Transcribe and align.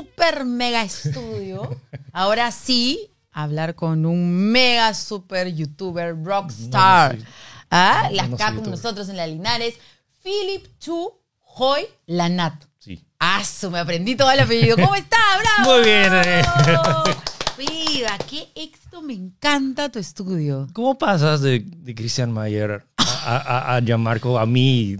super 0.00 0.44
mega 0.44 0.82
estudio. 0.82 1.76
Ahora 2.12 2.50
sí, 2.52 3.10
hablar 3.32 3.74
con 3.74 4.06
un 4.06 4.50
mega 4.50 4.94
super 4.94 5.52
youtuber, 5.52 6.16
rockstar. 6.24 7.16
No, 7.16 7.20
no 7.22 7.24
soy- 7.24 7.34
¿Ah? 7.70 8.08
no, 8.10 8.16
Las 8.16 8.28
con 8.28 8.38
youtuber. 8.38 8.68
nosotros 8.70 9.08
en 9.08 9.16
la 9.16 9.26
Linares. 9.26 9.74
Philip 10.22 10.66
Chu 10.78 11.12
Hoy 11.56 11.82
Lanat. 12.06 12.54
Sí. 12.78 13.04
Su, 13.44 13.70
me 13.70 13.78
aprendí 13.78 14.16
todo 14.16 14.30
el 14.30 14.40
apellido. 14.40 14.76
¿Cómo 14.76 14.94
está? 14.94 15.18
¡Bravo! 15.38 15.74
Muy 15.76 15.84
bien, 15.84 16.12
eh. 16.14 16.42
Viva, 17.58 18.16
qué 18.28 18.48
éxito, 18.54 19.02
me 19.02 19.12
encanta 19.12 19.90
tu 19.90 19.98
estudio. 19.98 20.66
¿Cómo 20.72 20.96
pasas 20.96 21.42
de, 21.42 21.60
de 21.64 21.94
Christian 21.94 22.32
Mayer 22.32 22.86
a, 22.96 23.36
a, 23.36 23.76
a 23.76 23.80
Gianmarco 23.82 24.38
a 24.38 24.46
mí? 24.46 24.96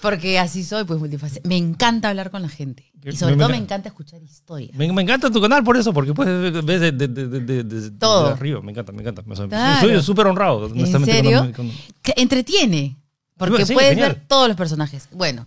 Porque 0.00 0.38
así 0.38 0.64
soy, 0.64 0.84
pues 0.84 0.98
multifacética. 0.98 1.48
Me 1.48 1.56
encanta 1.56 2.08
hablar 2.08 2.30
con 2.30 2.42
la 2.42 2.48
gente. 2.48 2.90
Y 3.02 3.12
sobre 3.16 3.34
me 3.36 3.40
todo 3.40 3.48
me 3.50 3.56
encanta. 3.56 3.74
encanta 3.74 3.88
escuchar 3.90 4.22
historias. 4.22 4.76
Me, 4.76 4.90
me 4.92 5.02
encanta 5.02 5.30
tu 5.30 5.40
canal 5.40 5.62
por 5.64 5.76
eso, 5.76 5.92
porque 5.92 6.12
puedes 6.14 6.64
ver 6.64 6.80
de, 6.94 7.08
de, 7.08 7.08
de, 7.08 7.64
de, 7.64 7.90
Todo. 7.92 8.28
arriba. 8.28 8.60
Me 8.62 8.72
encanta, 8.72 8.92
me 8.92 9.02
encanta. 9.02 9.22
Claro. 9.22 9.80
Soy 9.88 10.02
súper 10.02 10.26
honrado. 10.26 10.66
¿En 10.74 11.04
serio? 11.04 11.50
entretiene. 12.16 12.96
Porque 13.36 13.64
Sí, 13.64 13.72
puedes 13.72 13.90
genial. 13.90 14.12
ver 14.12 14.24
todos 14.26 14.48
los 14.48 14.56
personajes. 14.56 15.08
Bueno, 15.12 15.46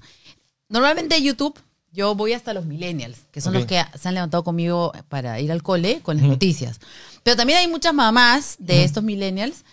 normalmente 0.69 1.21
YouTube 1.21 1.59
yo 1.91 2.15
voy 2.15 2.33
hasta 2.33 2.53
los 2.55 2.65
millennials, 2.65 3.19
que 3.31 3.39
son 3.39 3.53
los 3.53 3.67
que 3.67 3.79
se 3.99 4.07
han 4.07 4.15
levantado 4.15 4.43
conmigo 4.43 4.91
para 5.09 5.39
ir 5.39 5.51
al 5.51 5.61
cole 5.61 5.99
con 6.01 6.15
las 6.17 6.23
Ujú. 6.23 6.31
noticias. 6.33 6.79
Pero 7.21 7.37
también 7.37 7.59
hay 7.59 7.67
muchas 7.67 7.93
mamás 7.93 8.55
de 8.57 8.83
estos 8.83 9.03
millennials 9.03 9.63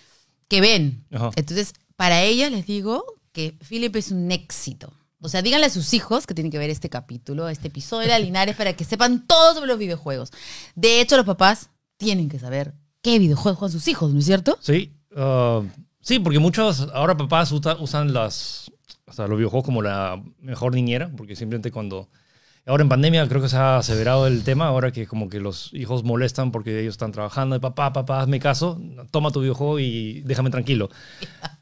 que 0.49 0.61
ven. 0.61 1.03
Entonces, 1.37 1.73
para 1.97 2.23
ellas 2.23 2.51
les 2.53 2.67
digo 2.67 3.05
que 3.33 3.57
Philip 3.69 3.95
es 3.97 4.11
un 4.11 4.31
éxito. 4.33 4.93
O 5.23 5.29
sea, 5.29 5.43
díganle 5.43 5.67
a 5.67 5.71
sus 5.71 5.93
hijos 5.93 6.27
que 6.27 6.35
tienen 6.35 6.51
que 6.51 6.59
ver 6.59 6.71
este 6.71 6.89
capítulo, 6.89 7.49
este 7.49 7.69
episodio 7.69 8.11
de 8.11 8.19
Linares 8.21 8.57
para 8.57 8.73
que 8.73 8.85
sepan 8.85 9.27
todo 9.27 9.55
sobre 9.55 9.67
los 9.69 9.79
videojuegos. 9.79 10.31
De 10.75 11.01
hecho, 11.01 11.17
los 11.17 11.27
papás 11.27 11.69
tienen 11.99 12.29
que 12.31 12.39
saber 12.39 12.73
qué 13.03 13.19
videojuegos 13.19 13.59
juegan 13.59 13.73
sus 13.73 13.87
hijos, 13.89 14.13
¿no 14.13 14.21
es 14.21 14.25
cierto? 14.25 14.59
Sí, 14.63 14.95
ah, 15.17 15.63
sí, 16.01 16.19
porque 16.21 16.39
muchos 16.39 16.89
ahora 16.95 17.17
papás 17.17 17.53
usa- 17.53 17.77
usan 17.79 18.15
las, 18.15 18.73
o 19.07 19.13
sea, 19.13 19.27
los 19.27 19.37
videojuegos 19.37 19.67
como 19.67 19.83
la 19.83 20.23
mejor 20.41 20.75
niñera, 20.75 21.11
porque 21.17 21.37
simplemente 21.37 21.71
cuando... 21.71 22.09
Ahora 22.67 22.83
en 22.83 22.91
pandemia 22.91 23.27
creo 23.27 23.41
que 23.41 23.49
se 23.49 23.57
ha 23.57 23.79
aseverado 23.79 24.27
el 24.27 24.45
tema, 24.45 24.67
ahora 24.67 24.93
que 24.93 25.07
como 25.07 25.31
que 25.31 25.41
los 25.41 25.73
hijos 25.73 26.05
molestan 26.05 26.53
porque 26.53 26.81
ellos 26.81 26.93
están 26.93 27.11
trabajando, 27.11 27.59
papá, 27.59 27.93
papá, 27.93 28.21
hazme 28.21 28.39
caso, 28.39 28.79
toma 29.11 29.31
tu 29.31 29.41
videojuego 29.41 29.81
y 29.81 30.21
déjame 30.27 30.51
tranquilo. 30.51 30.91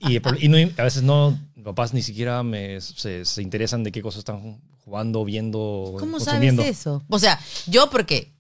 Y, 0.01 0.17
y 0.45 0.49
no- 0.49 0.57
a 0.77 0.83
veces 0.83 1.05
no, 1.05 1.39
papás 1.69 1.95
ni 1.95 2.03
siquiera 2.03 2.43
me, 2.43 2.81
se, 2.81 3.25
se 3.25 3.43
interesan 3.43 3.85
de 3.85 3.93
qué 3.93 4.03
cosas 4.03 4.21
están 4.21 4.61
jugando, 4.85 5.25
viendo, 5.25 5.95
¿Cómo 5.99 6.13
consumiendo. 6.19 6.63
sabes 6.63 6.79
eso? 6.81 7.03
O 7.09 7.19
sea, 7.19 7.39
yo 7.67 7.91
porque 7.91 8.33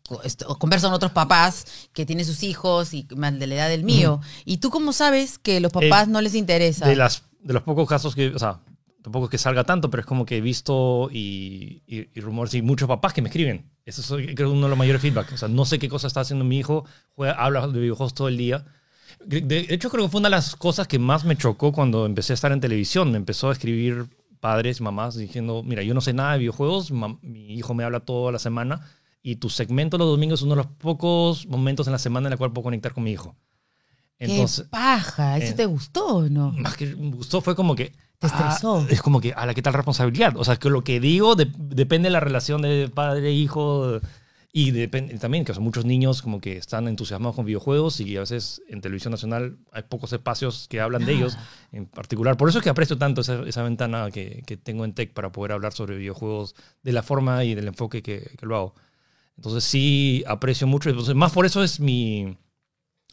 converso 0.58 0.86
con 0.88 0.94
otros 0.94 1.12
papás 1.12 1.66
que 1.92 2.06
tienen 2.06 2.24
sus 2.24 2.42
hijos 2.42 2.94
y 2.94 3.06
más 3.16 3.38
de 3.38 3.46
la 3.46 3.54
edad 3.56 3.68
del 3.68 3.84
mío. 3.84 4.20
¿Y 4.44 4.56
tú 4.58 4.70
cómo 4.70 4.92
sabes 4.92 5.38
que 5.38 5.60
los 5.60 5.72
papás 5.72 6.08
no 6.08 6.20
les 6.20 6.34
interesa? 6.34 6.86
Eh, 6.86 6.90
de, 6.90 6.96
las, 6.96 7.24
de 7.40 7.52
los 7.52 7.62
pocos 7.62 7.86
casos 7.88 8.14
que, 8.14 8.28
o 8.28 8.38
sea, 8.38 8.60
tampoco 9.02 9.26
es 9.26 9.30
que 9.30 9.38
salga 9.38 9.64
tanto, 9.64 9.90
pero 9.90 10.00
es 10.00 10.06
como 10.06 10.24
que 10.24 10.38
he 10.38 10.40
visto 10.40 11.10
y, 11.12 11.82
y- 11.86 12.08
y 12.14 12.20
rumores 12.20 12.54
y 12.54 12.62
muchos 12.62 12.88
papás 12.88 13.12
que 13.12 13.20
me 13.22 13.28
escriben. 13.28 13.70
Eso 13.84 14.18
es 14.18 14.34
creo, 14.34 14.50
uno 14.52 14.62
de 14.62 14.68
los 14.70 14.78
mayores 14.78 15.02
feedback. 15.02 15.32
O 15.32 15.36
sea, 15.36 15.48
no 15.48 15.64
sé 15.66 15.78
qué 15.78 15.88
cosa 15.90 16.06
está 16.06 16.20
haciendo 16.20 16.44
mi 16.44 16.58
hijo, 16.58 16.84
juega, 17.14 17.34
habla 17.34 17.66
de 17.68 17.78
videojuegos 17.78 18.14
todo 18.14 18.28
el 18.28 18.36
día. 18.38 18.64
De 19.26 19.66
hecho, 19.68 19.90
creo 19.90 20.04
que 20.04 20.10
fue 20.10 20.20
una 20.20 20.28
de 20.28 20.36
las 20.36 20.56
cosas 20.56 20.86
que 20.88 20.98
más 20.98 21.24
me 21.24 21.36
chocó 21.36 21.72
cuando 21.72 22.06
empecé 22.06 22.32
a 22.32 22.34
estar 22.34 22.52
en 22.52 22.60
televisión. 22.60 23.10
Me 23.10 23.18
empezó 23.18 23.48
a 23.50 23.52
escribir 23.52 24.06
padres, 24.40 24.80
mamás, 24.80 25.16
diciendo, 25.16 25.62
mira, 25.64 25.82
yo 25.82 25.94
no 25.94 26.00
sé 26.00 26.12
nada 26.12 26.32
de 26.34 26.38
videojuegos, 26.38 26.90
mi 26.92 27.54
hijo 27.54 27.74
me 27.74 27.84
habla 27.84 28.00
toda 28.00 28.30
la 28.32 28.38
semana 28.38 28.80
y 29.22 29.36
tu 29.36 29.50
segmento 29.50 29.98
los 29.98 30.06
domingos 30.08 30.40
es 30.40 30.44
uno 30.44 30.54
de 30.54 30.62
los 30.62 30.66
pocos 30.78 31.46
momentos 31.46 31.86
en 31.88 31.92
la 31.92 31.98
semana 31.98 32.28
en 32.28 32.32
el 32.34 32.38
cual 32.38 32.52
puedo 32.52 32.62
conectar 32.64 32.94
con 32.94 33.02
mi 33.04 33.10
hijo. 33.12 33.34
Entonces, 34.20 34.64
¡Qué 34.64 34.70
paja! 34.70 35.36
¿Eso 35.38 35.52
eh, 35.52 35.56
te 35.56 35.66
gustó 35.66 36.06
o 36.06 36.28
no? 36.28 36.52
más 36.52 36.76
que 36.76 36.86
me 36.86 37.10
gustó 37.16 37.40
fue 37.40 37.54
como 37.54 37.74
que 37.76 37.92
Te 38.18 38.26
ah, 38.26 38.48
estresó. 38.48 38.86
es 38.88 39.00
como 39.02 39.20
que 39.20 39.32
a 39.32 39.46
la 39.46 39.54
qué 39.54 39.62
tal 39.62 39.74
responsabilidad 39.74 40.36
o 40.36 40.44
sea 40.44 40.56
que 40.56 40.70
lo 40.70 40.82
que 40.82 40.98
digo 40.98 41.36
de- 41.36 41.52
depende 41.56 42.08
de 42.08 42.12
la 42.12 42.20
relación 42.20 42.62
de 42.62 42.90
padre 42.92 43.28
e 43.28 43.32
y 44.52 44.70
depende 44.70 45.18
también 45.18 45.44
que 45.44 45.52
sea, 45.52 45.62
muchos 45.62 45.84
niños 45.84 46.22
como 46.22 46.40
que 46.40 46.56
están 46.56 46.88
entusiasmados 46.88 47.36
con 47.36 47.44
videojuegos 47.44 48.00
y 48.00 48.16
a 48.16 48.20
veces 48.20 48.62
en 48.68 48.80
televisión 48.80 49.10
nacional 49.10 49.58
hay 49.72 49.82
pocos 49.82 50.12
espacios 50.12 50.68
que 50.68 50.80
hablan 50.80 51.04
de 51.04 51.12
ellos 51.12 51.36
en 51.70 51.86
particular. 51.86 52.36
Por 52.36 52.48
eso 52.48 52.58
es 52.58 52.64
que 52.64 52.70
aprecio 52.70 52.96
tanto 52.96 53.20
esa, 53.20 53.42
esa 53.42 53.62
ventana 53.62 54.10
que, 54.10 54.42
que 54.46 54.56
tengo 54.56 54.84
en 54.86 54.94
Tech 54.94 55.12
para 55.12 55.32
poder 55.32 55.52
hablar 55.52 55.74
sobre 55.74 55.98
videojuegos 55.98 56.54
de 56.82 56.92
la 56.92 57.02
forma 57.02 57.44
y 57.44 57.54
del 57.54 57.68
enfoque 57.68 58.02
que, 58.02 58.30
que 58.38 58.46
lo 58.46 58.56
hago. 58.56 58.74
Entonces 59.36 59.64
sí 59.64 60.24
aprecio 60.26 60.66
mucho. 60.66 60.90
Entonces, 60.90 61.14
más 61.14 61.32
por 61.32 61.46
eso 61.46 61.62
es 61.62 61.78
mi 61.78 62.36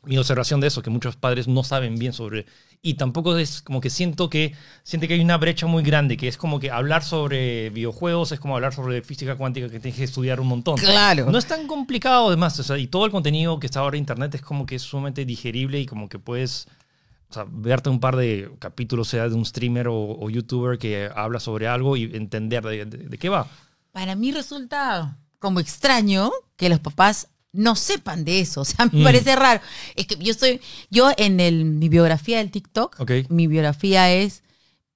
mi 0.06 0.18
observación 0.18 0.60
de 0.60 0.68
eso, 0.68 0.82
que 0.82 0.90
muchos 0.90 1.16
padres 1.16 1.48
no 1.48 1.64
saben 1.64 1.96
bien 1.96 2.14
sobre... 2.14 2.46
Y 2.82 2.94
tampoco 2.96 3.36
es 3.38 3.64
como 3.64 3.82
que 3.82 3.90
siento 3.90 4.30
que, 4.30 4.54
siente 4.84 5.08
que 5.08 5.16
hay 5.16 5.22
una 5.22 5.38
brecha 5.38 5.66
muy 5.66 5.82
grande, 5.82 6.18
que 6.18 6.28
es 6.28 6.38
como 6.38 6.60
que 6.60 6.70
hablar 6.70 7.04
sobre 7.04 7.72
videojuegos 7.72 8.32
es 8.32 8.40
como 8.40 8.54
hablar 8.56 8.76
sobre 8.76 9.02
física 9.02 9.36
cuántica 9.38 9.70
que 9.70 9.80
tienes 9.80 9.98
que 9.98 10.04
estudiar 10.04 10.40
un 10.40 10.48
montón. 10.48 10.78
Claro. 10.78 11.32
No 11.32 11.38
es 11.40 11.48
tan 11.48 11.66
complicado 11.66 12.28
además, 12.28 12.60
o 12.60 12.64
sea, 12.64 12.78
y 12.78 12.86
todo 12.86 13.06
el 13.06 13.12
contenido 13.12 13.60
que 13.60 13.66
está 13.66 13.80
ahora 13.80 13.98
en 13.98 14.02
internet 14.04 14.36
es 14.36 14.42
como 14.42 14.68
que 14.68 14.76
es 14.76 14.84
sumamente 14.84 15.26
digerible 15.26 15.80
y 15.80 15.88
como 15.88 16.08
que 16.08 16.20
puedes 16.20 16.68
o 17.32 17.34
sea, 17.34 17.46
verte 17.50 17.90
un 17.90 18.00
par 18.00 18.18
de 18.18 18.52
capítulos, 18.60 19.08
sea 19.08 19.28
de 19.28 19.34
un 19.34 19.46
streamer 19.46 19.88
o, 19.88 19.96
o 20.20 20.30
youtuber 20.30 20.78
que 20.78 21.10
habla 21.16 21.40
sobre 21.40 21.68
algo 21.68 21.98
y 21.98 22.04
entender 22.16 22.64
de, 22.64 22.86
de- 22.86 22.98
de 23.10 23.18
qué 23.18 23.30
va. 23.30 23.48
Para 23.94 24.14
mí 24.16 24.32
resulta 24.32 25.18
como 25.40 25.60
extraño 25.60 26.32
que 26.56 26.70
los 26.70 26.80
papás 26.80 27.30
no 27.56 27.76
sepan 27.76 28.24
de 28.26 28.40
eso. 28.42 28.62
O 28.66 28.66
sea, 28.66 28.86
me 28.86 29.00
Mm. 29.00 29.04
parece 29.04 29.36
raro. 29.36 29.62
Es 29.96 30.06
que 30.08 30.16
yo 30.18 30.32
estoy, 30.32 30.60
yo 30.90 31.12
en 31.18 31.40
el, 31.40 31.66
mi 31.66 31.90
biografía 31.90 32.38
del 32.40 32.52
TikTok, 32.52 33.00
Ok. 33.00 33.12
mi 33.30 33.48
biografía 33.48 34.12
es 34.12 34.44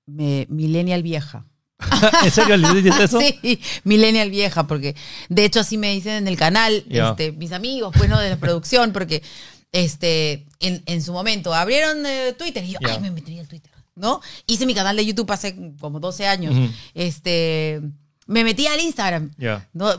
me- 0.05 0.45
millennial 0.49 1.03
vieja. 1.03 1.45
¿En 2.23 2.31
serio 2.31 2.57
le 2.57 2.73
dices 2.81 2.99
eso? 2.99 3.19
Sí, 3.19 3.59
millennial 3.83 4.29
vieja, 4.29 4.67
porque 4.67 4.95
de 5.29 5.45
hecho 5.45 5.61
así 5.61 5.77
me 5.77 5.93
dicen 5.93 6.13
en 6.13 6.27
el 6.27 6.35
canal, 6.37 6.83
este, 6.89 7.31
mis 7.31 7.51
amigos, 7.53 7.93
pues, 7.97 8.09
¿no? 8.09 8.19
De 8.19 8.29
la 8.29 8.37
producción, 8.37 8.91
porque 8.91 9.23
este, 9.71 10.45
en, 10.59 10.81
en 10.87 11.01
su 11.01 11.13
momento 11.13 11.53
abrieron 11.53 12.05
eh, 12.05 12.33
Twitter 12.37 12.63
y 12.65 12.71
yo, 12.71 12.79
ay, 12.83 12.99
me 12.99 13.11
metí 13.11 13.37
al 13.39 13.47
Twitter, 13.47 13.71
¿no? 13.95 14.19
Hice 14.47 14.65
mi 14.65 14.73
canal 14.73 14.95
de 14.97 15.05
YouTube 15.05 15.31
hace 15.31 15.55
como 15.79 15.99
12 15.99 16.27
años. 16.27 16.53
Este, 16.95 17.79
me 18.29 18.43
metí 18.43 18.67
al 18.67 18.79
Instagram. 18.79 19.31
Ya. 19.37 19.67
No, 19.73 19.89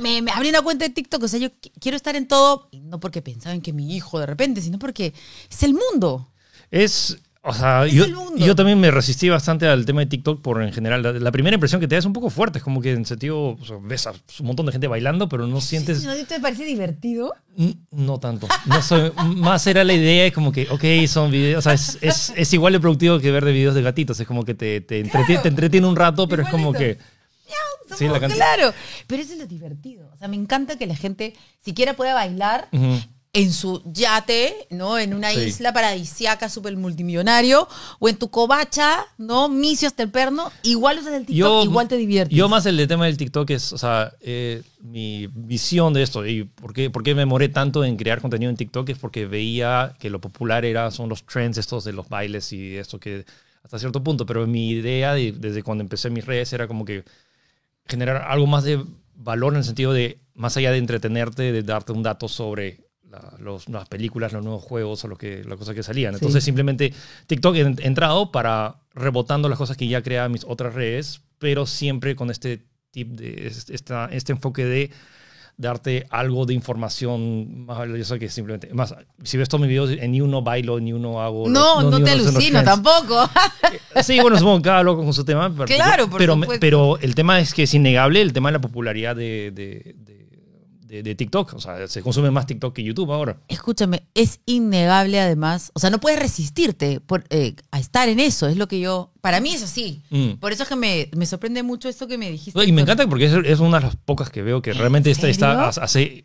me, 0.00 0.22
me 0.22 0.30
abrí 0.30 0.48
una 0.48 0.62
cuenta 0.62 0.84
de 0.86 0.90
TikTok, 0.94 1.22
o 1.24 1.28
sea, 1.28 1.40
yo 1.40 1.48
qu- 1.48 1.72
quiero 1.80 1.96
estar 1.96 2.14
en 2.16 2.28
todo, 2.28 2.68
no 2.72 3.00
porque 3.00 3.22
pensaba 3.22 3.54
en 3.54 3.60
que 3.60 3.72
mi 3.72 3.94
hijo 3.96 4.20
de 4.20 4.26
repente, 4.26 4.60
sino 4.62 4.78
porque 4.78 5.12
es 5.50 5.62
el 5.64 5.74
mundo. 5.74 6.28
Es, 6.70 7.18
o 7.42 7.52
sea, 7.52 7.86
yo, 7.88 8.06
yo 8.36 8.54
también 8.54 8.78
me 8.78 8.92
resistí 8.92 9.28
bastante 9.28 9.66
al 9.66 9.84
tema 9.84 10.00
de 10.00 10.06
TikTok 10.06 10.40
por 10.40 10.62
en 10.62 10.72
general. 10.72 11.02
La, 11.02 11.12
la 11.12 11.32
primera 11.32 11.54
impresión 11.54 11.80
que 11.80 11.88
te 11.88 11.96
da 11.96 11.98
es 11.98 12.04
un 12.04 12.12
poco 12.12 12.30
fuerte, 12.30 12.58
es 12.58 12.64
como 12.64 12.80
que 12.80 12.92
en 12.92 13.04
sentido, 13.04 13.56
o 13.60 13.64
sea, 13.64 13.78
ves 13.82 14.06
a 14.06 14.12
un 14.12 14.46
montón 14.46 14.66
de 14.66 14.72
gente 14.72 14.86
bailando, 14.86 15.28
pero 15.28 15.48
no 15.48 15.60
sientes, 15.60 16.04
¿No 16.04 16.14
te 16.24 16.38
parece 16.38 16.64
divertido? 16.64 17.34
No 17.90 18.20
tanto. 18.20 18.46
No 18.66 18.80
soy, 18.80 19.10
más 19.36 19.66
era 19.66 19.82
la 19.82 19.92
idea, 19.92 20.24
es 20.26 20.32
como 20.32 20.52
que, 20.52 20.68
ok, 20.70 20.84
son 21.08 21.32
videos, 21.32 21.58
o 21.58 21.62
sea, 21.62 21.72
es, 21.72 21.98
es, 22.00 22.32
es 22.36 22.52
igual 22.52 22.72
de 22.74 22.80
productivo 22.80 23.18
que 23.18 23.32
ver 23.32 23.44
de 23.44 23.52
videos 23.52 23.74
de 23.74 23.82
gatitos, 23.82 24.20
es 24.20 24.26
como 24.28 24.44
que 24.44 24.54
te, 24.54 24.80
te, 24.82 25.00
entretiene, 25.00 25.42
te 25.42 25.48
entretiene 25.48 25.86
un 25.88 25.96
rato, 25.96 26.28
pero 26.28 26.44
es 26.44 26.48
como 26.48 26.72
que... 26.72 26.96
Somos- 27.84 27.98
Sí, 27.98 28.06
la 28.08 28.20
cantidad. 28.20 28.36
claro, 28.54 28.74
pero 29.06 29.22
eso 29.22 29.32
es 29.32 29.38
lo 29.38 29.46
divertido. 29.46 30.10
O 30.14 30.16
sea, 30.16 30.28
me 30.28 30.36
encanta 30.36 30.76
que 30.78 30.86
la 30.86 30.96
gente 30.96 31.34
siquiera 31.64 31.94
pueda 31.94 32.14
bailar 32.14 32.68
Ujú. 32.72 33.00
en 33.34 33.50
su 33.52 33.82
yate, 33.86 34.66
¿no? 34.70 34.98
En 34.98 35.14
una 35.14 35.32
Sí. 35.32 35.40
isla 35.40 35.72
paradisiaca 35.72 36.48
súper 36.50 36.76
multimillonario, 36.76 37.66
o 37.98 38.08
en 38.10 38.16
tu 38.16 38.28
covacha, 38.30 39.06
¿no? 39.16 39.48
Micio 39.48 39.88
hasta 39.88 40.02
el 40.02 40.10
perno, 40.10 40.52
igual 40.62 40.98
usas 40.98 41.14
el 41.14 41.24
TikTok, 41.24 41.64
igual 41.64 41.88
te 41.88 41.96
diviertes. 41.96 42.36
Yo 42.36 42.48
más 42.50 42.66
el 42.66 42.76
de 42.76 42.86
tema 42.86 43.06
del 43.06 43.16
TikTok 43.16 43.48
es, 43.50 43.72
o 43.72 43.78
sea, 43.78 44.12
eh, 44.20 44.62
mi 44.80 45.28
visión 45.32 45.94
de 45.94 46.02
esto 46.02 46.26
y 46.26 46.44
por 46.44 46.74
qué, 46.74 46.90
por 46.90 47.02
qué 47.02 47.14
me 47.14 47.22
demoré 47.22 47.48
tanto 47.48 47.84
en 47.84 47.96
crear 47.96 48.20
contenido 48.20 48.50
en 48.50 48.56
TikTok 48.56 48.88
es 48.90 48.98
porque 48.98 49.24
veía 49.26 49.94
que 49.98 50.10
lo 50.10 50.20
popular 50.20 50.64
era, 50.66 50.90
son 50.90 51.08
los 51.08 51.24
trends 51.24 51.56
estos 51.56 51.84
de 51.84 51.92
los 51.94 52.08
bailes 52.10 52.52
y 52.52 52.76
esto 52.76 53.00
que 53.00 53.24
hasta 53.64 53.78
cierto 53.78 54.02
punto, 54.04 54.26
pero 54.26 54.46
mi 54.46 54.70
idea 54.70 55.14
de- 55.14 55.32
desde 55.32 55.62
cuando 55.62 55.82
empecé 55.82 56.10
mis 56.10 56.26
redes 56.26 56.52
era 56.52 56.66
como 56.68 56.84
que 56.84 57.04
generar 57.86 58.22
algo 58.28 58.46
más 58.46 58.64
de 58.64 58.82
valor 59.14 59.52
en 59.52 59.58
el 59.58 59.64
sentido 59.64 59.92
de, 59.92 60.20
más 60.34 60.56
allá 60.56 60.70
de 60.72 60.78
entretenerte, 60.78 61.52
de 61.52 61.62
darte 61.62 61.92
un 61.92 62.02
dato 62.02 62.28
sobre 62.28 62.80
la- 63.08 63.34
los- 63.38 63.68
las 63.68 63.88
películas, 63.88 64.32
los 64.32 64.42
nuevos 64.42 64.62
juegos 64.64 65.04
o 65.04 65.08
lo 65.08 65.16
que, 65.16 65.44
las 65.44 65.58
cosas 65.58 65.74
que 65.74 65.82
salían. 65.82 66.14
Entonces 66.14 66.42
simplemente 66.44 66.92
TikTok 67.26 67.54
he 67.56 67.60
entrado 67.86 68.32
para 68.32 68.76
rebotando 68.94 69.48
las 69.48 69.58
cosas 69.58 69.76
que 69.76 69.86
ya 69.88 70.02
creaban 70.02 70.32
mis 70.32 70.44
otras 70.44 70.74
redes, 70.74 71.20
pero 71.38 71.66
siempre 71.66 72.16
con 72.16 72.30
este 72.30 72.62
tip 72.90 73.08
de 73.10 73.46
esta, 73.48 74.06
este 74.12 74.32
enfoque 74.32 74.64
de 74.64 74.90
darte 75.62 76.06
algo 76.10 76.44
de 76.44 76.52
información 76.52 77.64
más 77.64 77.78
valiosa 77.78 78.18
que 78.18 78.28
simplemente. 78.28 78.68
Más, 78.74 78.94
si 79.22 79.38
ves 79.38 79.48
todos 79.48 79.62
mis 79.62 79.68
videos, 79.70 79.90
en 79.90 80.12
ni 80.12 80.20
uno 80.20 80.42
bailo, 80.42 80.78
ni 80.80 80.92
uno 80.92 81.22
hago. 81.22 81.48
No, 81.48 81.80
no, 81.90 82.02
te 82.04 82.10
alucino 82.10 82.62
tampoco. 82.62 83.30
Sí, 84.02 84.20
bueno, 84.20 84.38
supongo 84.38 84.58
que 84.58 84.62
cada 84.64 84.82
loco 84.82 85.02
con 85.04 85.12
su 85.12 85.24
tema. 85.24 85.50
pero- 85.54 85.64
Claro, 85.66 86.08
por 86.08 86.18
pero, 86.18 86.36
pero 86.60 86.98
el 86.98 87.14
tema 87.14 87.40
es 87.40 87.54
que 87.54 87.62
es 87.64 87.74
innegable 87.74 88.20
el 88.20 88.32
tema 88.32 88.48
de 88.48 88.52
la 88.54 88.60
popularidad 88.60 89.14
de, 89.16 89.50
de, 89.54 89.94
de- 89.96 90.21
de- 90.92 91.02
de 91.02 91.14
TikTok. 91.14 91.54
O 91.54 91.60
sea, 91.60 91.88
se 91.88 92.02
consume 92.02 92.30
más 92.30 92.46
TikTok 92.46 92.74
que 92.74 92.82
YouTube 92.84 93.10
ahora. 93.12 93.38
Escúchame, 93.48 94.02
es 94.14 94.40
innegable 94.46 95.18
además. 95.20 95.70
O 95.74 95.80
sea, 95.80 95.88
no 95.90 95.98
puedes 96.00 96.18
resistirte 96.18 97.00
por, 97.00 97.24
eh, 97.30 97.54
a 97.70 97.78
estar 97.80 98.08
en 98.08 98.20
eso. 98.20 98.46
Es 98.48 98.56
lo 98.56 98.68
que 98.68 98.78
yo. 98.80 99.10
Para 99.22 99.40
mí 99.40 99.54
es 99.54 99.62
así. 99.62 100.02
Mm. 100.10 100.32
Por 100.40 100.52
eso 100.52 100.64
es 100.64 100.68
que 100.68 100.76
me, 100.76 101.08
me 101.16 101.26
sorprende 101.26 101.62
mucho 101.62 101.88
esto 101.88 102.06
que 102.08 102.18
me 102.18 102.30
dijiste. 102.30 102.58
No, 102.58 102.64
y 102.64 102.72
me 102.72 102.82
encanta 102.82 103.06
porque 103.06 103.26
es, 103.26 103.32
es 103.44 103.60
una 103.60 103.78
de 103.78 103.86
las 103.86 103.96
pocas 103.96 104.30
que 104.30 104.42
veo 104.42 104.60
que 104.60 104.72
realmente 104.72 105.10
está, 105.10 105.28
está 105.28 105.68
hace 105.68 106.24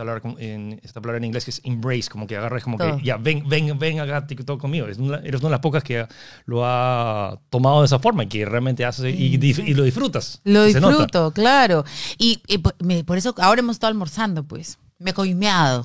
esta 0.00 0.04
palabra, 0.20 0.34
en, 0.42 0.80
esta 0.82 1.00
palabra 1.00 1.18
en 1.18 1.24
inglés 1.24 1.44
que 1.44 1.50
es 1.50 1.60
embrace, 1.64 2.08
como 2.10 2.26
que 2.26 2.36
agarras 2.36 2.62
como 2.64 2.78
Todo. 2.78 2.96
que 2.98 3.04
ya 3.04 3.16
ven, 3.16 3.48
ven, 3.48 3.78
ven 3.78 4.00
acá 4.00 4.18
a 4.18 4.26
TikTok 4.26 4.60
conmigo. 4.60 4.86
Es 4.86 4.98
una- 4.98 5.18
eres 5.18 5.40
una 5.40 5.48
de 5.48 5.52
las 5.52 5.60
pocas 5.60 5.82
que 5.84 6.06
lo 6.46 6.64
ha 6.64 7.38
tomado 7.50 7.80
de 7.80 7.86
esa 7.86 7.98
forma 7.98 8.24
y 8.24 8.28
que 8.28 8.44
realmente 8.44 8.84
hace 8.84 9.10
y, 9.10 9.34
y 9.34 9.74
lo 9.74 9.84
disfrutas. 9.84 10.40
Lo 10.44 10.64
disfruto, 10.64 11.30
claro. 11.32 11.84
Y, 12.18 12.40
y 12.48 12.58
por 13.02 13.18
eso 13.18 13.34
ahora 13.38 13.60
hemos 13.60 13.76
estado 13.76 13.88
almorzando, 13.90 14.44
pues. 14.44 14.78
Me 14.98 15.10
he 15.12 15.14
coimeado. 15.14 15.84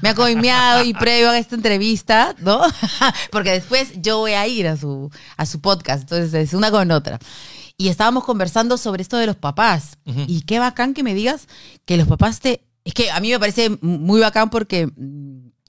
Me 0.00 0.08
ha 0.08 0.14
coimeado 0.14 0.82
y 0.82 0.94
previo 0.94 1.28
a 1.30 1.38
esta 1.38 1.54
entrevista, 1.54 2.34
¿no? 2.38 2.62
Porque 3.30 3.50
después 3.52 3.92
yo 4.00 4.18
voy 4.18 4.32
a 4.32 4.46
ir 4.46 4.66
a 4.68 4.76
su, 4.76 5.10
a 5.36 5.44
su 5.44 5.60
podcast. 5.60 6.02
Entonces 6.02 6.32
es 6.34 6.54
una 6.54 6.70
con 6.70 6.90
otra. 6.90 7.18
Y 7.76 7.88
estábamos 7.88 8.24
conversando 8.24 8.76
sobre 8.78 9.02
esto 9.02 9.18
de 9.18 9.26
los 9.26 9.36
papás. 9.36 9.98
Ujú. 10.06 10.24
Y 10.26 10.42
qué 10.42 10.58
bacán 10.58 10.94
que 10.94 11.02
me 11.02 11.14
digas 11.14 11.46
que 11.84 11.96
los 11.98 12.08
papás 12.08 12.40
te. 12.40 12.62
Es 12.88 12.94
que 12.94 13.10
a 13.10 13.20
mí 13.20 13.28
me 13.28 13.38
parece 13.38 13.68
muy 13.82 14.18
bacán 14.18 14.48
porque 14.48 14.88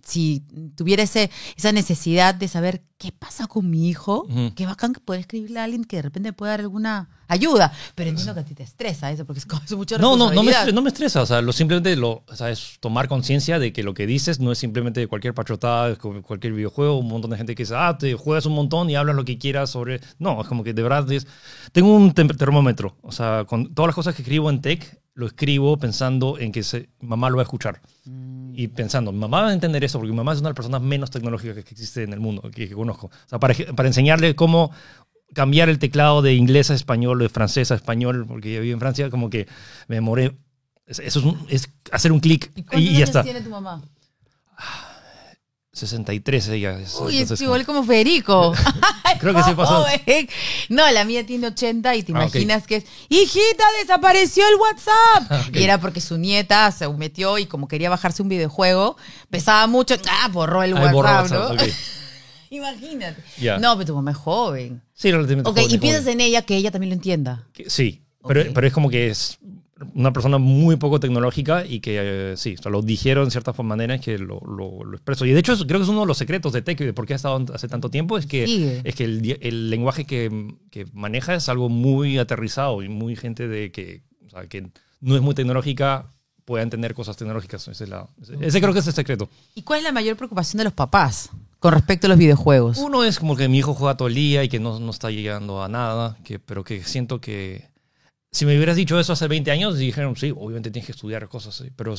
si 0.10 0.44
tuviera 0.76 1.04
ese, 1.04 1.30
esa 1.56 1.72
necesidad 1.72 2.36
de 2.36 2.48
saber 2.48 2.84
qué 2.98 3.12
pasa 3.14 3.48
con 3.48 3.70
mi 3.70 3.88
hijo, 3.88 4.26
Ujú. 4.30 4.54
qué 4.56 4.66
bacán 4.66 4.94
que 4.94 5.00
poder 5.00 5.22
escribirle 5.22 5.60
a 5.60 5.64
alguien 5.64 5.86
que 5.86 5.96
de 5.98 6.02
repente 6.02 6.34
pueda 6.34 6.52
dar 6.52 6.60
alguna 6.62 7.10
ayuda. 7.30 7.72
Pero 7.96 8.10
entiendo 8.10 8.34
que 8.34 8.40
a 8.42 8.44
ti 8.46 8.56
te 8.56 8.64
estresa 8.64 9.10
eso 9.12 9.26
porque 9.26 9.40
es 9.40 9.46
como 9.46 9.62
es 9.64 9.72
mucha 9.74 9.98
No, 9.98 10.18
no, 10.18 10.18
no 10.18 10.18
me, 10.18 10.52
responsabilidad. 10.52 10.68
estre- 10.68 10.74
no 10.74 10.82
me 10.82 10.90
estresa. 10.90 11.22
O 11.22 11.26
sea, 11.26 11.42
lo, 11.42 11.54
simplemente 11.54 11.96
lo, 11.96 12.24
o 12.28 12.36
sea, 12.36 12.50
es 12.50 12.78
tomar 12.82 13.08
conciencia 13.08 13.58
de 13.60 13.72
que 13.72 13.84
lo 13.84 13.94
que 13.94 14.06
dices 14.08 14.40
no 14.42 14.52
es 14.52 14.58
simplemente 14.58 15.08
cualquier 15.08 15.34
pachotada, 15.34 15.96
cu- 15.96 16.22
cualquier 16.24 16.52
videojuego, 16.54 16.98
un 16.98 17.08
montón 17.08 17.32
de 17.32 17.38
gente 17.38 17.56
que 17.56 17.64
dice, 17.64 17.76
ah, 17.78 17.98
te 17.98 18.16
juegas 18.16 18.46
un 18.48 18.54
montón 18.54 18.90
y 18.90 18.96
hablas 18.96 19.16
lo 19.16 19.24
que 19.24 19.38
quieras 19.38 19.70
sobre... 19.70 20.02
No, 20.18 20.42
es 20.42 20.48
como 20.48 20.64
que 20.66 20.74
de 20.74 20.82
verdad 20.84 21.10
es... 21.12 21.26
Tengo 21.72 21.96
un 21.96 22.14
termómetro. 22.14 22.98
O 23.02 23.12
sea, 23.14 23.46
con 23.48 23.74
todas 23.74 23.88
las 23.90 23.96
cosas 23.96 24.16
que 24.16 24.24
escribo 24.24 24.50
en 24.50 24.60
tech, 24.62 25.00
lo 25.14 25.28
escribo 25.28 25.78
pensando 25.78 26.38
en 26.40 26.52
que 26.52 26.64
se- 26.64 26.90
mamá 27.00 27.30
lo 27.30 27.38
va 27.38 27.44
a 27.44 27.46
escuchar. 27.46 27.82
Y 28.62 28.68
pensando, 28.68 29.12
mi 29.14 29.20
mamá 29.20 29.42
va 29.44 29.48
a 29.50 29.54
entender 29.54 29.82
eso 29.86 30.00
porque 30.00 30.12
mi 30.12 30.18
mamá 30.18 30.34
es 30.34 30.40
una 30.40 30.50
de 30.50 30.52
las 30.52 30.56
personas 30.58 30.82
menos 30.82 31.10
tecnológicas 31.12 31.56
que 31.64 31.72
existe 31.72 32.04
en 32.04 32.12
el 32.12 32.20
mundo, 32.20 32.42
que, 32.52 32.68
que 32.68 32.74
conozco. 32.76 33.08
O 33.08 33.30
sea, 33.30 33.40
para, 33.40 33.54
para 33.76 33.88
enseñarle 33.88 34.36
cómo 34.36 34.72
cambiar 35.34 35.70
el 35.70 35.80
teclado 35.80 36.22
de 36.22 36.34
inglés 36.34 36.70
a 36.70 36.74
español, 36.74 37.20
de 37.20 37.30
francés 37.30 37.72
a 37.72 37.76
español, 37.76 38.26
porque 38.28 38.54
yo 38.56 38.62
vivo 38.62 38.74
en 38.74 38.80
Francia, 38.82 39.10
como 39.10 39.30
que 39.30 39.48
me 39.88 39.96
demoré. 39.96 40.36
Es- 40.86 41.00
Eso 41.00 41.20
es, 41.20 41.26
un- 41.26 41.46
es 41.50 41.70
hacer 41.92 42.12
un 42.12 42.20
clic 42.20 42.52
¿Y 42.56 42.60
y, 42.60 42.64
cuántos 42.64 42.84
ya 42.92 42.96
años 42.98 43.10
está. 43.10 43.24
tiene 43.24 43.42
tu 43.42 43.50
mamá? 43.50 43.82
63 45.72 46.48
ella. 46.50 46.80
es- 46.80 46.96
Uy, 46.96 47.16
es 47.16 47.22
entonces, 47.24 47.44
igual 47.46 47.66
como 47.66 47.84
Federico. 47.84 48.54
Creo 49.20 49.36
que 49.36 49.44
sí 49.44 49.54
pasó. 49.54 49.86
No, 50.70 50.90
la 50.92 51.06
mía 51.06 51.26
tiene 51.26 51.48
80 51.48 51.96
y 51.96 52.04
te 52.04 52.12
Ah, 52.14 52.22
imaginas 52.24 52.66
que 52.66 52.78
es, 52.78 52.86
hijita, 53.10 53.64
desapareció 53.82 54.44
el 54.48 54.56
WhatsApp. 54.56 54.96
Ah. 55.32 55.46
Y 55.54 55.64
era 55.64 55.80
porque 55.80 56.02
su 56.02 56.18
nieta 56.18 56.72
se 56.72 56.88
metió 56.90 57.38
y 57.38 57.46
como 57.46 57.68
quería 57.68 57.90
bajarse 57.90 58.22
un 58.24 58.30
videojuego, 58.30 58.98
pesaba 59.30 59.68
mucho, 59.68 59.96
ah, 60.10 60.28
borró 60.32 60.64
el 60.64 60.76
Ay, 60.76 60.94
WhatsApp, 60.94 61.30
borró 61.30 61.54
¿no? 61.56 61.64
Imagínate. 62.50 63.22
No, 63.60 63.76
pero 63.76 63.86
tu 63.86 63.96
mamá 63.96 64.12
es 64.12 64.18
joven. 64.18 64.82
Sí, 64.94 65.12
relativamente 65.12 65.50
Ok, 65.50 65.58
joven, 65.58 65.72
y 65.72 65.78
piensas 65.78 66.08
en 66.08 66.20
ella 66.22 66.42
que 66.42 66.56
ella 66.56 66.72
también 66.72 66.90
lo 66.90 66.96
entienda. 66.96 67.46
Que- 67.54 67.70
Sí, 67.70 68.02
pero, 68.28 68.44
pero 68.54 68.66
es 68.68 68.74
como 68.74 68.90
que 68.90 69.10
es 69.10 69.38
una 69.94 70.12
persona 70.14 70.38
muy 70.38 70.76
poco 70.76 71.00
tecnológica 71.00 71.66
y 71.66 71.80
que 71.80 72.32
eh, 72.32 72.38
sí, 72.38 72.56
o 72.60 72.62
sea, 72.62 72.72
lo 72.72 72.82
dijeron 72.82 73.32
ciertas 73.32 73.58
maneras 73.60 74.02
que 74.02 74.18
lo, 74.18 74.40
lo, 74.42 74.84
lo 74.84 74.96
expreso. 74.96 75.26
Y 75.26 75.32
de 75.32 75.40
hecho, 75.40 75.56
creo 75.66 75.80
que 75.80 75.84
es 75.84 75.90
uno 75.90 76.02
de 76.02 76.06
los 76.08 76.18
secretos 76.18 76.52
de 76.54 76.62
Tech 76.62 76.80
y 76.82 76.86
de 76.86 76.94
por 76.94 77.06
qué 77.06 77.14
ha 77.14 77.16
estado 77.16 77.44
hace 77.54 77.68
tanto 77.68 77.90
tiempo, 77.90 78.18
es 78.18 78.26
que, 78.26 78.46
Sigue. 78.46 78.82
es 78.84 78.96
que 78.96 79.04
el 79.06 79.70
lenguaje 79.70 80.06
que, 80.06 80.56
que 80.72 80.86
maneja 80.94 81.36
es 81.36 81.48
algo 81.50 81.70
muy 81.70 82.18
aterrizado 82.18 82.84
y 82.84 82.90
muy 82.90 83.16
gente 83.16 83.48
de 83.48 83.72
que, 83.72 84.04
o 84.26 84.30
sea, 84.30 84.48
que 84.48 84.70
no 85.02 85.16
es 85.16 85.22
muy 85.22 85.34
tecnológica 85.36 86.08
pueda 86.44 86.64
entender 86.64 86.94
cosas 86.96 87.16
tecnológicas. 87.16 87.68
Ese, 87.68 87.84
es 87.84 87.90
la- 87.90 88.10
ese- 88.22 88.36
ese 88.42 88.60
creo 88.60 88.74
que 88.74 88.80
es 88.80 88.88
el 88.88 88.94
secreto. 88.94 89.30
¿Y 89.56 89.62
cuál 89.62 89.80
es 89.80 89.84
la 89.86 89.92
mayor 89.92 90.18
preocupación 90.18 90.58
de 90.58 90.64
los 90.64 90.74
papás 90.74 91.30
con 91.60 91.74
respecto 91.74 92.08
a 92.08 92.10
los 92.10 92.18
videojuegos? 92.18 92.80
Uno 92.80 93.04
es 93.04 93.20
como 93.20 93.36
que 93.36 93.48
mi 93.48 93.60
hijo 93.60 93.76
juega 93.76 93.96
todo 93.96 94.08
el 94.08 94.16
día 94.16 94.44
y 94.44 94.50
que 94.50 94.60
no, 94.60 94.80
no 94.80 94.90
está 94.90 95.12
llegando 95.12 95.64
a 95.64 95.70
nada, 95.70 96.18
que, 96.24 96.40
pero 96.40 96.64
que 96.64 96.84
siento 96.84 97.22
que 97.22 97.69
si 98.32 98.46
me 98.46 98.56
hubieras 98.56 98.76
dicho 98.76 99.00
eso 99.00 99.14
hace 99.14 99.28
20 99.28 99.52
años, 99.52 99.78
dijeron, 99.78 100.16
sí, 100.16 100.32
obviamente 100.32 100.72
tienes 100.72 100.86
que 100.86 100.92
estudiar 100.92 101.28
cosas, 101.28 101.64
pero 101.76 101.96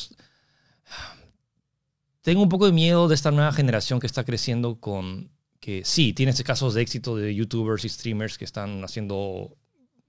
tengo 2.23 2.43
un 2.43 2.49
poco 2.49 2.67
de 2.67 2.73
miedo 2.73 3.09
de 3.09 3.15
esta 3.15 3.31
nueva 3.31 3.53
generación 3.53 4.01
que 4.01 4.07
está 4.07 4.25
creciendo 4.25 4.81
con 4.81 5.31
que 5.59 5.83
sí, 5.85 6.13
tienes 6.13 6.43
casos 6.43 6.75
de 6.75 6.83
éxito 6.83 7.17
de 7.17 7.35
youtubers 7.35 7.85
y 7.85 7.89
streamers 7.89 8.39
que 8.39 8.45
están 8.45 8.83
haciendo 8.83 9.57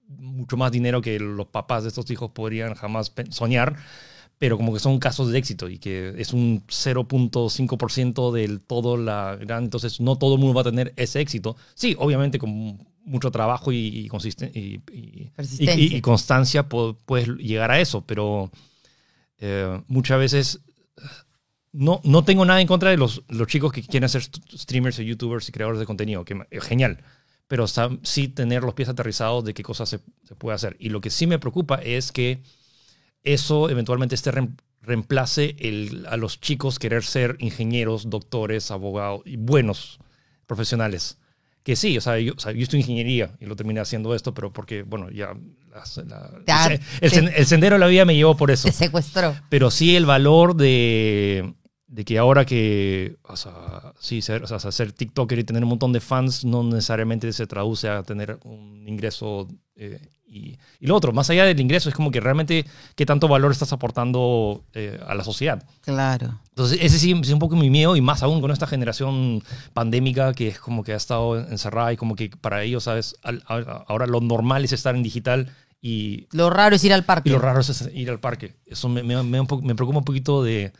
mucho 0.08 0.56
más 0.56 0.72
dinero 0.72 1.00
que 1.00 1.18
los 1.18 1.46
papás 1.46 1.82
de 1.82 1.88
estos 1.90 2.10
hijos 2.10 2.30
podrían 2.30 2.74
jamás 2.74 3.12
soñar, 3.30 3.76
pero 4.38 4.56
como 4.56 4.72
que 4.72 4.80
son 4.80 4.98
casos 4.98 5.30
de 5.30 5.38
éxito 5.38 5.68
y 5.68 5.78
que 5.78 6.14
es 6.16 6.32
un 6.32 6.66
0.5% 6.66 8.32
del 8.32 8.60
todo 8.60 8.96
la 8.96 9.36
gran, 9.36 9.64
entonces 9.64 10.00
no 10.00 10.16
todo 10.16 10.34
el 10.34 10.40
mundo 10.40 10.54
va 10.54 10.62
a 10.62 10.70
tener 10.70 10.92
ese 10.96 11.20
éxito. 11.20 11.56
Sí, 11.74 11.94
obviamente 11.98 12.38
con 12.38 12.78
mucho 13.04 13.30
trabajo 13.30 13.72
y, 13.72 13.76
y, 14.56 14.80
y- 15.96 16.00
constancia 16.00 16.68
pu- 16.68 16.96
puedes 17.04 17.28
llegar 17.36 17.70
a 17.70 17.80
eso, 17.80 18.02
pero 18.06 18.50
eh, 19.38 19.80
muchas 19.88 20.18
veces 20.18 20.60
no, 21.72 22.00
no 22.04 22.24
tengo 22.24 22.44
nada 22.44 22.60
en 22.60 22.66
contra 22.66 22.90
de 22.90 22.96
los, 22.96 23.22
los 23.28 23.46
chicos 23.48 23.72
que 23.72 23.82
quieren 23.82 24.08
ser 24.08 24.20
st- 24.22 24.58
streamers 24.58 24.98
o 24.98 25.02
youtubers 25.02 25.48
y 25.48 25.52
creadores 25.52 25.80
de 25.80 25.86
contenido, 25.86 26.24
que 26.24 26.36
es 26.50 26.62
genial, 26.64 26.98
pero 27.48 27.66
sí 27.66 28.28
tener 28.28 28.62
los 28.62 28.74
pies 28.74 28.88
aterrizados 28.88 29.44
de 29.44 29.54
qué 29.54 29.62
cosas 29.62 29.88
se, 29.88 30.00
se 30.24 30.34
puede 30.34 30.54
hacer. 30.54 30.76
Y 30.78 30.90
lo 30.90 31.00
que 31.00 31.10
sí 31.10 31.26
me 31.26 31.38
preocupa 31.38 31.76
es 31.76 32.12
que 32.12 32.42
eso 33.24 33.70
eventualmente 33.70 34.14
esté 34.14 34.32
reem- 34.32 34.56
reemplace 34.82 35.56
el, 35.60 36.06
a 36.08 36.16
los 36.16 36.40
chicos 36.40 36.78
querer 36.78 37.04
ser 37.04 37.36
ingenieros, 37.38 38.10
doctores, 38.10 38.70
abogados 38.70 39.22
y 39.24 39.36
buenos 39.36 39.98
profesionales. 40.46 41.18
Que 41.62 41.76
sí, 41.76 41.96
o 41.96 42.00
sea, 42.00 42.18
yo, 42.18 42.32
o 42.36 42.40
sea, 42.40 42.52
yo 42.52 42.62
estudié 42.62 42.80
ingeniería 42.80 43.36
y 43.40 43.46
lo 43.46 43.54
terminé 43.56 43.80
haciendo 43.80 44.14
esto, 44.14 44.34
pero 44.34 44.52
porque, 44.52 44.82
bueno, 44.82 45.10
ya 45.10 45.32
la- 46.06 46.28
el 47.34 47.46
sendero 47.46 47.76
de 47.76 47.80
la 47.80 47.86
vida 47.86 48.04
me 48.04 48.14
llevó 48.14 48.36
por 48.36 48.50
eso 48.50 48.68
Te 48.68 48.72
secuestró. 48.74 49.34
pero 49.48 49.70
sí 49.70 49.94
el 49.96 50.04
valor 50.04 50.56
de, 50.56 51.54
de 51.86 52.04
que 52.04 52.18
ahora 52.18 52.44
que, 52.44 53.16
o 53.22 53.36
sea, 53.36 53.92
sí, 54.00 54.22
ser, 54.22 54.42
o 54.42 54.46
sea, 54.46 54.58
ser 54.72 54.92
TikToker 54.92 55.38
y 55.38 55.44
tener 55.44 55.62
un 55.62 55.68
montón 55.70 55.92
de 55.92 56.00
fans 56.00 56.44
no 56.44 56.62
necesariamente 56.64 57.32
se 57.32 57.46
traduce 57.46 57.88
a 57.88 58.02
tener 58.02 58.38
un 58.44 58.86
ingreso. 58.88 59.48
eh, 59.76 60.00
y, 60.32 60.58
y 60.80 60.86
lo 60.86 60.96
otro, 60.96 61.12
más 61.12 61.28
allá 61.30 61.44
del 61.44 61.60
ingreso, 61.60 61.88
es 61.88 61.94
como 61.94 62.10
que 62.10 62.20
realmente 62.20 62.64
qué 62.96 63.04
tanto 63.04 63.28
valor 63.28 63.52
estás 63.52 63.72
aportando 63.72 64.64
eh, 64.74 64.98
a 65.06 65.14
la 65.14 65.24
sociedad. 65.24 65.62
Claro. 65.82 66.40
Entonces, 66.48 66.78
ese 66.80 66.98
sí 66.98 67.12
es 67.22 67.30
un 67.30 67.38
poco 67.38 67.54
mi 67.56 67.68
miedo 67.70 67.94
y 67.96 68.00
más 68.00 68.22
aún 68.22 68.40
con 68.40 68.50
esta 68.50 68.66
generación 68.66 69.42
pandémica 69.74 70.32
que 70.32 70.48
es 70.48 70.58
como 70.58 70.82
que 70.84 70.92
ha 70.92 70.96
estado 70.96 71.38
encerrada 71.38 71.92
y 71.92 71.96
como 71.96 72.16
que 72.16 72.30
para 72.30 72.62
ellos, 72.62 72.84
¿sabes? 72.84 73.16
Al- 73.22 73.42
a- 73.46 73.84
ahora 73.88 74.06
lo 74.06 74.20
normal 74.20 74.64
es 74.64 74.72
estar 74.72 74.94
en 74.94 75.02
digital 75.02 75.54
y 75.80 76.26
Lo 76.32 76.48
raro 76.48 76.76
es 76.76 76.84
ir 76.84 76.92
al 76.92 77.04
parque. 77.04 77.28
y 77.28 77.32
lo 77.32 77.38
raro 77.38 77.60
es 77.60 77.88
ir 77.92 78.08
al 78.10 78.20
parque. 78.20 78.54
Eso 78.66 78.88
me, 78.88 79.02
me- 79.02 79.22
me 79.22 79.40
me 79.62 79.74
preocupa 79.74 79.98
un 79.98 80.04
poquito 80.04 80.42
de 80.42 80.72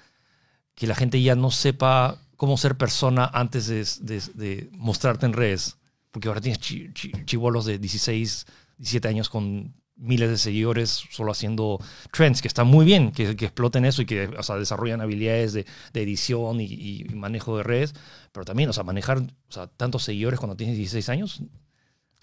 que 0.75 0.87
la 0.87 0.95
gente 0.95 1.21
ya 1.21 1.35
no 1.35 1.51
sepa 1.51 2.19
cómo 2.37 2.57
ser 2.57 2.77
persona 2.77 3.31
antes 3.33 3.67
de, 3.67 3.85
de- 4.01 4.23
de 4.35 4.71
mostrarte 4.73 5.27
en 5.27 5.33
redes. 5.35 5.77
Porque 6.11 6.29
ahora 6.29 6.41
tienes 6.41 6.61
chi- 6.61 6.91
chi- 6.93 7.13
chibolos 7.25 7.65
de 7.65 7.79
16, 7.79 8.47
17 8.79 9.09
años 9.09 9.29
con 9.29 9.75
miles 9.97 10.31
de 10.31 10.39
seguidores 10.39 11.05
solo 11.11 11.31
haciendo 11.33 11.79
trends, 12.13 12.43
que 12.43 12.49
está 12.49 12.65
muy 12.65 12.85
bien 12.85 13.13
que, 13.13 13.37
que 13.37 13.45
exploten 13.45 13.85
eso 13.85 14.03
y 14.03 14.07
que 14.07 14.27
o 14.27 14.43
sea, 14.43 14.57
desarrollan 14.57 15.01
habilidades 15.01 15.53
de, 15.53 15.65
de 15.93 16.03
edición 16.03 16.61
y, 16.61 16.65
y 16.65 17.05
manejo 17.15 17.57
de 17.57 17.63
redes. 17.63 17.95
Pero 18.33 18.45
también, 18.45 18.69
o 18.69 18.73
sea, 18.73 18.83
manejar 18.85 19.19
o 19.19 19.53
sea, 19.53 19.67
tantos 19.69 20.03
seguidores 20.03 20.41
cuando 20.41 20.57
tienes 20.57 20.77
16 20.77 21.09
años. 21.11 21.43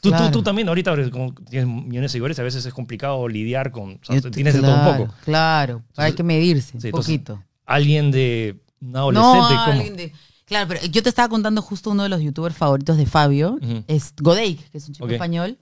Tú, 0.02 0.10
Claro. 0.10 0.26
tú, 0.28 0.32
tú 0.40 0.44
también, 0.44 0.68
ahorita 0.70 0.96
como 1.12 1.34
tienes 1.50 1.68
millones 1.68 2.04
de 2.04 2.10
seguidores, 2.10 2.40
a 2.40 2.44
veces 2.44 2.66
es 2.66 2.74
complicado 2.74 3.28
lidiar 3.28 3.72
con. 3.72 3.92
o 3.94 4.00
sea, 4.02 4.16
Eh, 4.18 4.22
tienes 4.32 4.54
de 4.56 4.62
todo 4.62 4.74
un 4.74 4.82
claro, 4.82 4.98
poco. 5.06 5.14
Claro, 5.26 5.84
hay 5.98 6.14
que 6.14 6.24
medirse 6.24 6.76
un 6.78 6.82
Sí, 6.82 6.88
entonces, 6.88 7.14
poquito. 7.18 7.44
Alguien 7.66 8.10
de 8.10 8.60
un 8.82 8.92
No, 8.92 9.00
adolescente, 9.00 9.56
¿cómo? 9.66 9.72
alguien 9.78 9.96
de- 9.98 10.14
Claro, 10.46 10.68
pero 10.68 10.86
yo 10.88 11.04
te 11.04 11.10
estaba 11.10 11.30
contando 11.30 11.62
justo 11.62 11.92
uno 11.92 12.04
de 12.04 12.10
los 12.10 12.22
youtubers 12.22 12.56
favoritos 12.56 12.98
de 12.98 13.06
Fabio, 13.06 13.58
Ujú. 13.62 13.84
es 13.88 14.14
Godake, 14.20 14.58
que 14.72 14.78
es 14.80 14.88
un 14.88 14.94
chico 14.96 15.06
Ok. 15.06 15.12
español, 15.12 15.60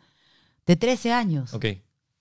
de 0.68 0.76
13 0.76 1.12
años. 1.12 1.54
Ok, 1.54 1.66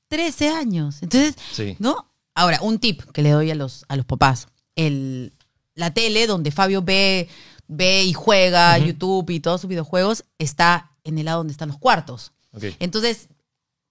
13 0.09 0.49
años. 0.49 1.03
Entonces, 1.03 1.37
sí. 1.53 1.77
¿no? 1.79 2.11
Ahora, 2.35 2.61
un 2.63 2.79
tip 2.79 3.03
que 3.13 3.23
le 3.23 3.31
doy 3.31 3.51
a 3.51 3.55
los, 3.55 3.85
a 3.89 3.97
los 3.97 4.07
papás. 4.07 4.49
El, 4.75 5.35
la 5.75 5.93
tele 5.93 6.27
donde 6.27 6.51
Fabio 6.51 6.83
ve, 6.83 7.29
ve 7.67 8.05
y 8.05 8.13
juega. 8.13 8.79
YouTube 8.79 9.31
y 9.31 9.41
todos 9.41 9.61
sus 9.61 9.69
videojuegos 9.69 10.25
está 10.39 10.93
en 11.05 11.19
el 11.19 11.27
lado 11.27 11.39
donde 11.39 11.53
están 11.53 11.69
los 11.69 11.79
cuartos. 11.79 12.33
Ok. 12.53 12.65
Entonces, 12.79 13.29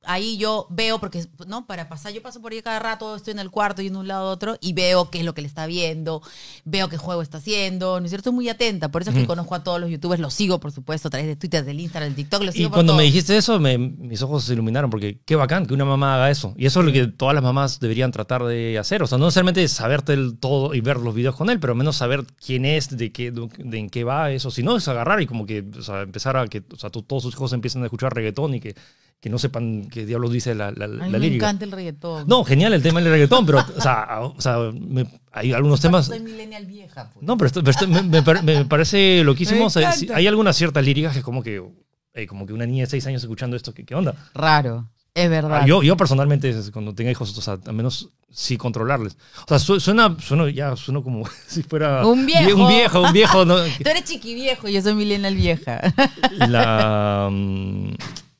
ahí 0.07 0.37
yo 0.37 0.67
veo, 0.69 0.99
porque, 0.99 1.25
¿no? 1.47 1.65
Para 1.67 1.89
pasar, 1.89 2.13
yo 2.13 2.21
paso 2.21 2.41
por 2.41 2.51
ahí 2.51 2.61
cada 2.61 2.79
rato, 2.79 3.15
estoy 3.15 3.31
en 3.33 3.39
el 3.39 3.49
cuarto 3.51 3.81
y 3.81 3.89
de 3.89 3.97
un 3.97 4.07
lado 4.07 4.29
a 4.29 4.31
otro, 4.31 4.57
y 4.61 4.73
veo 4.73 5.09
qué 5.09 5.19
es 5.19 5.25
lo 5.25 5.33
que 5.33 5.41
le 5.41 5.47
está 5.47 5.65
viendo, 5.67 6.21
veo 6.63 6.89
qué 6.89 6.97
juego 6.97 7.21
está 7.21 7.37
haciendo, 7.39 7.99
¿no 7.99 8.05
es 8.05 8.11
cierto? 8.11 8.29
Estoy 8.29 8.33
muy 8.35 8.49
atenta, 8.49 8.89
por 8.89 9.01
eso 9.01 9.11
es 9.11 9.17
que 9.17 9.25
conozco 9.25 9.55
a 9.55 9.63
todos 9.63 9.79
los 9.79 9.89
youtubers, 9.89 10.21
los 10.21 10.33
sigo, 10.33 10.59
por 10.59 10.71
supuesto, 10.71 11.07
a 11.07 11.11
través 11.11 11.27
de 11.27 11.35
Twitter, 11.35 11.63
del 11.65 11.79
Instagram, 11.79 12.09
del 12.09 12.15
TikTok, 12.15 12.43
los 12.43 12.55
Y 12.55 12.57
sigo 12.59 12.69
por 12.69 12.77
cuando 12.77 12.95
me 12.95 13.03
dijiste 13.03 13.35
eso, 13.37 13.59
me- 13.59 13.77
mis 13.77 14.21
ojos 14.21 14.43
se 14.45 14.53
iluminaron 14.53 14.89
porque 14.89 15.19
qué 15.25 15.35
bacán 15.35 15.65
que 15.65 15.73
una 15.73 15.85
mamá 15.85 16.15
haga 16.15 16.31
eso. 16.31 16.53
Y 16.57 16.65
eso 16.65 16.79
es 16.79 16.85
lo 16.85 16.91
que 16.91 17.07
todas 17.07 17.35
las 17.35 17.43
mamás 17.43 17.79
deberían 17.79 18.11
tratar 18.11 18.43
de 18.43 18.77
hacer. 18.77 19.03
O 19.03 19.07
sea, 19.07 19.17
no 19.17 19.25
necesariamente 19.25 19.67
saberte 19.67 20.13
el 20.13 20.37
todo 20.39 20.73
y 20.73 20.81
ver 20.81 20.97
los 20.97 21.13
videos 21.15 21.35
con 21.35 21.49
él, 21.49 21.59
pero 21.59 21.73
al 21.73 21.77
menos 21.77 21.95
saber 21.97 22.25
quién 22.43 22.65
es, 22.65 22.95
de, 22.97 23.11
qué, 23.11 23.31
de 23.31 23.77
en 23.79 23.89
qué 23.89 24.03
va 24.03 24.31
eso. 24.31 24.51
Si 24.51 24.63
no, 24.63 24.77
es 24.77 24.87
agarrar 24.87 25.21
y 25.21 25.25
como 25.27 25.45
que 25.45 25.65
o 25.77 25.81
sea, 25.81 26.01
empezar 26.01 26.37
a 26.37 26.47
que 26.47 26.63
o 26.71 26.77
sea, 26.77 26.89
to- 26.89 27.01
todos 27.03 27.23
sus 27.23 27.33
hijos 27.33 27.53
empiecen 27.53 27.81
a 27.81 27.85
escuchar 27.85 28.13
reggaetón 28.13 28.53
y 28.55 28.59
que, 28.59 28.75
que 29.19 29.29
no 29.29 29.39
sepan 29.39 29.87
qué 29.89 30.05
diablos 30.05 30.31
dice 30.31 30.53
la, 30.53 30.71
la, 30.71 30.85
A 30.85 30.87
mí 30.87 30.97
la 30.97 31.05
me 31.07 31.19
lírica. 31.19 31.45
encanta 31.47 31.65
el 31.65 31.71
reggaetón. 31.71 32.27
No, 32.27 32.43
genial 32.43 32.73
el 32.73 32.83
tema 32.83 33.01
del 33.01 33.09
reggaetón, 33.11 33.45
pero 33.45 33.59
o 33.75 33.81
sea, 33.81 34.19
o 34.21 34.39
sea, 34.41 34.57
me- 34.71 35.07
hay 35.31 35.51
algunos 35.53 35.81
temas... 35.81 36.05
Soy 36.05 36.19
millennial 36.19 36.65
vieja. 36.67 37.09
pues. 37.13 37.25
No, 37.25 37.35
pero, 37.37 37.47
esto- 37.47 37.61
pero 37.61 37.71
esto 37.71 37.87
me, 37.87 38.03
me 38.03 38.21
me 38.43 38.65
parece 38.65 39.23
loquísimo. 39.23 39.59
Me 39.61 39.65
O 39.65 39.69
sea, 39.71 39.81
encanta. 39.81 39.99
sí, 39.99 40.07
hay 40.13 40.27
algunas 40.27 40.55
ciertas 40.55 40.85
líricas 40.85 41.13
que 41.13 41.19
es 41.19 41.25
como 41.25 41.41
que, 41.41 41.63
eh, 42.13 42.27
como 42.27 42.45
que 42.45 42.53
una 42.53 42.65
niña 42.67 42.83
de 42.83 42.89
seis 42.89 43.05
años 43.07 43.23
escuchando 43.23 43.55
esto, 43.55 43.73
¿qué, 43.73 43.83
qué 43.83 43.95
onda? 43.95 44.13
Raro, 44.35 44.89
es 45.15 45.29
verdad. 45.29 45.61
Ah, 45.63 45.65
yo, 45.65 45.81
yo 45.81 45.97
personalmente, 45.97 46.53
cuando 46.71 46.93
tenga 46.93 47.09
hijos, 47.09 47.35
o 47.37 47.41
sea, 47.41 47.57
al 47.65 47.73
menos 47.73 48.09
sí 48.29 48.57
controlarles. 48.57 49.17
O 49.45 49.47
sea, 49.47 49.57
su- 49.59 49.79
suena, 49.79 50.15
suena 50.19 50.49
ya 50.51 50.75
suena 50.75 51.01
como 51.01 51.23
si 51.47 51.63
fuera 51.63 52.05
Un 52.05 52.25
viejo. 52.27 52.61
un 52.61 52.67
viejo, 52.67 53.01
un 53.01 53.11
viejo. 53.13 53.43
¿no? 53.45 53.55
Tú 53.57 53.89
eres 53.89 54.03
chiqui 54.03 54.35
viejo, 54.35 54.67
yo 54.69 54.81
soy 54.83 54.93
millennial 54.93 55.33
vieja. 55.35 55.81
La, 56.37 57.29
mm, 57.31 57.89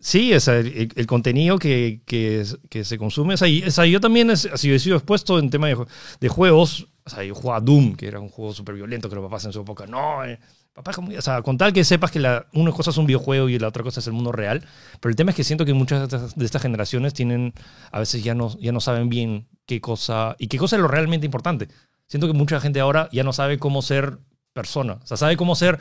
sí, 0.06 0.32
el, 0.34 1.08
contenido 1.08 1.58
que, 1.58 2.02
que, 2.06 2.84
se 2.84 2.98
consume. 3.00 3.34
O 3.34 3.38
sea, 3.38 3.86
yo 3.86 4.00
también 4.00 4.30
he, 4.30 4.38
sido 4.38 4.96
expuesto 4.96 5.40
en 5.40 5.50
tema 5.50 5.68
de, 5.68 5.78
ju- 5.78 5.88
de 6.20 6.30
juegos. 6.30 6.88
O 7.04 7.10
sea, 7.10 7.24
yo 7.24 7.34
jugaba 7.34 7.60
Doom, 7.60 7.96
que 7.96 8.08
era 8.08 8.20
un 8.20 8.30
juego 8.30 8.54
súper 8.54 8.76
violento 8.76 9.10
que 9.10 9.16
los 9.16 9.26
papás 9.26 9.46
en 9.46 9.54
su 9.54 9.62
época. 9.62 9.88
No, 9.88 10.24
eh, 10.24 10.40
papá, 10.74 10.94
como- 10.94 11.18
o 11.18 11.22
sea, 11.22 11.42
con 11.42 11.58
tal 11.58 11.74
que 11.74 11.84
sepas 11.84 12.12
que 12.12 12.20
la, 12.20 12.46
una 12.54 12.72
cosa 12.72 12.92
es 12.92 12.98
un 12.98 13.08
videojuego 13.08 13.50
y 13.50 13.58
la 13.58 13.68
otra 13.68 13.82
cosa 13.82 14.00
es 14.00 14.06
el 14.06 14.14
mundo 14.14 14.32
real. 14.32 14.64
Pero 15.00 15.10
el 15.10 15.16
tema 15.16 15.32
es 15.32 15.36
que 15.36 15.44
siento 15.44 15.66
que 15.66 15.74
muchas 15.74 16.00
de 16.00 16.18
estas, 16.18 16.36
de 16.36 16.46
estas 16.46 16.62
generaciones 16.62 17.14
tienen, 17.16 17.54
a 17.92 18.00
veces 18.00 18.24
ya 18.24 18.36
no, 18.36 18.56
ya 18.60 18.72
no 18.72 18.82
saben 18.82 19.10
bien 19.10 19.48
qué 19.66 19.82
cosa 19.82 20.36
y 20.38 20.48
qué 20.48 20.60
cosa 20.60 20.76
es 20.76 20.82
lo 20.84 20.88
realmente 20.88 21.26
importante. 21.26 21.68
Siento 22.08 22.28
que 22.28 22.34
mucha 22.34 22.60
gente 22.60 22.80
ahora 22.80 23.10
ya 23.12 23.24
no 23.24 23.34
sabe 23.34 23.58
cómo 23.58 23.82
ser 23.82 24.20
persona. 24.54 25.00
O 25.04 25.08
sea, 25.08 25.18
sabe 25.18 25.36
cómo 25.36 25.56
ser 25.56 25.80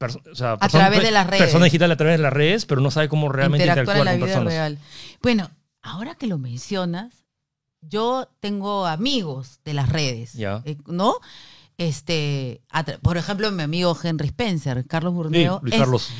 o 0.00 0.34
sea, 0.34 0.56
A 0.60 0.68
través 0.68 1.02
de 1.02 1.10
las 1.10 1.26
redes. 1.26 1.42
Persona 1.42 1.66
digital 1.66 1.90
a 1.92 1.96
través 1.96 2.18
de 2.18 2.22
las 2.22 2.32
redes, 2.32 2.64
pero 2.66 2.80
no 2.80 2.90
sabe 2.90 3.08
cómo 3.08 3.28
realmente 3.28 3.64
interactuar 3.64 3.96
interactuar, 3.98 4.14
en 4.14 4.20
la 4.20 4.26
con 4.36 4.44
vida 4.44 4.50
personas. 4.50 4.52
real. 4.52 4.78
Bueno, 5.22 5.50
ahora 5.82 6.14
que 6.14 6.26
lo 6.26 6.38
mencionas, 6.38 7.26
yo 7.82 8.28
tengo 8.40 8.86
amigos 8.86 9.60
de 9.64 9.74
las 9.74 9.88
redes, 9.90 10.32
Ya. 10.34 10.62
eh, 10.64 10.76
¿no? 10.86 11.14
Este, 11.78 12.60
por 13.02 13.16
ejemplo, 13.16 13.50
mi 13.50 13.62
amigo 13.62 13.96
Henry 14.02 14.28
Spencer, 14.28 14.86
Carlos 14.86 15.12
Sí, 15.12 15.16
Burneo. 15.16 15.60
Luis 15.62 15.74
es- 15.74 15.80
Carlos, 15.80 16.10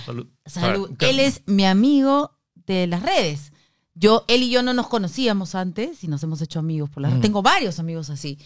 salud. 0.46 0.90
Él 1.00 1.20
es 1.20 1.42
mi 1.46 1.66
amigo 1.66 2.38
de 2.54 2.86
las 2.86 3.02
redes. 3.02 3.52
Yo, 3.94 4.24
él 4.28 4.42
y 4.44 4.50
yo 4.50 4.62
no 4.62 4.72
nos 4.72 4.88
conocíamos 4.88 5.54
antes 5.54 6.02
y 6.04 6.08
nos 6.08 6.22
hemos 6.22 6.40
hecho 6.40 6.58
amigos 6.60 6.88
por 6.88 7.02
las 7.02 7.10
Mm. 7.10 7.14
redes. 7.14 7.22
Tengo 7.22 7.42
varios 7.42 7.78
amigos 7.78 8.08
así. 8.08 8.38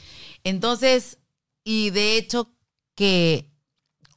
Entonces, 0.43 1.19
y 1.62 1.91
de 1.91 2.17
hecho 2.17 2.50
que 2.97 3.49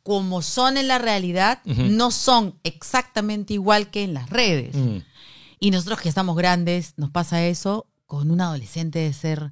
como 0.08 0.42
son 0.42 0.78
en 0.78 0.88
la 0.88 1.00
realidad, 1.00 1.60
no 1.66 2.12
son 2.12 2.56
exactamente 2.64 3.54
igual 3.54 3.90
que 3.90 4.06
en 4.06 4.14
las 4.14 4.30
redes. 4.30 4.74
Mm. 4.74 5.00
Y 5.60 5.72
nosotros 5.72 6.00
que 6.00 6.08
estamos 6.08 6.38
grandes, 6.38 6.94
nos 6.96 7.10
pasa 7.10 7.46
eso, 7.46 7.88
con 8.06 8.32
un 8.32 8.40
adolescente 8.40 9.00
de 9.00 9.12
ser 9.12 9.52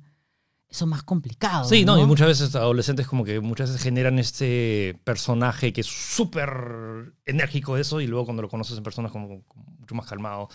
eso 0.69 0.87
más 0.87 1.03
complicado. 1.03 1.67
Sí, 1.67 1.83
no, 1.83 1.97
¿no? 1.97 2.03
y 2.03 2.05
muchas 2.05 2.27
veces 2.27 2.55
adolescentes 2.55 3.05
como 3.05 3.25
que 3.25 3.41
muchas 3.41 3.67
veces 3.67 3.83
generan 3.83 4.17
este 4.17 4.97
personaje 5.03 5.73
que 5.73 5.81
es 5.81 5.87
súper 5.87 7.11
enérgico 7.25 7.75
eso 7.75 7.99
y 7.99 8.07
luego 8.07 8.23
cuando 8.23 8.41
lo 8.41 8.47
conoces 8.47 8.77
en 8.77 8.83
persona 8.83 9.09
es 9.09 9.11
como, 9.11 9.43
como 9.49 9.65
mucho 9.77 9.93
más 9.93 10.05
calmado. 10.05 10.47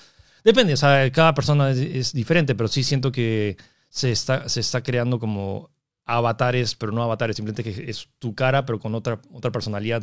Depende, 0.43 0.73
o 0.73 0.79
sea, 0.79 1.13
cada 1.13 1.35
persona 1.35 1.73
es, 1.73 1.79
es 1.79 2.13
diferente, 2.15 2.55
pero 2.55 2.71
sí 2.71 2.85
siento 2.85 3.13
que 3.13 3.59
se 3.91 4.13
está, 4.13 4.49
se 4.49 4.61
está 4.61 4.83
creando 4.83 5.19
como 5.19 5.69
avatares, 6.17 6.75
pero 6.75 6.93
no 6.93 7.03
avatares, 7.03 7.37
simplemente 7.37 7.63
que 7.65 7.91
es 7.91 8.09
tu 8.19 8.35
cara, 8.35 8.65
pero 8.67 8.79
con 8.81 8.95
otra, 8.95 9.21
otra 9.33 9.51
personalidad. 9.51 10.03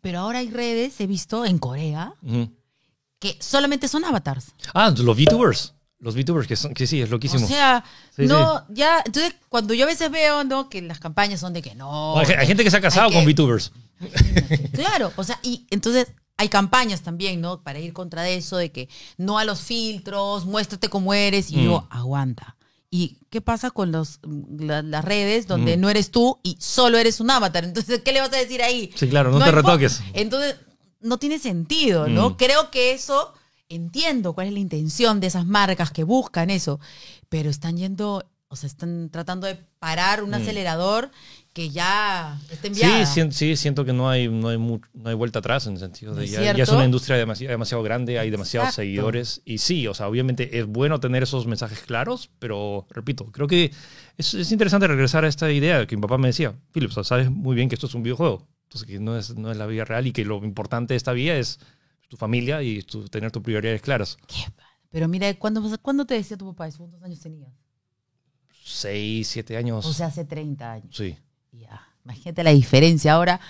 Pero 0.00 0.20
ahora 0.20 0.38
hay 0.38 0.50
redes, 0.50 0.98
he 1.00 1.06
visto 1.06 1.44
en 1.44 1.58
Corea, 1.58 2.14
Ujú. 2.22 2.50
que 3.18 3.36
solamente 3.40 3.86
son 3.88 4.04
avatars. 4.04 4.54
Ah, 4.74 4.92
los 4.96 5.16
VTubers. 5.16 5.74
Los 5.98 6.14
VTubers, 6.14 6.46
que, 6.48 6.56
son, 6.56 6.72
que 6.72 6.86
sí, 6.86 7.02
es 7.02 7.10
loquísimo. 7.10 7.44
O 7.44 7.48
sea, 7.48 7.84
Sí, 8.16 8.24
no, 8.26 8.64
ya, 8.70 9.02
entonces 9.04 9.34
cuando 9.50 9.74
yo 9.74 9.84
a 9.84 9.88
veces 9.88 10.10
veo, 10.10 10.44
¿no? 10.44 10.70
Que 10.70 10.80
las 10.80 10.98
campañas 10.98 11.40
son 11.40 11.52
de 11.52 11.60
que 11.60 11.74
no. 11.74 12.18
hay, 12.18 12.26
hay 12.38 12.46
gente 12.46 12.64
que 12.64 12.70
se 12.70 12.78
ha 12.78 12.80
casado 12.80 13.10
con 13.12 13.22
que- 13.26 13.32
VTubers. 13.34 13.70
Claro, 14.72 15.12
o 15.16 15.24
sea, 15.24 15.38
y 15.42 15.66
entonces 15.70 16.08
hay 16.38 16.48
campañas 16.48 17.02
también, 17.02 17.42
¿no? 17.42 17.62
Para 17.62 17.80
ir 17.80 17.92
contra 17.92 18.26
eso, 18.30 18.56
de 18.56 18.72
que 18.72 18.88
no 19.18 19.38
a 19.38 19.44
los 19.44 19.60
filtros, 19.60 20.46
muéstrate 20.46 20.88
cómo 20.88 21.12
eres, 21.12 21.50
y 21.50 21.56
Mm. 21.58 21.64
yo, 21.64 21.86
aguanta. 21.90 22.56
¿Y 22.92 23.18
qué 23.30 23.40
pasa 23.40 23.70
con 23.70 23.92
los, 23.92 24.18
la- 24.58 24.82
las 24.82 25.04
redes 25.04 25.46
donde 25.46 25.76
Mm. 25.76 25.80
no 25.80 25.90
eres 25.90 26.10
tú 26.10 26.40
y 26.42 26.56
solo 26.60 26.98
eres 26.98 27.20
un 27.20 27.30
avatar? 27.30 27.64
Entonces, 27.64 28.00
¿qué 28.04 28.12
le 28.12 28.20
vas 28.20 28.32
a 28.32 28.36
decir 28.36 28.62
ahí? 28.62 28.90
Sí, 28.96 29.08
claro, 29.08 29.30
no, 29.30 29.44
te 29.44 29.52
retoques. 29.52 30.00
Entonces, 30.12 30.56
no 31.00 31.16
tiene 31.18 31.38
sentido, 31.38 32.08
¿no? 32.08 32.30
Mm. 32.30 32.36
Creo 32.36 32.70
que 32.72 32.92
eso, 32.92 33.32
entiendo 33.68 34.32
cuál 34.32 34.48
es 34.48 34.52
la 34.54 34.58
intención 34.58 35.20
de 35.20 35.28
esas 35.28 35.46
marcas 35.46 35.92
que 35.92 36.02
buscan 36.02 36.50
eso, 36.50 36.80
pero 37.28 37.48
están 37.48 37.76
yendo, 37.76 38.24
o 38.48 38.56
sea, 38.56 38.66
están 38.66 39.08
tratando 39.10 39.46
de 39.46 39.54
parar 39.78 40.24
un 40.24 40.30
Mm. 40.30 40.34
acelerador 40.34 41.10
que 41.52 41.68
ya 41.70 42.38
está 42.50 42.62
Sí, 42.62 42.66
enviada. 42.68 43.06
sien- 43.06 43.32
sí, 43.32 43.56
siento 43.56 43.84
que 43.84 43.92
no 43.92 44.08
hay, 44.08 44.28
no, 44.28 44.48
hay 44.48 44.56
mu- 44.58 44.80
no 44.94 45.08
hay 45.10 45.16
vuelta 45.16 45.40
atrás 45.40 45.66
en 45.66 45.72
el 45.74 45.78
sentido 45.80 46.14
de 46.14 46.24
¿Es 46.24 46.30
ya, 46.30 46.54
ya 46.56 46.62
es 46.62 46.68
una 46.68 46.84
industria 46.84 47.16
demasiado, 47.16 47.50
demasiado 47.50 47.82
grande, 47.82 48.18
hay 48.20 48.30
demasiados 48.30 48.68
Exacto. 48.68 48.82
seguidores. 48.82 49.42
Y 49.44 49.58
sí, 49.58 49.86
o 49.88 49.94
sea, 49.94 50.06
obviamente 50.08 50.58
es 50.58 50.66
bueno 50.66 51.00
tener 51.00 51.24
esos 51.24 51.46
mensajes 51.46 51.80
claros, 51.80 52.30
pero 52.38 52.86
repito, 52.90 53.26
creo 53.32 53.48
que 53.48 53.72
es, 54.16 54.34
es 54.34 54.52
interesante 54.52 54.86
regresar 54.86 55.24
a 55.24 55.28
esta 55.28 55.50
idea 55.50 55.86
que 55.86 55.96
mi 55.96 56.02
papá 56.02 56.18
me 56.18 56.28
decía, 56.28 56.54
Philip, 56.72 56.90
o 56.90 56.94
sea, 56.94 57.04
sabes 57.04 57.30
muy 57.30 57.56
bien 57.56 57.68
que 57.68 57.74
esto 57.74 57.88
es 57.88 57.94
un 57.94 58.04
videojuego, 58.04 58.46
entonces 58.64 58.86
que 58.88 59.00
no 59.00 59.18
es, 59.18 59.36
no 59.36 59.50
es 59.50 59.56
la 59.56 59.66
vida 59.66 59.84
real 59.84 60.06
y 60.06 60.12
que 60.12 60.24
lo 60.24 60.36
importante 60.44 60.94
de 60.94 60.98
esta 60.98 61.12
vida 61.12 61.34
es 61.36 61.58
tu 62.08 62.16
familia 62.16 62.62
y 62.62 62.82
tu- 62.82 63.08
tener 63.08 63.32
tus 63.32 63.42
prioridades 63.42 63.82
claras. 63.82 64.18
Pero 64.90 65.08
mira, 65.08 65.32
¿cuándo, 65.34 65.62
¿cuándo 65.82 66.04
te 66.06 66.14
decía 66.14 66.36
tu 66.36 66.46
papá 66.46 66.68
eso? 66.68 66.78
¿Cuántos 66.78 67.02
años 67.02 67.18
tenías? 67.20 67.52
Seis, 68.64 69.26
siete 69.28 69.56
años. 69.56 69.84
O 69.86 69.92
sea, 69.92 70.06
hace 70.06 70.24
30 70.24 70.72
años. 70.72 70.94
sí. 70.96 71.16
Imagínate 72.04 72.42
la 72.44 72.50
diferencia. 72.50 73.14
Ahora, 73.14 73.40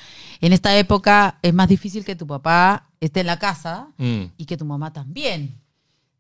en 0.41 0.53
esta 0.53 0.77
época 0.77 1.39
es 1.43 1.55
más 1.55 1.69
difícil 1.69 2.05
que 2.05 2.17
tu 2.17 2.27
papá 2.27 2.91
esté 3.01 3.21
en 3.21 3.27
la 3.27 3.39
casa 3.39 3.89
Mm. 3.99 4.25
y 4.37 4.45
que 4.47 4.57
tu 4.57 4.65
mamá 4.65 4.93
también. 4.93 5.61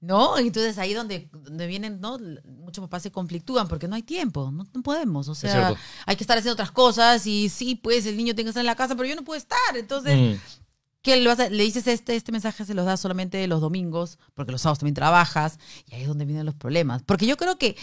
¿No? 0.02 0.38
Entonces 0.38 0.78
ahí 0.78 0.94
donde, 0.94 1.28
donde 1.30 1.66
vienen, 1.66 2.00
¿no? 2.00 2.18
Muchos 2.46 2.82
papás 2.82 3.02
se 3.02 3.10
conflictúan 3.12 3.68
porque 3.68 3.87
no 3.87 3.96
hay 3.96 4.02
tiempo, 4.02 4.50
no, 4.50 4.66
no 4.72 4.82
podemos. 4.82 5.28
O 5.28 5.34
sea, 5.34 5.75
hay 6.06 6.16
que 6.16 6.22
estar 6.25 6.38
haciendo 6.38 6.54
otras 6.54 6.70
cosas 6.70 7.26
y 7.26 7.50
sí, 7.50 7.75
pues 7.75 8.06
el 8.06 8.16
niño 8.16 8.34
tiene 8.34 8.44
que 8.46 8.50
estar 8.50 8.62
en 8.62 8.66
la 8.66 8.76
casa, 8.76 8.94
pero 8.96 9.06
yo 9.08 9.14
no 9.14 9.25
puedo 9.25 9.37
estar. 9.37 9.58
Entonces, 9.76 10.38
Mm. 10.38 10.40
¿qué 11.02 11.16
le, 11.18 11.26
vas 11.28 11.38
a- 11.40 11.50
le 11.50 11.62
dices 11.64 11.87
este, 11.87 12.16
este 12.16 12.32
mensaje 12.32 12.64
se 12.64 12.72
los 12.72 12.87
das 12.87 12.99
solamente 12.99 13.46
los 13.46 13.60
domingos, 13.60 14.18
porque 14.34 14.52
los 14.52 14.62
sábados 14.62 14.78
también 14.78 14.94
trabajas, 14.94 15.58
y 15.87 15.94
ahí 15.94 16.02
es 16.02 16.08
donde 16.08 16.25
vienen 16.25 16.46
los 16.46 16.54
problemas. 16.54 17.02
Porque 17.02 17.26
yo 17.26 17.37
creo 17.37 17.58
que 17.58 17.76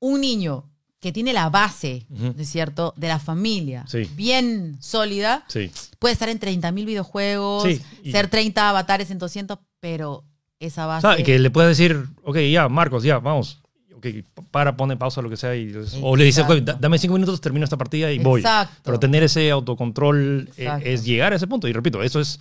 un 0.00 0.20
niño 0.20 0.68
que 1.02 1.12
tiene 1.12 1.32
la 1.34 1.50
base. 1.50 2.06
¿no 2.08 2.32
es 2.38 2.48
cierto?, 2.48 2.94
de 2.96 3.08
la 3.08 3.18
familia 3.18 3.84
Sí. 3.88 4.08
bien 4.14 4.76
sólida, 4.80 5.44
Sí. 5.48 5.70
puede 5.98 6.12
estar 6.14 6.28
en 6.30 6.38
30.000 6.38 6.86
videojuegos, 6.86 7.64
Sí, 7.64 7.82
ser 8.10 8.28
30 8.28 8.70
avatares 8.70 9.10
en 9.10 9.18
200, 9.18 9.58
pero 9.80 10.24
esa 10.60 10.86
O 10.86 10.88
base... 10.88 11.06
sea, 11.16 11.24
que 11.24 11.38
le 11.40 11.50
puedes 11.50 11.76
decir, 11.76 12.06
ok, 12.24 12.38
ya, 12.50 12.68
Marcos, 12.68 13.02
ya, 13.02 13.18
vamos. 13.18 13.58
Ok, 13.96 14.06
para, 14.50 14.76
pone 14.76 14.96
pausa, 14.96 15.20
lo 15.22 15.28
que 15.30 15.36
sea. 15.36 15.54
Y, 15.56 15.72
o 16.00 16.16
le 16.16 16.24
dices, 16.24 16.40
Exacto. 16.42 16.54
"Ok, 16.60 16.64
da- 16.64 16.74
dame 16.80 16.98
cinco 16.98 17.14
minutos, 17.14 17.40
termino 17.40 17.64
esta 17.64 17.76
partida 17.76 18.10
y 18.12 18.18
voy. 18.20 18.40
Exacto. 18.40 18.74
Pero 18.84 18.98
tener 19.00 19.22
ese 19.24 19.50
autocontrol 19.50 20.50
eh, 20.56 20.68
es 20.84 21.04
llegar 21.04 21.32
a 21.32 21.36
ese 21.36 21.46
punto. 21.46 21.68
Y 21.68 21.72
repito, 21.72 22.02
eso 22.02 22.18
es 22.20 22.38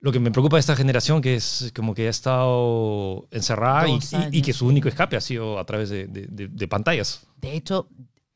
lo 0.00 0.12
que 0.12 0.20
me 0.20 0.30
preocupa 0.30 0.56
de 0.56 0.60
esta 0.60 0.76
generación, 0.76 1.20
que 1.20 1.34
es 1.36 1.72
como 1.74 1.94
que 1.94 2.06
ha 2.06 2.10
estado 2.10 3.26
encerrada 3.30 3.88
y, 3.88 3.92
y- 4.32 4.38
y 4.38 4.42
que 4.42 4.52
su 4.52 4.66
único 4.66 4.88
escape 4.88 5.16
ha 5.16 5.20
sido 5.20 5.58
a 5.58 5.64
través 5.64 5.88
de, 5.90 6.06
de- 6.06 6.26
de- 6.28 6.48
de 6.48 6.68
pantallas. 6.68 7.26
De 7.36 7.54
hecho, 7.54 7.88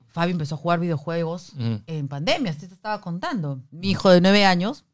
Fabio 0.08 0.32
empezó 0.32 0.56
a 0.56 0.58
jugar 0.58 0.80
videojuegos 0.80 1.52
en 1.86 2.08
pandemia, 2.08 2.52
usted 2.52 2.68
te 2.68 2.74
estaba 2.74 3.00
contando. 3.00 3.60
Mi 3.70 3.90
hijo 3.90 4.10
de 4.10 4.20
nueve 4.20 4.44
años 4.44 4.84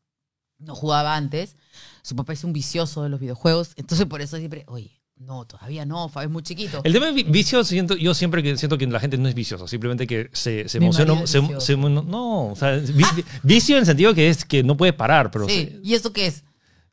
no 0.58 0.74
jugaba 0.74 1.16
antes, 1.16 1.56
su 2.02 2.14
papá 2.16 2.32
es 2.32 2.44
un 2.44 2.52
vicioso 2.52 3.02
de 3.02 3.08
los 3.08 3.20
videojuegos, 3.20 3.72
entonces 3.76 4.06
por 4.06 4.20
eso 4.20 4.36
siempre, 4.36 4.64
oye, 4.68 4.94
No, 5.20 5.44
todavía 5.46 5.84
no, 5.84 6.08
Fabio 6.08 6.28
es 6.28 6.32
muy 6.32 6.42
chiquito. 6.44 6.80
El 6.84 6.92
tema 6.92 7.06
de 7.06 7.12
vi- 7.12 7.24
vicio, 7.24 7.64
siento, 7.64 7.96
yo 7.96 8.14
siempre 8.14 8.40
que 8.40 8.56
siento 8.56 8.78
que 8.78 8.86
la 8.86 9.00
gente 9.00 9.18
no 9.18 9.26
es 9.28 9.34
viciosa, 9.34 9.66
simplemente 9.66 10.06
que 10.06 10.30
se, 10.32 10.68
se 10.68 10.78
emociona. 10.78 11.26
se- 11.26 11.60
se- 11.60 11.76
no, 11.76 12.52
o 12.52 12.54
sea, 12.56 12.76
vi- 12.76 13.02
vi- 13.16 13.24
vicio 13.42 13.74
en 13.74 13.80
el 13.80 13.86
sentido 13.86 14.14
que 14.14 14.28
es 14.28 14.44
que 14.44 14.62
no 14.62 14.76
puede 14.76 14.92
parar, 14.92 15.32
pero 15.32 15.48
sí. 15.48 15.80
¿Y 15.82 15.94
eso 15.94 16.12
qué 16.12 16.28
es? 16.28 16.44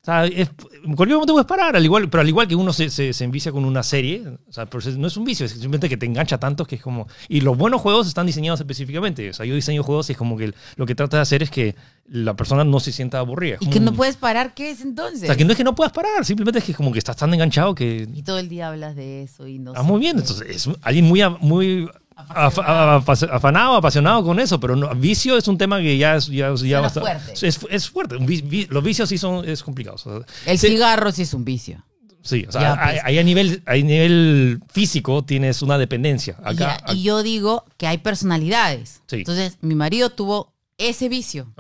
O 0.06 0.08
sea, 0.08 0.26
es- 0.28 0.52
en 0.84 0.96
cualquier 0.96 1.16
momento 1.18 1.34
puedes 1.34 1.48
parar, 1.48 1.76
al 1.76 1.84
igual, 1.84 2.08
pero 2.12 2.22
al 2.22 2.28
igual 2.30 2.48
que 2.48 2.54
uno 2.56 2.72
se, 2.72 2.92
se, 2.92 3.12
se 3.12 3.24
envicia 3.24 3.52
con 3.52 3.66
una 3.66 3.82
serie, 3.82 4.24
o 4.48 4.54
sea, 4.54 4.68
no 4.98 5.08
es 5.08 5.18
un 5.18 5.26
vicio, 5.26 5.48
es 5.48 5.54
simplemente 5.54 5.90
que 5.90 5.98
te 5.98 6.06
engancha 6.06 6.38
tanto 6.38 6.64
que 6.66 6.76
es 6.76 6.82
como... 6.84 7.08
Y 7.28 7.42
los 7.42 7.58
buenos 7.58 7.82
juegos 7.82 8.06
están 8.08 8.28
diseñados 8.28 8.60
específicamente, 8.60 9.32
o 9.32 9.34
sea, 9.34 9.48
yo 9.48 9.56
diseño 9.56 9.82
juegos 9.82 10.08
y 10.10 10.12
es 10.12 10.18
como 10.20 10.38
que 10.38 10.54
lo 10.76 10.86
que 10.86 10.94
trata 10.94 11.18
de 11.18 11.22
hacer 11.24 11.42
es 11.42 11.50
que 11.50 11.74
la 12.08 12.36
persona 12.36 12.64
no 12.64 12.80
se 12.80 12.92
sienta 12.92 13.18
aburrida. 13.18 13.58
¿Y 13.60 13.68
que 13.72 13.80
no 13.80 13.94
puedes 13.94 14.16
parar? 14.16 14.54
¿Qué 14.54 14.70
es 14.70 14.82
entonces? 14.82 15.24
O 15.24 15.26
sea, 15.26 15.36
que 15.36 15.44
no 15.44 15.54
es 15.54 15.58
que 15.58 15.64
no 15.64 15.74
puedas 15.74 15.92
parar, 15.92 16.24
simplemente 16.24 16.60
es 16.60 16.66
que 16.66 16.76
como 16.76 16.92
que 16.92 17.00
estás 17.00 17.18
tan 17.18 17.34
enganchado 17.34 17.74
que... 17.74 18.08
Y 18.14 18.22
todo 18.22 18.38
el 18.38 18.48
día 18.48 18.68
hablas 18.68 18.96
de 18.96 19.24
eso 19.24 19.48
y 19.48 19.58
no 19.58 19.74
Ah, 19.76 19.82
muy 19.82 20.00
bien, 20.00 20.20
entonces 20.20 20.48
es 20.68 20.70
alguien 20.84 21.06
muy, 21.06 21.22
muy 21.40 21.90
Afanado, 22.16 23.76
apasionado 23.76 24.24
con 24.24 24.40
eso, 24.40 24.60
pero 24.60 24.76
no, 24.76 24.94
vicio 24.96 25.38
es 25.38 25.48
un 25.48 25.58
tema 25.58 25.80
que 25.80 25.98
ya 25.98 26.16
es, 26.16 26.28
ya, 26.28 26.56
fuerte. 26.90 27.34
Es, 27.48 27.60
es 27.70 27.90
fuerte. 27.90 28.16
Un 28.16 28.26
vi- 28.26 28.42
vi- 28.42 28.66
los 28.70 28.84
vicios 28.84 29.10
sí 29.10 29.18
son 29.18 29.48
es 29.48 29.62
complicados. 29.64 30.06
o 30.08 30.20
sea, 30.20 30.26
El 30.46 30.58
sí, 30.58 30.68
cigarro 30.70 31.12
sí 31.12 31.24
es 31.24 31.34
un 31.34 31.44
vicio. 31.46 31.84
sí, 32.22 32.46
o 32.48 32.52
sea, 32.52 32.62
Ya, 32.62 32.74
hay- 32.86 32.94
pues. 32.96 33.06
hay 33.06 33.20
a 33.20 33.24
nivel, 33.24 33.64
a 33.66 33.74
nivel 33.76 34.60
físico 34.72 35.24
tienes 35.24 35.62
una 35.62 35.78
dependencia. 35.78 36.36
Y 36.40 36.50
Acá, 36.54 36.78
ya, 36.88 36.94
y 36.94 37.04
yo 37.04 37.22
digo 37.24 37.66
que 37.78 37.88
hay 37.88 37.98
personalidades. 38.00 39.02
Sí. 39.08 39.18
Entonces, 39.18 39.58
mi 39.62 39.76
marido 39.76 40.10
tuvo 40.10 40.54
ese 40.78 41.10
vicio. 41.10 41.54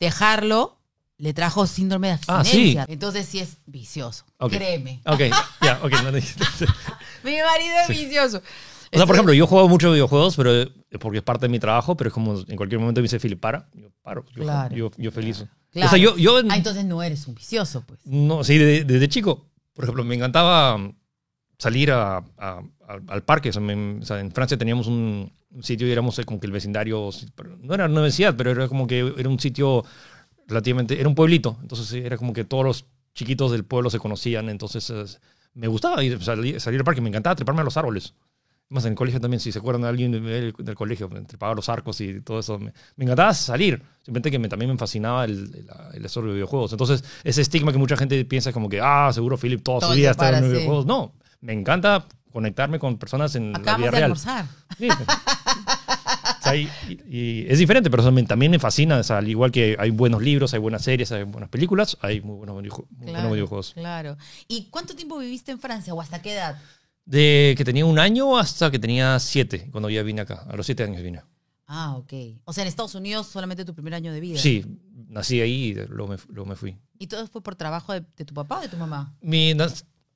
Dejarlo 0.00 0.78
le 1.16 1.32
trajo 1.32 1.66
síndrome 1.66 2.08
de 2.08 2.14
Ah, 2.26 2.40
abstinencia. 2.40 2.86
Entonces 2.88 3.26
sí 3.26 3.38
es 3.38 3.56
vicioso. 3.66 4.24
Créeme. 4.50 5.00
ok, 5.06 5.20
ya, 5.62 5.80
ok. 5.82 5.92
no. 6.02 6.10
Mi 7.22 7.36
marido 7.38 7.74
es 7.82 7.88
vicioso. 7.88 8.42
O 8.94 8.96
sea, 8.98 9.06
por 9.06 9.16
ejemplo, 9.16 9.34
yo 9.34 9.46
juego 9.46 9.68
mucho 9.68 9.90
videojuegos, 9.92 10.36
pero 10.36 10.52
eh, 10.62 10.68
porque 11.00 11.18
es 11.18 11.24
parte 11.24 11.46
de 11.46 11.48
mi 11.50 11.58
trabajo, 11.58 11.96
pero 11.96 12.08
es 12.08 12.14
como 12.14 12.38
en 12.46 12.56
cualquier 12.56 12.80
momento 12.80 13.00
me 13.00 13.04
dice 13.04 13.18
Philip, 13.20 13.40
para, 13.40 13.68
yo 13.74 13.88
paro, 14.02 14.24
yo, 14.34 14.42
Claro. 14.42 14.74
yo, 14.76 14.90
yo 14.96 15.10
feliz. 15.10 15.44
Claro. 15.72 15.86
O 15.86 15.90
sea, 15.90 15.98
yo, 15.98 16.16
yo 16.16 16.38
Ah, 16.48 16.56
entonces 16.56 16.84
no 16.84 17.02
eres 17.02 17.26
un 17.26 17.34
vicioso, 17.34 17.82
pues. 17.86 17.98
No, 18.04 18.44
sí, 18.44 18.56
de- 18.58 18.84
desde 18.84 19.08
chico. 19.08 19.46
Por 19.74 19.84
ejemplo, 19.84 20.04
me 20.04 20.14
encantaba 20.14 20.78
salir 21.58 21.90
a- 21.90 22.18
a- 22.38 22.62
al, 22.88 23.02
al 23.08 23.22
parque. 23.24 23.48
O 23.48 23.52
sea, 23.52 23.60
me- 23.62 23.98
o 24.00 24.04
sea, 24.04 24.20
en 24.20 24.30
Francia 24.30 24.56
teníamos 24.56 24.86
un, 24.86 25.32
un 25.50 25.62
sitio 25.64 25.86
y 25.88 25.90
éramos 25.92 26.16
eh, 26.20 26.24
como 26.24 26.38
que 26.38 26.46
el 26.46 26.52
vecindario. 26.52 27.10
No 27.60 27.74
era 27.74 27.86
una 27.86 27.94
universidad, 27.94 28.36
pero 28.36 28.50
era 28.52 28.68
como 28.68 28.86
que 28.86 29.12
era 29.18 29.28
un 29.28 29.40
sitio 29.40 29.84
relativamente. 30.46 30.98
Era 31.00 31.08
un 31.08 31.14
pueblito. 31.16 31.58
Entonces 31.62 31.92
era 31.92 32.16
como 32.16 32.32
que 32.32 32.44
todos 32.44 32.64
los 32.64 32.84
chiquitos 33.14 33.50
del 33.50 33.64
pueblo 33.64 33.90
se 33.90 33.98
conocían. 33.98 34.48
Entonces 34.48 35.20
me 35.54 35.66
gustaba 35.66 36.02
ir, 36.04 36.22
salir, 36.22 36.60
salir 36.60 36.80
al 36.80 36.84
parque. 36.84 37.00
Me 37.00 37.08
encantaba 37.08 37.34
treparme 37.36 37.62
a 37.62 37.64
los 37.64 37.76
árboles. 37.76 38.14
Más 38.70 38.84
en 38.86 38.92
el 38.92 38.96
colegio 38.96 39.20
también, 39.20 39.40
si 39.40 39.52
se 39.52 39.58
acuerdan 39.58 39.82
de 39.82 39.88
alguien 39.88 40.10
del, 40.10 40.54
del 40.56 40.74
colegio, 40.74 41.08
me 41.08 41.20
trepaba 41.20 41.54
los 41.54 41.68
arcos 41.68 42.00
y 42.00 42.20
todo 42.22 42.40
eso. 42.40 42.58
Me, 42.58 42.72
me 42.96 43.04
encantaba 43.04 43.34
salir. 43.34 43.82
Simplemente 44.02 44.30
que 44.30 44.38
me, 44.38 44.48
también 44.48 44.70
me 44.70 44.78
fascinaba 44.78 45.24
el, 45.24 45.32
el, 45.32 45.68
el 45.94 46.02
de 46.02 46.32
videojuegos. 46.32 46.72
Entonces, 46.72 47.04
ese 47.24 47.42
estigma 47.42 47.72
que 47.72 47.78
mucha 47.78 47.96
gente 47.96 48.24
piensa 48.24 48.52
como 48.52 48.68
que, 48.68 48.80
ah, 48.82 49.10
seguro 49.12 49.36
Philip 49.36 49.62
toda 49.62 49.80
Todo 49.80 49.90
su 49.90 49.96
vida 49.96 50.12
está 50.12 50.30
en 50.30 50.44
sí. 50.44 50.50
videojuegos. 50.50 50.86
No, 50.86 51.12
me 51.40 51.52
encanta 51.52 52.06
conectarme 52.32 52.78
con 52.80 52.98
personas 52.98 53.36
en 53.36 53.52
la 53.52 53.58
vida 53.76 53.76
de 53.76 53.90
real. 53.90 54.02
almorzar. 54.04 54.46
Sí. 54.76 54.88
O 54.88 56.42
sea, 56.42 56.56
y, 56.56 57.46
es 57.48 57.58
diferente, 57.58 57.90
pero 57.90 58.02
también, 58.02 58.50
me 58.50 58.58
fascina. 58.58 58.98
O 58.98 59.02
sea, 59.02 59.18
al 59.18 59.28
igual 59.28 59.50
que 59.52 59.76
hay 59.78 59.90
buenos 59.90 60.20
libros, 60.20 60.52
hay 60.52 60.60
buenas 60.60 60.82
series, 60.82 61.12
hay 61.12 61.22
buenas 61.22 61.48
películas, 61.48 61.96
hay 62.00 62.20
muy 62.20 62.36
buenos, 62.36 62.56
muy 62.56 63.12
buenos 63.12 63.32
videojuegos. 63.32 63.72
Claro. 63.74 64.16
¿Y 64.48 64.64
cuánto 64.70 64.94
tiempo 64.96 65.18
viviste 65.18 65.52
en 65.52 65.60
Francia 65.60 65.94
o 65.94 66.00
hasta 66.00 66.20
qué 66.20 66.32
edad? 66.34 66.58
De 67.04 67.54
que 67.56 67.64
tenía 67.64 67.84
un 67.84 67.98
año 67.98 68.38
hasta 68.38 68.70
que 68.70 68.78
tenía 68.78 69.18
siete, 69.18 69.68
cuando 69.70 69.90
ya 69.90 70.02
vine 70.02 70.22
acá. 70.22 70.46
A 70.48 70.56
los 70.56 70.64
siete 70.66 70.82
años 70.84 71.02
vine. 71.02 71.22
Ah, 71.66 71.96
ok. 71.96 72.12
O 72.44 72.52
sea, 72.52 72.62
en 72.62 72.68
Estados 72.68 72.94
Unidos 72.94 73.26
solamente 73.26 73.64
tu 73.64 73.74
primer 73.74 73.94
año 73.94 74.12
de 74.12 74.20
vida. 74.20 74.38
Sí, 74.38 74.64
nací 75.08 75.40
ahí 75.40 75.64
y 75.66 75.74
luego 75.74 76.08
me, 76.12 76.16
luego 76.28 76.48
me 76.48 76.56
fui. 76.56 76.76
¿Y 76.98 77.06
todo 77.06 77.26
fue 77.26 77.42
por 77.42 77.56
trabajo 77.56 77.92
de, 77.92 78.04
de 78.16 78.24
tu 78.24 78.32
papá 78.34 78.58
o 78.58 78.62
de 78.62 78.68
tu 78.68 78.76
mamá? 78.76 79.14
Mi, 79.20 79.54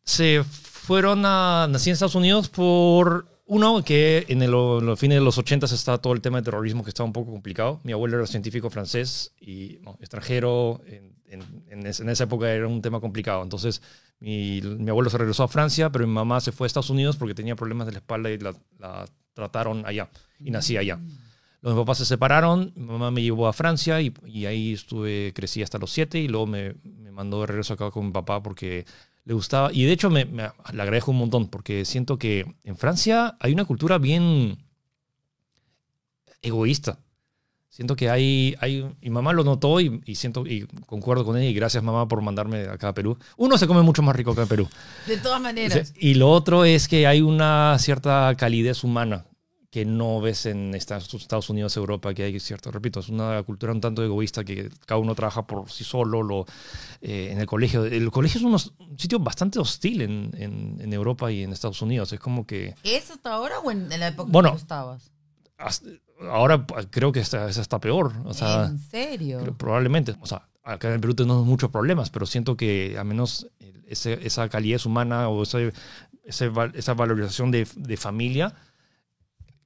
se 0.04 0.42
fueron 0.44 1.22
a. 1.24 1.66
Nací 1.70 1.90
en 1.90 1.94
Estados 1.94 2.14
Unidos 2.14 2.48
por. 2.48 3.26
Uno, 3.50 3.82
que 3.82 4.26
en, 4.28 4.42
el- 4.42 4.52
en 4.52 4.84
los 4.86 4.98
fines 5.00 5.16
de 5.18 5.24
los 5.24 5.38
80 5.38 5.64
estaba 5.66 5.96
todo 5.98 6.12
el 6.12 6.20
tema 6.20 6.36
de 6.38 6.44
terrorismo 6.44 6.84
que 6.84 6.90
estaba 6.90 7.06
un 7.06 7.14
poco 7.14 7.30
complicado. 7.32 7.80
Mi 7.82 7.92
abuelo 7.92 8.18
era 8.18 8.26
científico 8.26 8.68
francés 8.68 9.32
y 9.40 9.78
no, 9.82 9.96
extranjero. 10.00 10.82
En, 10.86 11.17
en- 11.30 11.64
en 11.68 11.86
en 11.86 12.08
esa 12.08 12.24
época 12.24 12.50
era 12.52 12.66
un 12.66 12.82
tema 12.82 13.00
complicado. 13.00 13.42
Entonces, 13.42 13.82
mi, 14.20 14.60
mi 14.62 14.90
abuelo 14.90 15.10
se 15.10 15.18
regresó 15.18 15.42
a 15.44 15.48
Francia, 15.48 15.90
pero 15.90 16.06
mi 16.06 16.12
mamá 16.12 16.40
se 16.40 16.52
fue 16.52 16.64
a 16.64 16.68
Estados 16.68 16.90
Unidos 16.90 17.16
porque 17.16 17.34
tenía 17.34 17.56
problemas 17.56 17.86
de 17.86 17.92
la 17.92 17.98
espalda 17.98 18.30
y 18.30 18.38
la, 18.38 18.54
la 18.78 19.04
trataron 19.34 19.84
allá. 19.86 20.08
Y 20.40 20.50
nací 20.50 20.76
allá. 20.76 20.98
Los 21.60 21.74
papás 21.74 21.98
se 21.98 22.04
separaron, 22.04 22.72
mi 22.76 22.84
mamá 22.86 23.10
me 23.10 23.20
llevó 23.22 23.48
a 23.48 23.52
Francia 23.52 24.00
y, 24.00 24.14
y 24.26 24.46
ahí 24.46 24.74
estuve, 24.74 25.32
crecí 25.34 25.60
hasta 25.62 25.78
los 25.78 25.90
siete 25.90 26.18
y 26.20 26.28
luego 26.28 26.46
me, 26.46 26.74
me 26.84 27.10
mandó 27.10 27.40
de 27.40 27.46
regreso 27.48 27.74
acá 27.74 27.90
con 27.90 28.06
mi 28.06 28.12
papá 28.12 28.42
porque 28.42 28.86
le 29.24 29.34
gustaba. 29.34 29.72
Y 29.72 29.84
de 29.84 29.92
hecho 29.92 30.08
me, 30.08 30.24
me- 30.24 30.50
le 30.72 30.82
agradezco 30.82 31.10
un 31.10 31.18
montón 31.18 31.48
porque 31.48 31.84
siento 31.84 32.16
que 32.16 32.46
en 32.62 32.76
Francia 32.76 33.36
hay 33.40 33.52
una 33.52 33.64
cultura 33.64 33.98
bien 33.98 34.58
egoísta. 36.42 36.98
Siento 37.78 37.94
que 37.94 38.10
hay, 38.10 38.56
hay 38.60 38.84
mi 39.00 39.08
mamá 39.10 39.32
lo 39.32 39.44
notó 39.44 39.78
y, 39.80 40.02
y 40.04 40.16
siento 40.16 40.44
y 40.44 40.66
concuerdo 40.86 41.24
con 41.24 41.36
ella 41.36 41.48
y 41.48 41.54
gracias 41.54 41.84
mamá 41.84 42.08
por 42.08 42.20
mandarme 42.22 42.62
acá 42.62 42.88
a 42.88 42.92
Perú. 42.92 43.16
Uno 43.36 43.56
se 43.56 43.68
come 43.68 43.82
mucho 43.82 44.02
más 44.02 44.16
rico 44.16 44.32
acá 44.32 44.42
en 44.42 44.48
Perú. 44.48 44.68
De 45.06 45.16
todas 45.18 45.40
maneras. 45.40 45.94
Y 45.96 46.14
lo 46.14 46.28
otro 46.28 46.64
es 46.64 46.88
que 46.88 47.06
hay 47.06 47.20
una 47.20 47.76
cierta 47.78 48.34
calidez 48.36 48.82
humana 48.82 49.26
que 49.70 49.84
no 49.84 50.20
ves 50.20 50.46
en 50.46 50.74
Estados 50.74 51.14
Estados 51.14 51.50
Unidos, 51.50 51.76
Europa, 51.76 52.12
que 52.14 52.24
hay 52.24 52.40
cierto, 52.40 52.72
repito, 52.72 52.98
es 52.98 53.10
una 53.10 53.40
cultura 53.44 53.70
un 53.72 53.80
tanto 53.80 54.02
egoísta 54.02 54.42
que 54.42 54.70
cada 54.84 54.98
uno 55.00 55.14
trabaja 55.14 55.46
por 55.46 55.70
sí 55.70 55.84
solo, 55.84 56.24
lo, 56.24 56.46
eh, 57.00 57.28
en 57.30 57.38
el 57.38 57.46
colegio. 57.46 57.84
El 57.84 58.10
colegio 58.10 58.38
es 58.40 58.44
unos- 58.44 58.72
un 58.80 58.98
sitio 58.98 59.20
bastante 59.20 59.60
hostil 59.60 60.00
en, 60.02 60.30
en- 60.36 60.78
en 60.80 60.92
Europa 60.92 61.30
y 61.30 61.44
en 61.44 61.52
Estados 61.52 61.80
Unidos. 61.80 62.12
Es 62.12 62.18
como 62.18 62.44
que 62.44 62.74
¿Es 62.82 63.08
hasta 63.12 63.30
ahora 63.34 63.60
o 63.60 63.70
en, 63.70 63.92
en 63.92 64.00
la 64.00 64.08
época 64.08 64.28
Bueno. 64.32 64.48
que 64.50 64.56
tú 64.56 64.62
estabas? 64.62 65.12
hasta- 65.58 65.90
ahora 66.30 66.66
creo 66.90 67.12
que 67.12 67.20
está- 67.20 67.48
es 67.48 67.58
hasta 67.58 67.78
peor. 67.80 68.12
O 68.24 68.34
sea, 68.34 68.66
¿En 68.66 68.78
serio? 68.78 69.38
creo- 69.40 69.56
probablemente. 69.56 70.14
O 70.20 70.26
sea, 70.26 70.48
acá 70.64 70.88
en 70.88 70.94
el 70.94 71.00
Perú 71.00 71.14
tenemos 71.14 71.46
muchos 71.46 71.70
problemas, 71.70 72.10
pero 72.10 72.26
siento 72.26 72.56
que 72.56 72.96
al 72.98 73.04
menos 73.04 73.46
ese- 73.86 74.18
esa 74.26 74.48
calidez 74.48 74.84
humana 74.86 75.28
o 75.28 75.42
ese- 75.42 75.72
ese 76.24 76.50
esa 76.74 76.94
valorización 76.94 77.50
de, 77.50 77.66
de 77.76 77.96
familia 77.96 78.54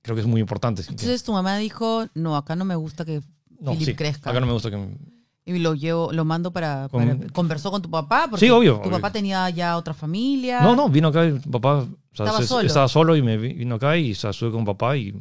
creo 0.02 0.14
que 0.16 0.20
es 0.22 0.26
muy 0.26 0.40
importante. 0.40 0.82
Entonces 0.82 1.22
tu 1.22 1.32
mamá 1.32 1.56
dijo, 1.58 2.06
no, 2.14 2.36
acá 2.36 2.56
no 2.56 2.64
me 2.64 2.74
gusta 2.76 3.04
que 3.04 3.20
no, 3.60 3.72
Philip 3.72 3.86
sí, 3.86 3.94
crezca. 3.94 4.30
acá 4.30 4.40
no 4.40 4.46
me 4.46 4.52
gusta 4.52 4.70
que... 4.70 4.96
Y 5.44 5.58
lo 5.58 5.74
llevo, 5.74 6.12
lo 6.12 6.24
mando 6.24 6.52
para, 6.52 6.88
Con- 6.88 7.18
para- 7.18 7.32
¿Conversó 7.32 7.70
con 7.72 7.82
tu 7.82 7.90
papá? 7.90 8.26
Porque 8.30 8.44
Sí, 8.46 8.50
obvio, 8.50 8.74
Tu 8.74 8.80
obvio. 8.82 8.92
papá 8.92 9.10
tenía 9.12 9.48
ya 9.50 9.76
otra 9.76 9.92
familia. 9.94 10.60
No, 10.62 10.74
no, 10.76 10.88
vino 10.88 11.08
acá 11.08 11.22
papá... 11.50 11.78
o 11.78 11.86
sea, 12.12 12.26
Estaba 12.26 12.38
se- 12.38 12.46
solo. 12.46 12.66
Estaba 12.66 12.88
solo 12.88 13.16
y 13.16 13.22
me 13.22 13.36
vi- 13.36 13.52
vino 13.54 13.74
acá 13.76 13.96
y 13.96 14.12
o 14.12 14.14
sea, 14.14 14.30
estuve 14.30 14.50
con 14.52 14.64
papá 14.64 14.96
y 14.96 15.12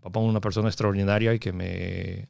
papá 0.00 0.20
una 0.20 0.40
persona 0.40 0.68
extraordinaria 0.68 1.34
y 1.34 1.38
que 1.38 1.52
me... 1.52 2.28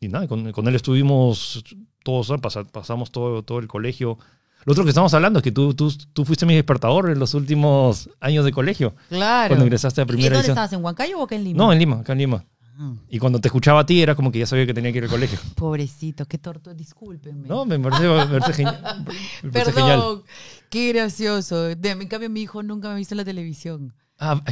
Y 0.00 0.08
nada, 0.08 0.26
con, 0.28 0.52
con 0.52 0.68
él 0.68 0.74
estuvimos 0.74 1.64
todos, 2.02 2.32
pasamos 2.72 3.10
todo, 3.10 3.42
todo 3.42 3.58
el 3.58 3.68
colegio. 3.68 4.18
Lo 4.64 4.72
otro 4.72 4.84
que 4.84 4.90
estamos 4.90 5.12
hablando 5.14 5.38
es 5.38 5.42
que 5.42 5.52
tú, 5.52 5.74
tú, 5.74 5.92
tú 6.12 6.24
fuiste 6.24 6.44
mi 6.46 6.54
despertador 6.54 7.10
en 7.10 7.18
los 7.18 7.34
últimos 7.34 8.10
años 8.20 8.44
de 8.44 8.52
colegio. 8.52 8.94
Claro. 9.08 9.48
Cuando 9.50 9.64
ingresaste 9.66 10.00
a 10.00 10.04
¿Y 10.04 10.06
primera 10.06 10.28
dónde 10.30 10.38
edición. 10.40 10.52
estabas? 10.54 10.72
¿En 10.72 10.84
Huancayo 10.84 11.18
o 11.18 11.24
acá 11.24 11.36
en 11.36 11.44
Lima? 11.44 11.58
No, 11.58 11.72
en 11.72 11.78
Lima, 11.78 11.96
acá 12.00 12.12
en 12.12 12.18
Lima. 12.18 12.44
Ah, 12.76 12.92
Y 13.08 13.18
cuando 13.20 13.40
te 13.40 13.48
escuchaba 13.48 13.80
a 13.80 13.86
ti 13.86 14.02
era 14.02 14.14
como 14.16 14.32
que 14.32 14.40
ya 14.40 14.46
sabía 14.46 14.66
que 14.66 14.74
tenía 14.74 14.90
que 14.90 14.98
ir 14.98 15.04
al 15.04 15.10
colegio. 15.10 15.38
pobrecito, 15.54 16.26
qué 16.26 16.38
torto, 16.38 16.74
discúlpenme. 16.74 17.46
No, 17.46 17.64
me 17.64 17.78
parece, 17.78 18.02
me 18.02 18.40
parece 18.40 18.64
geni- 18.64 19.04
me 19.42 19.50
parece 19.52 19.72
Perdón, 19.72 19.74
genial. 19.74 20.22
qué 20.70 20.92
gracioso. 20.92 21.62
De, 21.62 21.90
en 21.90 22.08
cambio, 22.08 22.28
mi 22.30 22.42
hijo 22.42 22.62
nunca 22.62 22.88
me 22.88 22.94
ha 22.94 22.96
visto 22.96 23.14
en 23.14 23.18
la 23.18 23.24
televisión. 23.24 23.94
Ah, 24.18 24.42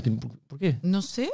¿por 0.48 0.58
qué? 0.58 0.78
No 0.82 1.02
sé, 1.02 1.30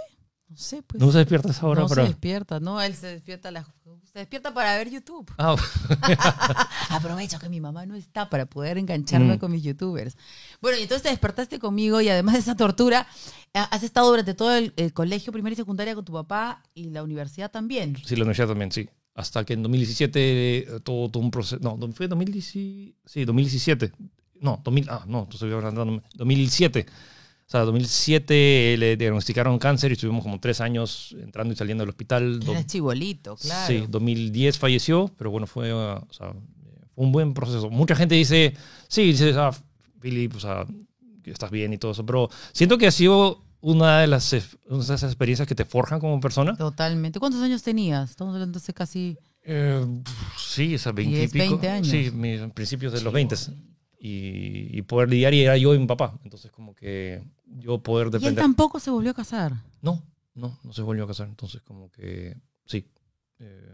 no 0.48 0.56
sé, 0.56 0.82
pues. 0.82 1.00
¿No 1.00 1.10
se 1.12 1.18
despiertas 1.18 1.62
ahora 1.62 1.82
no 1.82 1.88
para...? 1.88 2.02
se 2.02 2.08
despierta, 2.08 2.60
no, 2.60 2.80
él 2.80 2.94
se 2.94 3.06
despierta, 3.08 3.48
a 3.48 3.52
las- 3.52 3.66
se 4.12 4.18
despierta 4.20 4.52
para 4.54 4.76
ver 4.76 4.90
YouTube. 4.90 5.30
Ah, 5.38 5.54
Aprovecho 6.90 7.38
que 7.38 7.48
mi 7.48 7.60
mamá 7.60 7.86
no 7.86 7.94
está 7.94 8.28
para 8.30 8.46
poder 8.46 8.78
engancharme 8.78 9.36
Mm. 9.36 9.38
con 9.38 9.52
mis 9.52 9.62
youtubers. 9.62 10.16
Bueno, 10.60 10.78
y 10.78 10.82
entonces 10.82 11.02
te 11.02 11.10
despertaste 11.10 11.58
conmigo 11.58 12.00
y 12.00 12.08
además 12.08 12.34
de 12.34 12.40
esa 12.40 12.56
tortura, 12.56 13.06
has 13.52 13.82
estado 13.82 14.08
durante 14.08 14.34
todo 14.34 14.54
el, 14.56 14.72
el 14.76 14.92
colegio 14.92 15.32
primaria 15.32 15.54
y 15.54 15.56
secundaria 15.56 15.94
con 15.94 16.04
tu 16.04 16.12
papá 16.12 16.62
y 16.74 16.90
la 16.90 17.02
universidad 17.02 17.50
también. 17.50 17.96
sí, 18.04 18.16
la 18.16 18.22
universidad 18.22 18.48
también, 18.48 18.72
sí. 18.72 18.88
Hasta 19.14 19.44
que 19.44 19.54
en 19.54 19.62
2017 19.62 20.58
eh, 20.58 20.80
todo, 20.84 21.08
todo 21.10 21.22
un 21.22 21.30
proceso... 21.30 21.58
No, 21.60 21.76
¿fue 21.92 22.06
2017? 22.06 22.96
Sí, 23.04 23.24
2017. 23.24 23.92
No, 24.40 24.60
2000, 24.62 24.86
ah, 24.90 25.04
no, 25.08 25.28
estoy 25.30 25.52
hablando... 25.52 26.02
2007. 26.14 26.86
O 27.48 27.50
sea, 27.50 27.60
2007 27.60 28.76
le 28.78 28.98
diagnosticaron 28.98 29.58
cáncer 29.58 29.90
y 29.90 29.94
estuvimos 29.94 30.22
como 30.22 30.38
tres 30.38 30.60
años 30.60 31.16
entrando 31.18 31.54
y 31.54 31.56
saliendo 31.56 31.80
del 31.80 31.88
hospital. 31.88 32.40
Eres 32.46 32.66
chibolito, 32.66 33.36
claro. 33.36 33.66
Sí, 33.66 33.86
2010 33.88 34.58
falleció, 34.58 35.10
pero 35.16 35.30
bueno, 35.30 35.46
fue, 35.46 35.72
o 35.72 36.06
sea, 36.10 36.34
fue 36.94 37.04
un 37.06 37.10
buen 37.10 37.32
proceso. 37.32 37.70
Mucha 37.70 37.96
gente 37.96 38.16
dice, 38.16 38.52
sí, 38.86 39.04
dice, 39.04 39.32
ah, 39.34 39.50
Philip, 39.98 40.36
o 40.36 40.40
sea, 40.40 40.66
estás 41.24 41.50
bien 41.50 41.72
y 41.72 41.78
todo 41.78 41.92
eso. 41.92 42.04
Pero 42.04 42.28
siento 42.52 42.76
que 42.76 42.86
ha 42.86 42.90
sido 42.90 43.42
una 43.62 44.00
de 44.00 44.08
las, 44.08 44.30
eh, 44.34 44.42
una 44.66 44.80
de 44.80 44.84
esas 44.84 45.04
experiencias 45.04 45.48
que 45.48 45.54
te 45.54 45.64
forjan 45.64 46.00
como 46.00 46.20
persona. 46.20 46.54
Totalmente. 46.54 47.18
¿Cuántos 47.18 47.40
años 47.40 47.62
tenías? 47.62 48.10
Estamos 48.10 48.34
hablando 48.34 48.60
de 48.60 48.72
casi... 48.74 49.16
Eh, 49.42 49.86
sí, 50.36 50.74
esa 50.74 50.92
20 50.92 51.22
y 51.22 51.28
pico. 51.28 51.38
20 51.38 51.68
años. 51.70 51.88
Sí, 51.88 52.10
mis 52.12 52.42
principios 52.52 52.92
de 52.92 53.00
los 53.00 53.10
20. 53.10 53.36
Y, 54.00 54.78
y 54.78 54.82
poder 54.82 55.08
lidiar 55.08 55.32
y 55.32 55.40
era 55.40 55.56
yo 55.56 55.74
y 55.74 55.78
mi 55.78 55.86
papá. 55.86 56.12
Entonces, 56.22 56.52
como 56.52 56.74
que 56.74 57.22
yo 57.58 57.78
poder 57.78 58.06
Y 58.06 58.08
él 58.08 58.12
depender. 58.20 58.42
tampoco 58.44 58.78
se 58.80 58.90
volvió 58.90 59.10
a 59.10 59.14
casar. 59.14 59.52
No, 59.82 60.02
no, 60.34 60.58
no 60.62 60.72
se 60.72 60.82
volvió 60.82 61.04
a 61.04 61.06
casar. 61.06 61.28
Entonces, 61.28 61.62
como 61.62 61.90
que 61.90 62.36
sí. 62.66 62.86
Eh, 63.40 63.72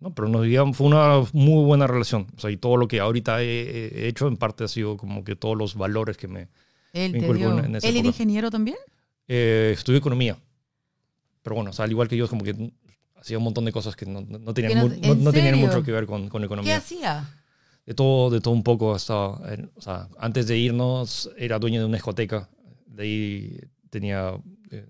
no, 0.00 0.14
pero 0.14 0.28
nos 0.28 0.42
vivíamos- 0.42 0.76
fue 0.76 0.86
una 0.86 1.22
muy 1.32 1.64
buena 1.64 1.86
relación. 1.86 2.26
O 2.36 2.40
sea, 2.40 2.50
y 2.50 2.56
todo 2.56 2.76
lo 2.76 2.86
que 2.88 3.00
ahorita 3.00 3.42
he, 3.42 4.04
he 4.04 4.08
hecho, 4.08 4.28
en 4.28 4.36
parte 4.36 4.64
ha 4.64 4.68
sido 4.68 4.96
como 4.96 5.24
que 5.24 5.34
todos 5.36 5.56
los 5.56 5.74
valores 5.74 6.16
que 6.16 6.28
me. 6.28 6.48
Él 6.92 7.12
Me 7.12 7.20
te 7.20 7.34
dio... 7.34 7.58
en- 7.58 7.64
en 7.64 7.76
esa 7.76 7.88
¿Él 7.88 7.96
era 7.96 8.06
ingeniero 8.08 8.50
también? 8.50 8.76
Eh, 9.26 9.72
estudié 9.74 9.98
economía. 9.98 10.36
Pero 11.42 11.56
bueno, 11.56 11.70
o 11.70 11.72
sea, 11.72 11.84
al 11.86 11.90
igual 11.90 12.08
que 12.08 12.16
yo, 12.16 12.28
como 12.28 12.44
que 12.44 12.72
hacía 13.16 13.38
un 13.38 13.44
montón 13.44 13.64
de 13.64 13.72
cosas 13.72 13.96
que 13.96 14.06
no, 14.06 14.20
no- 14.20 14.52
tenían, 14.54 14.78
no- 14.78 14.84
mu- 14.88 14.94
no- 15.00 15.12
¿en 15.12 15.24
no 15.24 15.32
tenían 15.32 15.58
mucho 15.58 15.82
que 15.82 15.92
ver 15.92 16.06
con, 16.06 16.28
con 16.28 16.40
¿Qué 16.42 16.46
economía. 16.46 16.76
hacía? 16.76 17.28
De 17.86 17.94
todo, 17.94 18.30
de 18.30 18.40
todo 18.40 18.54
un 18.54 18.62
poco. 18.62 18.94
Hasta, 18.94 19.14
eh, 19.54 19.66
o 19.74 19.80
sea, 19.80 20.08
antes 20.18 20.46
de 20.46 20.56
irnos, 20.58 21.30
era 21.36 21.58
dueño 21.58 21.80
de 21.80 21.86
una 21.86 21.96
discoteca. 21.96 22.48
De 22.94 23.02
ahí 23.02 23.60
tenía. 23.90 24.32
eh, 24.70 24.86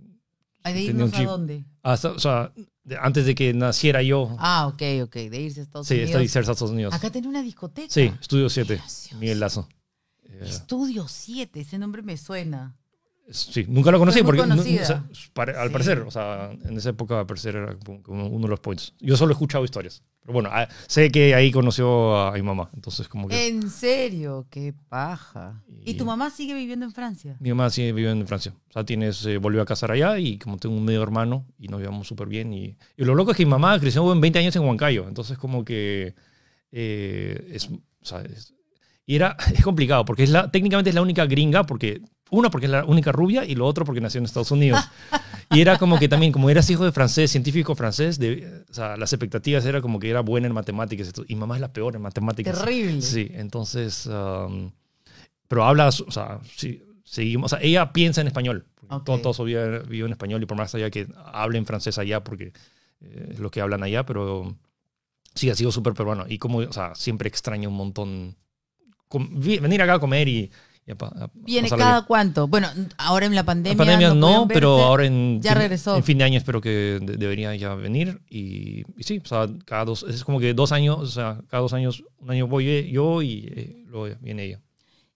¿De 0.65 0.81
irnos 0.83 1.13
a 1.15 1.23
dónde? 1.25 1.65
hasta- 1.83 2.13
o 2.13 2.19
sea, 2.19 2.53
de- 2.85 2.97
antes 2.99 3.27
de 3.27 3.35
que 3.35 3.53
naciera 3.55 4.03
yo, 4.03 4.35
Ah, 4.39 4.67
ok, 4.67 4.83
ok. 5.05 5.15
De 5.15 5.41
irse 5.41 5.61
a 5.61 5.63
Estados 5.63 5.87
Sí, 5.87 5.95
Unidos. 5.95 6.31
cerca 6.31 6.47
de 6.49 6.53
Estados 6.53 6.73
Unidos. 6.73 6.95
Acá 6.95 7.11
tenía 7.11 7.29
una 7.29 7.43
discoteca. 7.43 7.89
Sí, 7.91 8.11
Estudio 8.21 8.49
7, 8.49 8.77
Gracioso. 8.77 9.19
Miguel 9.21 9.41
Lazo. 9.41 9.69
Estudio 10.41 11.07
7, 11.09 11.61
ese 11.61 11.79
nombre 11.79 12.03
me 12.03 12.17
suena. 12.17 12.77
Sí, 13.31 13.65
nunca 13.69 13.91
lo 13.91 13.99
conocí 13.99 14.23
porque 14.23 14.47
no- 14.47 14.55
o 14.55 14.63
sea, 14.63 15.05
pare- 15.33 15.57
al 15.57 15.69
Sí. 15.69 15.73
parecer, 15.73 15.99
o 16.01 16.11
sea, 16.11 16.51
en 16.65 16.77
esa 16.77 16.91
época 16.91 17.21
al 17.21 17.27
parecer 17.27 17.57
era 17.57 17.77
como 18.03 18.27
uno 18.29 18.43
de 18.47 18.51
los 18.51 18.61
points. 18.61 18.95
Yo 19.01 19.17
solo 19.17 19.33
he 19.33 19.35
escuchado 19.35 19.65
historias. 19.65 20.03
Pero 20.21 20.33
bueno, 20.33 20.49
ah, 20.53 20.67
sé 20.87 21.11
que 21.11 21.35
ahí 21.35 21.51
conoció 21.53 22.17
a 22.17 22.33
mi 22.33 22.41
mamá, 22.43 22.71
entonces 22.75 23.09
como 23.09 23.29
que 23.29 23.47
En 23.47 23.69
serio, 23.71 24.47
qué 24.51 24.73
paja. 24.89 25.63
¿Y, 25.69 25.91
Y- 25.91 25.95
tu 25.95 26.07
mamá 26.07 26.31
sigue 26.31 26.55
viviendo 26.55 26.87
en 26.87 26.93
Francia? 26.93 27.37
mi 27.41 27.51
mamá 27.51 27.69
sí 27.69 27.93
vive 27.93 28.11
en 28.11 28.27
Francia. 28.27 28.55
O 28.71 28.73
sea, 28.73 28.85
tiene, 28.85 29.13
se 29.13 29.37
volvió 29.37 29.61
a 29.61 29.67
casar 29.67 29.91
allá 29.91 30.19
y 30.19 30.39
como 30.39 30.57
tengo 30.57 30.75
un 30.77 30.85
medio 30.85 31.03
hermano 31.03 31.47
y 31.59 31.69
nos 31.69 31.81
llevamos 31.81 32.09
súper 32.09 32.27
bien. 32.29 32.55
Y, 32.55 32.77
y 32.97 33.05
lo 33.05 33.15
loco 33.15 33.33
es 33.33 33.37
que 33.37 33.45
mi 33.45 33.51
mamá 33.51 33.79
creció 33.79 34.11
en 34.13 34.21
20 34.21 34.39
años 34.39 34.57
en 34.57 34.63
Huancayo, 34.63 35.07
entonces 35.09 35.37
como 35.37 35.63
que 35.65 36.15
eh, 36.73 37.49
es, 37.53 37.69
o 37.69 37.79
sea, 38.03 38.23
es- 38.23 38.55
y 39.07 39.17
era, 39.17 39.37
es 39.55 39.63
complicado 39.63 40.05
porque 40.05 40.23
es 40.25 40.31
la, 40.31 40.51
técnicamente 40.51 40.89
es 40.91 40.95
la 40.97 41.03
única 41.03 41.27
gringa 41.27 41.65
porque 41.65 42.01
una 42.31 42.51
porque 42.51 42.67
es 42.67 42.73
la 42.73 42.85
única 42.85 43.13
rubia 43.13 43.45
y 43.45 43.55
lo 43.55 43.67
otro 43.67 43.85
porque 43.85 44.01
nació 44.01 44.19
en 44.19 44.25
Estados 44.25 44.51
Unidos. 44.51 44.81
Y 45.51 45.61
era 45.61 45.79
como 45.79 45.99
que 45.99 46.09
también, 46.09 46.33
como 46.33 46.51
eras 46.51 46.69
hijo 46.71 46.85
de 46.85 46.91
francés, 46.91 47.31
científico 47.31 47.77
francés, 47.77 48.19
de, 48.19 48.65
o 48.69 48.75
sea, 48.75 48.97
las 48.97 49.13
expectativas 49.13 49.65
era 49.67 49.81
como 49.81 49.99
que 50.01 50.11
era 50.11 50.21
buena 50.21 50.47
en 50.47 50.55
matemáticas. 50.55 51.13
Y 51.29 51.37
mamá 51.37 51.55
es 51.57 51.61
la 51.61 51.73
peor 51.73 51.95
en 51.95 52.03
matemáticas. 52.03 52.59
Terrible. 52.59 53.03
Sí, 53.03 53.31
entonces, 53.35 54.07
um, 54.07 54.73
pero 55.47 55.65
habla, 55.65 55.89
o 55.89 56.11
sea, 56.11 56.41
sí, 56.57 56.83
seguimos, 57.05 57.53
o 57.53 57.57
sea, 57.57 57.65
ella 57.65 57.93
piensa 57.93 58.21
en 58.21 58.27
español. 58.27 58.65
Ok. 58.89 59.05
Todo, 59.05 59.19
todo 59.19 59.35
su 59.35 59.45
vida 59.45 59.81
vivió 59.81 60.07
en 60.07 60.13
español 60.13 60.43
y 60.43 60.47
por 60.47 60.57
más 60.57 60.75
allá 60.75 60.91
que 60.91 61.07
hable 61.33 61.59
en 61.59 61.67
francés 61.67 61.99
allá, 61.99 62.25
porque 62.25 62.53
eh, 63.01 63.29
es 63.33 63.39
lo 63.39 63.51
que 63.51 63.61
hablan 63.61 63.83
allá, 63.83 64.05
pero 64.07 64.57
sí, 65.35 65.51
ha 65.51 65.55
sido 65.55 65.71
súper 65.71 65.93
peruano. 65.93 66.25
Y 66.27 66.39
como, 66.39 66.59
o 66.59 66.73
sea, 66.73 66.95
siempre 66.95 67.29
extraña 67.29 67.69
un 67.69 67.77
montón 67.77 68.35
vi- 69.31 69.59
venir 69.59 69.83
acá 69.83 69.95
a 69.95 70.01
comer 70.01 70.27
y... 70.27 70.51
y 70.87 70.93
a 70.93 70.97
pa- 70.99 71.07
a 71.09 71.31
¿Viene 71.35 71.69
cada 71.69 71.93
bien. 72.01 72.05
cuánto? 72.07 72.47
Bueno, 72.49 72.69
ahora 72.99 73.27
en 73.27 73.33
la 73.35 73.41
La 73.43 73.45
pandemia. 73.47 73.77
pandemia 73.79 74.15
no, 74.15 74.27
podían 74.27 74.49
pero 74.49 74.83
ahora 74.83 75.07
en, 75.07 75.41
Ya 75.41 75.53
fin- 75.53 75.59
regresó. 75.61 75.97
en 75.97 76.05
fin 76.05 76.19
de 76.19 76.25
año 76.25 76.39
espero 76.39 76.61
que 76.61 76.99
de- 77.01 77.17
debería 77.17 77.55
ya 77.57 77.75
venir. 77.75 78.21
Y, 78.29 78.83
y 78.99 79.03
sí, 79.03 79.21
o 79.25 79.27
sea, 79.27 79.47
cada 79.65 79.85
dos, 79.87 80.03
es 80.09 80.25
como 80.25 80.39
que 80.41 80.53
dos 80.55 80.73
años, 80.73 80.99
o 80.99 81.07
sea, 81.07 81.41
cada 81.49 81.63
dos 81.63 81.73
años, 81.73 82.05
un 82.19 82.31
año 82.31 82.47
voy 82.47 82.91
yo 82.91 83.23
y 83.23 83.47
eh, 83.55 83.85
luego 83.87 84.15
viene 84.21 84.45
ella. 84.45 84.61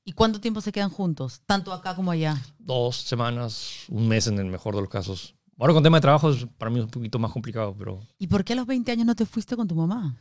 ¿Y 0.05 0.13
cuánto 0.13 0.41
tiempo 0.41 0.63
se 0.63 0.73
quedan 0.73 0.89
juntos? 0.89 1.43
Tanto 1.45 1.71
acá 1.71 1.95
como 1.95 2.11
allá. 2.11 2.41
Dos 2.59 2.97
semanas, 2.97 3.85
un 3.89 4.09
mes 4.09 4.27
en 4.27 4.39
el 4.39 4.47
mejor 4.47 4.75
de 4.75 4.81
los 4.81 4.89
casos. 4.91 5.35
Ahora 5.59 5.75
con 5.75 5.83
tema 5.83 5.99
de 5.99 6.03
trabajo 6.03 6.31
es 6.31 6.47
para 6.57 6.71
mí 6.71 6.81
un 6.81 6.89
poquito 6.89 7.19
más 7.19 7.31
complicado, 7.33 7.75
pero 7.77 8.01
¿Y 8.19 8.27
por 8.29 8.43
qué 8.45 8.55
a 8.55 8.57
los 8.57 8.67
20 8.67 8.91
años 8.93 9.05
no 9.07 9.15
te 9.15 9.27
fuiste 9.27 9.55
con 9.57 9.69
tu 9.69 9.75
mamá? 9.75 10.17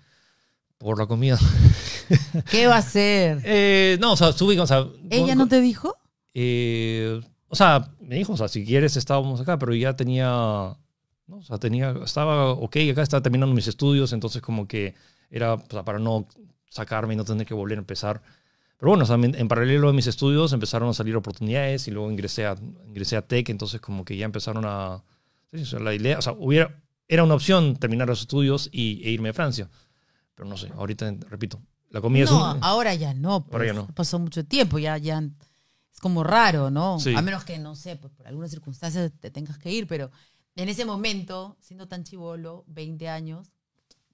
Por 0.77 0.97
la 0.99 1.05
comida. 1.05 1.37
¿Qué 2.51 2.67
va 2.67 2.75
a 2.75 2.79
hacer? 2.79 3.41
Eh, 3.43 3.97
no, 3.99 4.13
o 4.13 4.17
sea, 4.17 4.29
estuve, 4.29 4.59
o 4.59 4.67
sea... 4.67 4.87
¿Ella 5.09 5.35
no 5.35 5.47
te 5.47 5.61
dijo? 5.61 5.97
Eh, 6.33 7.19
o 7.47 7.55
sea, 7.55 7.89
me 7.99 8.15
dijo, 8.15 8.33
o 8.33 8.37
sea, 8.37 8.47
si 8.47 8.65
quieres 8.65 8.95
estábamos 8.95 9.41
acá, 9.41 9.57
pero 9.57 9.73
ya 9.73 9.95
tenía, 9.95 10.27
¿no? 10.27 11.37
o 11.37 11.43
sea, 11.43 11.57
tenía, 11.57 11.95
estaba 12.03 12.51
ok, 12.51 12.77
acá 12.91 13.01
estaba 13.01 13.23
terminando 13.23 13.55
mis 13.55 13.67
estudios, 13.67 14.13
entonces 14.13 14.41
como 14.41 14.67
que 14.67 14.95
era 15.31 15.55
o 15.55 15.63
sea, 15.69 15.83
para 15.83 15.99
no 15.99 16.27
sacarme 16.69 17.13
y 17.13 17.17
no 17.17 17.25
tener 17.25 17.47
que 17.47 17.53
volver 17.53 17.77
a 17.77 17.81
empezar. 17.81 18.21
Pero 18.77 18.91
bueno, 18.91 19.03
o 19.03 19.07
sea, 19.07 19.15
en, 19.15 19.33
en 19.33 19.47
paralelo 19.47 19.89
a 19.89 19.93
mis 19.93 20.07
estudios 20.07 20.53
empezaron 20.53 20.89
a 20.89 20.93
salir 20.93 21.15
oportunidades 21.15 21.87
y 21.87 21.91
luego 21.91 22.11
ingresé 22.11 22.45
a, 22.45 22.55
ingresé 22.87 23.17
a 23.17 23.23
Tech, 23.23 23.49
entonces 23.49 23.81
como 23.81 24.05
que 24.05 24.15
ya 24.15 24.25
empezaron 24.25 24.63
a... 24.65 25.03
sí, 25.51 25.61
o 25.61 25.65
sea, 25.65 25.79
la 25.79 25.95
idea, 25.95 26.19
o 26.19 26.21
sea, 26.21 26.33
hubiera, 26.33 26.79
era 27.07 27.23
una 27.23 27.33
opción 27.33 27.77
terminar 27.77 28.07
los 28.07 28.21
estudios 28.21 28.69
y, 28.71 29.01
e 29.03 29.11
irme 29.11 29.29
a 29.29 29.33
Francia. 29.33 29.69
Pero 30.37 30.47
no 30.47 30.55
sé, 30.55 30.71
ahorita, 30.77 31.11
repito, 31.29 31.59
la 31.89 31.99
comida 31.99 32.25
es 32.25 32.31
No, 32.31 32.53
un... 32.53 32.63
ahora 32.63 32.93
ya 32.93 33.13
no. 33.15 33.43
pues, 33.43 33.53
Ahora 33.53 33.65
ya 33.65 33.73
no. 33.73 33.87
Pasó 33.87 34.19
mucho 34.19 34.45
tiempo, 34.45 34.77
ya, 34.77 34.97
ya 34.97 35.17
es 35.91 35.99
como 35.99 36.23
raro, 36.23 36.69
¿no? 36.69 36.99
Sí. 36.99 37.15
A 37.15 37.21
menos 37.23 37.43
que, 37.43 37.57
no 37.57 37.75
sé, 37.75 37.95
pues 37.95 38.13
por 38.13 38.27
algunas 38.27 38.51
circunstancias 38.51 39.11
te 39.19 39.31
tengas 39.31 39.57
que 39.57 39.71
ir, 39.71 39.87
pero 39.87 40.11
en 40.55 40.69
ese 40.69 40.85
momento, 40.85 41.57
siendo 41.59 41.87
tan 41.87 42.03
chivolo, 42.03 42.63
20 42.67 43.09
años, 43.09 43.47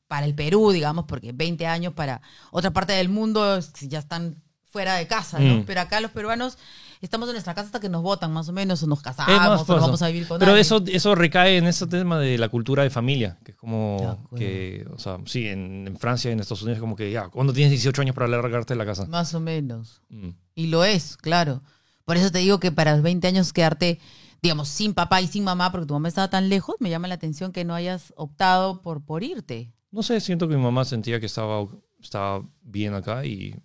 para 0.07 0.25
el 0.25 0.33
Perú, 0.33 0.71
digamos, 0.71 1.05
porque 1.05 1.33
20 1.33 1.67
años 1.67 1.93
para 1.93 2.21
otra 2.51 2.71
parte 2.71 2.93
del 2.93 3.09
mundo 3.09 3.57
es 3.57 3.73
ya 3.73 3.99
están 3.99 4.41
fuera 4.63 4.95
de 4.95 5.05
casa, 5.07 5.39
¿no? 5.39 5.57
Mm. 5.57 5.65
Pero 5.65 5.81
acá 5.81 5.99
los 5.99 6.11
peruanos 6.11 6.57
estamos 7.05 7.27
en 7.29 7.33
nuestra 7.33 7.53
casa 7.53 7.67
hasta 7.67 7.79
que 7.79 7.89
nos 7.89 8.01
votan, 8.01 8.31
más 8.31 8.47
o 8.49 8.53
menos, 8.53 8.81
o 8.83 8.87
nos 8.87 9.01
casamos, 9.01 9.37
más 9.37 9.69
o 9.69 9.73
nos 9.73 9.81
vamos 9.81 10.01
a 10.01 10.07
vivir 10.07 10.27
con 10.27 10.39
Pero 10.39 10.51
alguien. 10.51 10.61
eso, 10.61 10.83
eso 10.87 11.15
recae 11.15 11.57
en 11.57 11.67
ese 11.67 11.85
tema 11.87 12.17
de 12.17 12.37
la 12.37 12.49
cultura 12.49 12.83
de 12.83 12.89
familia, 12.89 13.37
que 13.43 13.51
es 13.51 13.57
como 13.57 14.27
que, 14.35 14.87
o 14.93 14.97
sea, 14.97 15.17
sí, 15.25 15.47
en, 15.47 15.87
en 15.87 15.97
Francia 15.97 16.29
y 16.29 16.33
en 16.33 16.39
Estados 16.39 16.61
Unidos 16.63 16.77
es 16.77 16.81
como 16.81 16.95
que 16.95 17.11
ya, 17.11 17.29
cuando 17.29 17.53
tienes 17.53 17.71
18 17.71 18.01
años 18.01 18.15
para 18.15 18.27
largarte 18.27 18.73
de 18.73 18.77
la 18.77 18.85
casa. 18.85 19.05
Más 19.05 19.33
o 19.33 19.39
menos. 19.39 20.01
Mm. 20.09 20.29
Y 20.55 20.67
lo 20.67 20.83
es, 20.85 21.17
claro. 21.17 21.61
Por 22.05 22.17
eso 22.17 22.31
te 22.31 22.39
digo 22.39 22.59
que 22.59 22.71
para 22.71 22.93
los 22.93 23.01
20 23.01 23.27
años 23.27 23.53
quedarte, 23.53 23.99
digamos, 24.41 24.69
sin 24.69 24.93
papá 24.93 25.21
y 25.21 25.27
sin 25.27 25.43
mamá, 25.43 25.71
porque 25.71 25.87
tu 25.87 25.93
mamá 25.93 26.07
estaba 26.07 26.29
tan 26.29 26.49
lejos, 26.49 26.75
me 26.79 26.89
llama 26.89 27.07
la 27.07 27.15
atención 27.15 27.51
que 27.51 27.65
no 27.65 27.75
hayas 27.75 28.13
optado 28.15 28.81
por, 28.81 29.03
por 29.03 29.23
irte. 29.23 29.73
No 29.91 30.03
sé, 30.03 30.19
siento 30.21 30.47
que 30.47 30.55
mi 30.55 30.63
mamá 30.63 30.85
sentía 30.85 31.19
que 31.19 31.27
estaba, 31.27 31.67
estaba 32.01 32.43
bien 32.61 32.93
acá 32.93 33.25
y 33.25 33.55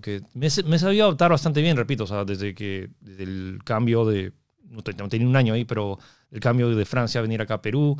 que 0.00 0.20
me, 0.34 0.48
me 0.66 0.78
sabía 0.78 1.04
adaptar 1.04 1.30
bastante 1.30 1.62
bien, 1.62 1.76
repito, 1.76 2.04
o 2.04 2.06
sea, 2.06 2.24
desde 2.24 2.54
que 2.54 2.90
desde 3.00 3.22
el 3.24 3.58
cambio 3.64 4.04
de, 4.04 4.32
no, 4.68 4.82
te- 4.82 4.94
no 4.94 5.08
tenía 5.08 5.26
un 5.28 5.36
año 5.36 5.54
ahí, 5.54 5.64
pero 5.64 5.98
el 6.30 6.40
cambio 6.40 6.74
de 6.74 6.84
Francia 6.84 7.18
a 7.20 7.22
venir 7.22 7.40
acá 7.40 7.54
a 7.54 7.62
Perú. 7.62 7.96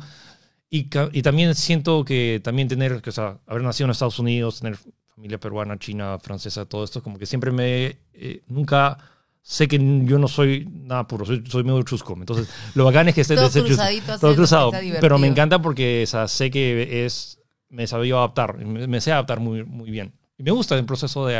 Y, 0.69 0.89
y 1.13 1.21
también 1.21 1.55
siento 1.55 2.03
que 2.03 2.41
también 2.43 2.67
tener, 2.67 3.01
que, 3.01 3.09
o 3.09 3.13
sea, 3.13 3.39
haber 3.47 3.63
nacido 3.63 3.85
en 3.85 3.91
Estados 3.91 4.19
Unidos, 4.19 4.59
tener 4.59 4.77
familia 5.07 5.39
peruana, 5.39 5.79
china, 5.79 6.17
francesa, 6.19 6.65
todo 6.65 6.83
esto, 6.83 7.01
como 7.01 7.17
que 7.17 7.25
siempre 7.25 7.51
me, 7.51 7.97
eh, 8.13 8.43
nunca 8.47 8.97
sé 9.41 9.67
que 9.69 9.77
yo 10.03 10.19
no 10.19 10.27
soy 10.27 10.67
nada 10.69 11.07
puro, 11.07 11.25
soy, 11.25 11.41
soy 11.47 11.63
medio 11.63 11.81
chusco. 11.83 12.13
Entonces, 12.19 12.49
lo 12.75 12.83
bacán 12.83 13.07
es 13.07 13.15
que 13.15 13.21
esté 13.21 13.35
Todo 13.37 13.45
chusco- 13.61 13.65
cruzadito 13.65 14.19
todo 14.19 14.35
cruzado. 14.35 14.71
Pero 14.99 15.17
me 15.17 15.27
encanta 15.27 15.61
porque 15.61 16.03
o 16.03 16.07
sea, 16.07 16.27
sé 16.27 16.51
que 16.51 17.05
es, 17.05 17.39
me 17.69 17.87
sabía 17.87 18.15
adaptar, 18.15 18.57
me, 18.57 18.87
me 18.87 18.99
sé 18.99 19.13
adaptar 19.13 19.39
muy, 19.39 19.63
muy 19.63 19.89
bien. 19.89 20.11
Y 20.37 20.43
me 20.43 20.51
gusta 20.51 20.75
el 20.77 20.85
proceso 20.85 21.25
de, 21.25 21.37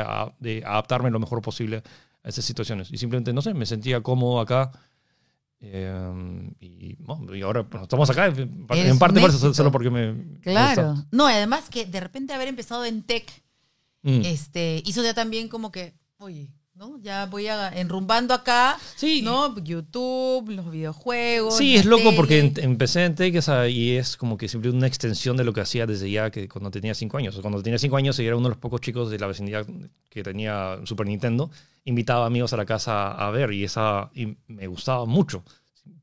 adaptarme 0.65 1.09
lo 1.11 1.19
mejor 1.19 1.41
posible 1.41 1.83
a 2.23 2.29
esas 2.29 2.45
situaciones. 2.45 2.89
Y 2.91 2.97
simplemente, 2.97 3.31
no 3.33 3.41
sé, 3.41 3.53
me 3.53 3.65
sentía 3.65 4.01
cómodo 4.01 4.39
acá. 4.39 4.71
eh, 5.59 6.51
y, 6.59 6.95
bueno, 6.99 7.33
y 7.35 7.41
ahora 7.41 7.61
bueno, 7.63 7.83
estamos 7.83 8.09
acá, 8.09 8.27
en 8.27 8.67
parte, 8.67 8.81
Eres 8.83 8.97
parte 8.97 9.19
éxito. 9.25 9.53
solo 9.53 9.71
porque 9.71 9.89
me... 9.89 10.13
me 10.13 10.39
Claro. 10.41 10.91
gusta. 10.93 11.07
No, 11.11 11.27
además 11.27 11.69
que 11.69 11.85
de 11.85 11.99
repente 11.99 12.33
haber 12.33 12.47
empezado 12.47 12.85
en 12.85 13.03
tech, 13.03 13.25
Mm. 14.03 14.21
este, 14.23 14.83
hizo 14.85 15.03
ya 15.03 15.13
también 15.15 15.49
como 15.49 15.71
que, 15.71 15.93
oye, 16.19 16.49
¿no? 16.77 16.99
Ya 17.01 17.25
voy 17.25 17.47
a, 17.47 17.69
enrumbando 17.69 18.35
acá, 18.35 18.77
Sí, 18.95 19.21
¿no? 19.23 19.57
YouTube, 19.63 20.49
los 20.51 20.69
videojuegos. 20.69 21.57
Sí, 21.57 21.75
es 21.75 21.85
loco 21.85 22.13
porque 22.15 22.43
tele. 22.43 22.65
em- 22.65 22.71
empecé 22.71 23.03
en 23.05 23.15
Tech 23.15 23.33
y 23.69 23.95
es 23.95 24.15
como 24.15 24.37
que 24.37 24.47
siempre 24.47 24.69
una 24.69 24.85
extensión 24.85 25.35
de 25.37 25.43
lo 25.43 25.53
que 25.53 25.61
hacía 25.61 25.87
desde 25.87 26.11
ya 26.11 26.29
que 26.29 26.47
cuando 26.47 26.69
tenía 26.69 26.93
cinco 26.93 27.17
años. 27.17 27.33
O 27.33 27.37
sea, 27.37 27.41
cuando 27.41 27.63
tenía 27.63 27.79
cinco 27.79 27.97
años 27.97 28.19
y 28.19 28.25
era 28.27 28.35
uno 28.35 28.43
de 28.49 28.49
los 28.55 28.59
pocos 28.59 28.79
chicos 28.81 29.09
de 29.09 29.17
la 29.17 29.25
vecindad 29.25 29.65
que 30.09 30.21
tenía 30.21 30.79
Super 30.83 31.07
Nintendo, 31.07 31.49
invitaba 31.85 32.27
amigos 32.27 32.53
a 32.53 32.57
la 32.57 32.65
casa 32.65 33.11
a 33.11 33.31
ver 33.31 33.51
y, 33.53 33.63
esa, 33.63 34.11
y 34.13 34.37
me 34.47 34.67
gustaba 34.67 35.05
mucho. 35.05 35.43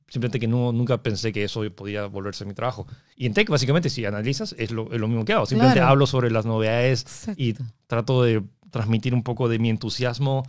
Simplemente 0.08 0.40
que 0.40 0.48
no, 0.48 0.72
nunca 0.72 1.02
pensé 1.02 1.32
que 1.32 1.44
eso 1.44 1.62
podía 1.72 2.06
volverse 2.06 2.44
mi 2.44 2.54
trabajo. 2.54 2.86
Y 3.16 3.26
en 3.26 3.34
Tech, 3.34 3.48
básicamente, 3.48 3.90
si 3.90 4.04
analizas, 4.04 4.54
es 4.58 4.70
lo, 4.72 4.92
es 4.92 5.00
lo 5.00 5.06
mismo 5.06 5.24
que 5.24 5.32
hago. 5.34 5.46
Simplemente 5.46 5.78
Claro. 5.78 5.92
hablo 5.92 6.06
sobre 6.06 6.30
las 6.32 6.44
novedades 6.46 7.02
Exacto. 7.02 7.42
y 7.42 7.56
trato 7.86 8.22
de 8.24 8.42
transmitir 8.70 9.14
un 9.14 9.22
poco 9.22 9.48
de 9.48 9.60
mi 9.60 9.70
entusiasmo 9.70 10.44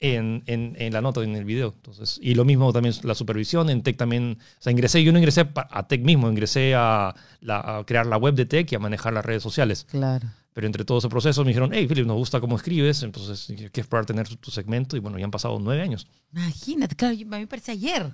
en, 0.00 0.42
en, 0.46 0.76
en 0.78 0.92
la 0.92 1.00
nota, 1.00 1.22
en 1.22 1.34
el 1.36 1.44
video. 1.44 1.72
Entonces, 1.76 2.18
y 2.22 2.34
lo 2.34 2.44
mismo 2.44 2.72
también 2.72 2.94
la 3.02 3.14
supervisión. 3.14 3.70
En 3.70 3.82
Tech 3.82 3.96
también, 3.96 4.38
o 4.40 4.62
sea, 4.62 4.72
ingresé, 4.72 5.02
yo 5.02 5.12
no 5.12 5.18
ingresé 5.18 5.48
a 5.54 5.86
Tech 5.88 6.02
mismo, 6.02 6.28
ingresé 6.30 6.74
a, 6.74 7.14
la- 7.40 7.78
a 7.78 7.84
crear 7.84 8.06
la 8.06 8.16
web 8.16 8.34
de 8.34 8.46
Tech 8.46 8.70
y 8.70 8.74
a 8.74 8.78
manejar 8.78 9.12
las 9.12 9.24
redes 9.24 9.42
sociales. 9.42 9.86
Claro. 9.90 10.28
Pero 10.52 10.66
entre 10.66 10.84
todo 10.86 10.98
ese 10.98 11.08
proceso 11.10 11.42
me 11.44 11.48
dijeron, 11.48 11.70
hey, 11.72 11.86
Philip, 11.86 12.06
nos 12.06 12.16
gusta 12.16 12.40
cómo 12.40 12.56
escribes, 12.56 13.02
entonces 13.02 13.46
quieres 13.46 13.86
probar 13.86 14.06
tener 14.06 14.26
tu, 14.26 14.36
tu 14.36 14.50
segmento. 14.50 14.96
Y 14.96 15.00
bueno, 15.00 15.18
ya 15.18 15.24
han 15.26 15.30
pasado 15.30 15.58
nueve 15.60 15.82
años. 15.82 16.06
Imagínate, 16.32 16.96
claro, 16.96 17.12
a 17.14 17.16
mí 17.16 17.24
me 17.26 17.46
parece 17.46 17.72
ayer. 17.72 18.10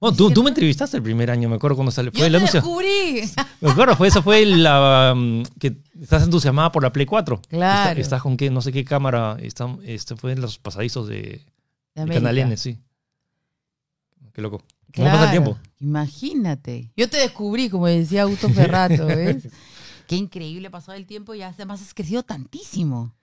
Bueno, 0.00 0.16
tú, 0.16 0.30
tú 0.30 0.42
me 0.42 0.50
entrevistaste 0.50 0.96
el 0.98 1.02
primer 1.02 1.30
año, 1.30 1.48
me 1.48 1.56
acuerdo 1.56 1.76
cuando 1.76 1.90
salió. 1.92 2.10
Yo 2.12 2.18
Fue 2.18 2.26
el 2.26 2.32
te 2.32 2.36
anuncio. 2.36 2.60
descubrí. 2.60 3.22
Me 3.60 3.70
acuerdo, 3.70 3.96
fue, 3.96 4.08
eso 4.08 4.22
fue 4.22 4.44
la 4.44 5.12
um, 5.16 5.42
que 5.58 5.76
estás 6.00 6.22
entusiasmada 6.24 6.70
por 6.70 6.82
la 6.82 6.92
Play 6.92 7.06
4. 7.06 7.40
Claro. 7.48 7.90
Está- 7.92 8.00
estás 8.00 8.22
con 8.22 8.36
qué, 8.36 8.50
no 8.50 8.60
sé 8.60 8.72
qué 8.72 8.84
cámara. 8.84 9.36
Está, 9.40 9.74
este 9.84 10.16
fue 10.16 10.32
en 10.32 10.42
los 10.42 10.58
pasadizos 10.58 11.08
de, 11.08 11.40
De 11.94 12.02
América. 12.02 12.20
Canal 12.20 12.38
N, 12.38 12.56
sí. 12.58 12.78
Qué 14.34 14.42
loco. 14.42 14.62
¿Cómo 14.94 15.06
pasa 15.08 15.24
el 15.24 15.30
tiempo? 15.30 15.58
Imagínate. 15.80 16.90
Yo 16.96 17.08
te 17.08 17.16
descubrí, 17.18 17.68
como 17.70 17.86
decía 17.86 18.22
Augusto 18.22 18.48
Ferrato, 18.50 19.06
¿ves? 19.06 19.48
Qué 20.06 20.16
increíble 20.16 20.70
pasó 20.70 20.92
el 20.92 21.06
tiempo 21.06 21.34
y 21.34 21.42
además 21.42 21.80
has 21.80 21.94
crecido 21.94 22.22
tantísimo. 22.22 23.14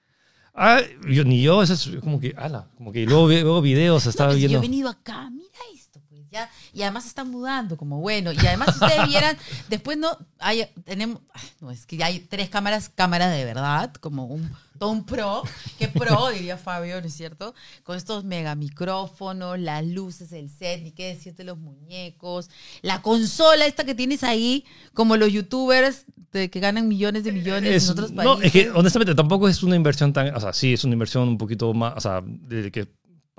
Ah, 0.53 0.79
yo, 1.07 1.23
ni 1.23 1.41
yo, 1.41 1.61
eso 1.63 1.73
es 1.73 1.89
como 2.01 2.19
que, 2.19 2.33
ala, 2.37 2.67
como 2.77 2.91
que 2.91 3.05
luego 3.05 3.27
veo 3.27 3.61
videos, 3.61 4.03
No, 4.05 4.09
estaba 4.09 4.29
pues, 4.31 4.39
viendo. 4.39 4.53
Yo 4.53 4.59
he 4.59 4.61
venido 4.61 4.89
acá, 4.89 5.29
mira 5.29 5.47
pues 5.99 6.21
ya. 6.31 6.49
Y 6.73 6.81
además 6.83 7.05
están 7.05 7.29
mudando, 7.29 7.75
como 7.77 7.99
bueno. 7.99 8.31
Y 8.31 8.37
además, 8.39 8.75
si 8.77 8.83
ustedes 8.83 9.07
vieran, 9.07 9.37
después 9.69 9.97
no, 9.97 10.17
hay, 10.39 10.65
tenemos, 10.85 11.19
no, 11.59 11.71
es 11.71 11.85
que 11.85 11.97
ya 11.97 12.05
hay 12.07 12.19
tres 12.19 12.49
cámaras, 12.49 12.89
cámaras 12.89 13.35
de 13.35 13.43
verdad, 13.45 13.93
como 13.95 14.25
un, 14.25 14.51
todo 14.79 14.91
un 14.91 15.05
pro, 15.05 15.43
que 15.77 15.87
pro, 15.87 16.29
diría 16.33 16.57
Fabio, 16.57 17.01
¿no 17.01 17.07
es 17.07 17.13
cierto? 17.13 17.53
Con 17.83 17.97
estos 17.97 18.23
mega 18.23 18.55
micrófonos, 18.55 19.59
las 19.59 19.85
luces, 19.85 20.31
el 20.31 20.49
set, 20.49 20.81
ni 20.83 20.91
qué 20.91 21.07
decirte 21.13 21.43
los 21.43 21.57
muñecos, 21.57 22.49
la 22.81 23.01
consola 23.01 23.65
esta 23.65 23.83
que 23.83 23.95
tienes 23.95 24.23
ahí, 24.23 24.65
como 24.93 25.17
los 25.17 25.31
youtubers 25.31 26.05
de, 26.31 26.49
que 26.49 26.59
ganan 26.61 26.87
millones 26.87 27.25
de 27.25 27.31
millones 27.33 27.75
Es- 27.75 27.85
en 27.85 27.91
otros 27.91 28.11
países. 28.13 28.37
no, 28.37 28.41
es 28.41 28.51
que 28.53 28.69
honestamente 28.71 29.13
tampoco 29.15 29.49
es 29.49 29.63
una 29.63 29.75
inversión 29.75 30.13
tan, 30.13 30.33
o 30.33 30.39
sea, 30.39 30.53
sí 30.53 30.73
es 30.73 30.83
una 30.85 30.93
inversión 30.93 31.27
un 31.27 31.37
poquito 31.37 31.73
más, 31.73 31.93
o 31.97 31.99
sea, 31.99 32.21
de 32.25 32.71
que 32.71 32.87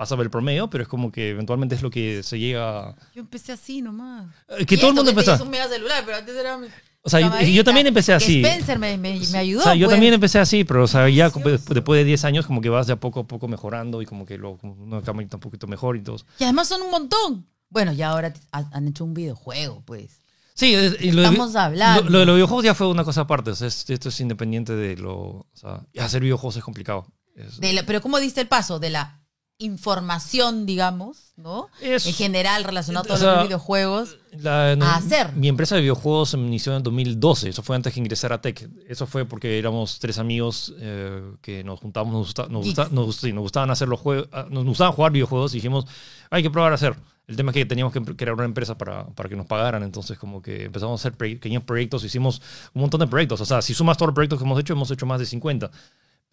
pasa 0.03 0.21
el 0.21 0.29
promedio, 0.29 0.69
pero 0.69 0.83
es 0.83 0.87
como 0.87 1.11
que 1.11 1.29
eventualmente 1.29 1.75
es 1.75 1.81
lo 1.81 1.89
que 1.89 2.21
se 2.23 2.39
llega. 2.39 2.95
Yo 3.15 3.21
empecé 3.21 3.51
así 3.51 3.81
nomás. 3.81 4.27
Eh, 4.49 4.65
Que 4.65 4.75
Y 4.75 4.77
todo 4.77 4.89
el 4.89 4.95
mundo 4.95 5.09
empezó. 5.11 5.41
un 5.43 5.49
mega 5.49 5.67
celular, 5.67 6.03
pero 6.05 6.17
antes 6.17 6.35
era 6.35 6.59
O 7.01 7.09
sea, 7.09 7.19
yo- 7.19 7.27
camarita, 7.29 7.51
yo 7.51 7.63
también 7.63 7.87
empecé 7.87 8.13
así. 8.13 8.41
Spencer 8.43 8.79
me, 8.79 8.97
me, 8.97 9.19
me 9.31 9.37
ayudó. 9.37 9.61
O 9.61 9.63
sea, 9.63 9.75
yo 9.75 9.87
pues. 9.87 9.93
también 9.95 10.13
empecé 10.13 10.39
así, 10.39 10.63
pero 10.63 10.83
o 10.83 10.87
sea, 10.87 11.09
ya 11.09 11.29
después 11.29 11.97
de 11.99 12.03
10 12.05 12.23
años 12.25 12.45
como 12.45 12.61
que 12.61 12.69
vas 12.69 12.87
de 12.87 12.93
a 12.93 12.99
poco 12.99 13.21
a 13.21 13.27
poco 13.27 13.47
mejorando 13.47 14.01
y 14.01 14.05
como 14.05 14.25
que 14.25 14.37
luego 14.37 14.59
una 14.63 15.01
camarita 15.01 15.37
un 15.37 15.41
poquito 15.41 15.67
mejor 15.67 15.97
y 15.97 16.01
todo. 16.01 16.17
Y 16.39 16.43
además 16.43 16.67
son 16.67 16.81
un 16.81 16.91
montón. 16.91 17.45
Bueno, 17.69 17.91
y 17.91 18.01
ahora 18.03 18.31
han 18.51 18.87
hecho 18.87 19.03
un 19.03 19.13
videojuego, 19.13 19.81
pues. 19.85 20.19
Sí, 20.53 20.67
y 20.99 21.11
lo 21.11 21.21
de- 21.23 21.27
Estamos 21.29 21.55
hablando. 21.55 22.03
Lo, 22.03 22.09
lo 22.11 22.19
de 22.19 22.25
los 22.27 22.35
videojuegos 22.35 22.63
ya 22.65 22.75
fue 22.75 22.87
una 22.87 23.03
cosa 23.03 23.21
aparte. 23.21 23.49
o 23.51 23.55
sea, 23.55 23.67
es- 23.67 23.89
esto 23.89 24.09
es 24.09 24.19
independiente 24.21 24.75
de 24.75 24.95
lo. 24.97 25.15
O 25.17 25.47
sea, 25.55 25.81
hacer 25.99 26.21
videojuegos 26.21 26.57
es 26.57 26.63
complicado. 26.63 27.07
Es- 27.35 27.59
De 27.59 27.73
la- 27.73 27.83
pero 27.83 27.99
¿cómo 28.01 28.19
diste 28.19 28.39
el 28.41 28.47
paso? 28.47 28.77
De 28.79 28.91
la 28.91 29.19
información, 29.63 30.65
digamos, 30.65 31.33
¿no? 31.37 31.67
Es- 31.81 32.05
en 32.07 32.13
general 32.13 32.63
relacionado 32.63 33.05
a 33.05 33.07
todos 33.07 33.21
los 33.21 33.43
videojuegos. 33.47 34.17
la- 34.39 34.71
a 34.71 34.95
hacer. 34.95 35.33
Mi 35.33 35.47
empresa 35.47 35.75
de 35.75 35.81
videojuegos 35.81 36.29
se 36.29 36.37
inició 36.37 36.75
en 36.75 36.81
2012. 36.83 37.49
Eso 37.49 37.61
fue 37.63 37.75
antes 37.75 37.93
que 37.93 37.99
ingresara 37.99 38.35
a 38.35 38.41
Tech. 38.41 38.67
Eso 38.89 39.05
fue 39.05 39.25
porque 39.25 39.59
éramos 39.59 39.99
tres 39.99 40.17
amigos 40.17 40.73
eh, 40.79 41.21
que 41.41 41.63
nos 41.63 41.79
juntamos, 41.79 42.11
nos, 42.13 42.25
gusta- 42.27 42.47
nos, 42.49 42.65
gusta- 42.65 42.87
nos, 42.91 43.15
sí, 43.15 43.31
nos 43.33 43.43
gustaban 43.43 43.69
hacer 43.71 43.87
los 43.87 43.99
juegos, 43.99 44.27
ah, 44.31 44.47
nos 44.49 44.63
gustaban 44.65 44.93
jugar 44.93 45.11
videojuegos 45.11 45.53
y 45.53 45.57
dijimos, 45.57 45.85
hay 46.29 46.41
que 46.43 46.49
probar 46.49 46.71
a 46.71 46.75
hacer. 46.75 46.95
El 47.25 47.37
tema 47.37 47.51
es 47.51 47.53
que 47.53 47.65
teníamos 47.65 47.93
que 47.93 48.01
crear 48.17 48.33
una 48.33 48.43
empresa 48.43 48.77
para, 48.77 49.05
para 49.07 49.29
que 49.29 49.35
nos 49.37 49.45
pagaran, 49.45 49.81
entonces 49.83 50.17
como 50.19 50.41
que 50.41 50.65
empezamos 50.65 50.99
a 50.99 51.01
hacer 51.01 51.17
pe- 51.17 51.35
pequeños 51.35 51.63
proyectos, 51.63 52.03
hicimos 52.03 52.41
un 52.73 52.81
montón 52.81 52.99
de 52.99 53.07
proyectos, 53.07 53.39
o 53.39 53.45
sea, 53.45 53.61
si 53.61 53.73
sumas 53.73 53.95
todos 53.97 54.07
los 54.09 54.13
proyectos 54.15 54.39
que 54.39 54.43
hemos 54.45 54.59
hecho, 54.59 54.73
hemos 54.73 54.91
hecho 54.91 55.05
más 55.05 55.19
de 55.21 55.25
50, 55.25 55.71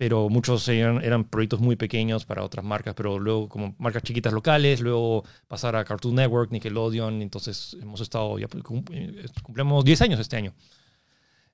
pero 0.00 0.30
muchos 0.30 0.66
eran, 0.66 1.04
eran 1.04 1.24
proyectos 1.24 1.60
muy 1.60 1.76
pequeños 1.76 2.24
para 2.24 2.42
otras 2.42 2.64
marcas, 2.64 2.94
pero 2.94 3.18
luego 3.18 3.50
como 3.50 3.74
marcas 3.76 4.02
chiquitas 4.02 4.32
locales, 4.32 4.80
luego 4.80 5.24
pasar 5.46 5.76
a 5.76 5.84
Cartoon 5.84 6.14
Network, 6.14 6.50
Nickelodeon, 6.52 7.20
entonces 7.20 7.76
hemos 7.82 8.00
estado, 8.00 8.38
ya 8.38 8.48
pues, 8.48 8.64
eh, 8.92 9.26
cumplimos 9.42 9.84
10 9.84 10.00
años 10.00 10.18
este 10.18 10.38
año. 10.38 10.54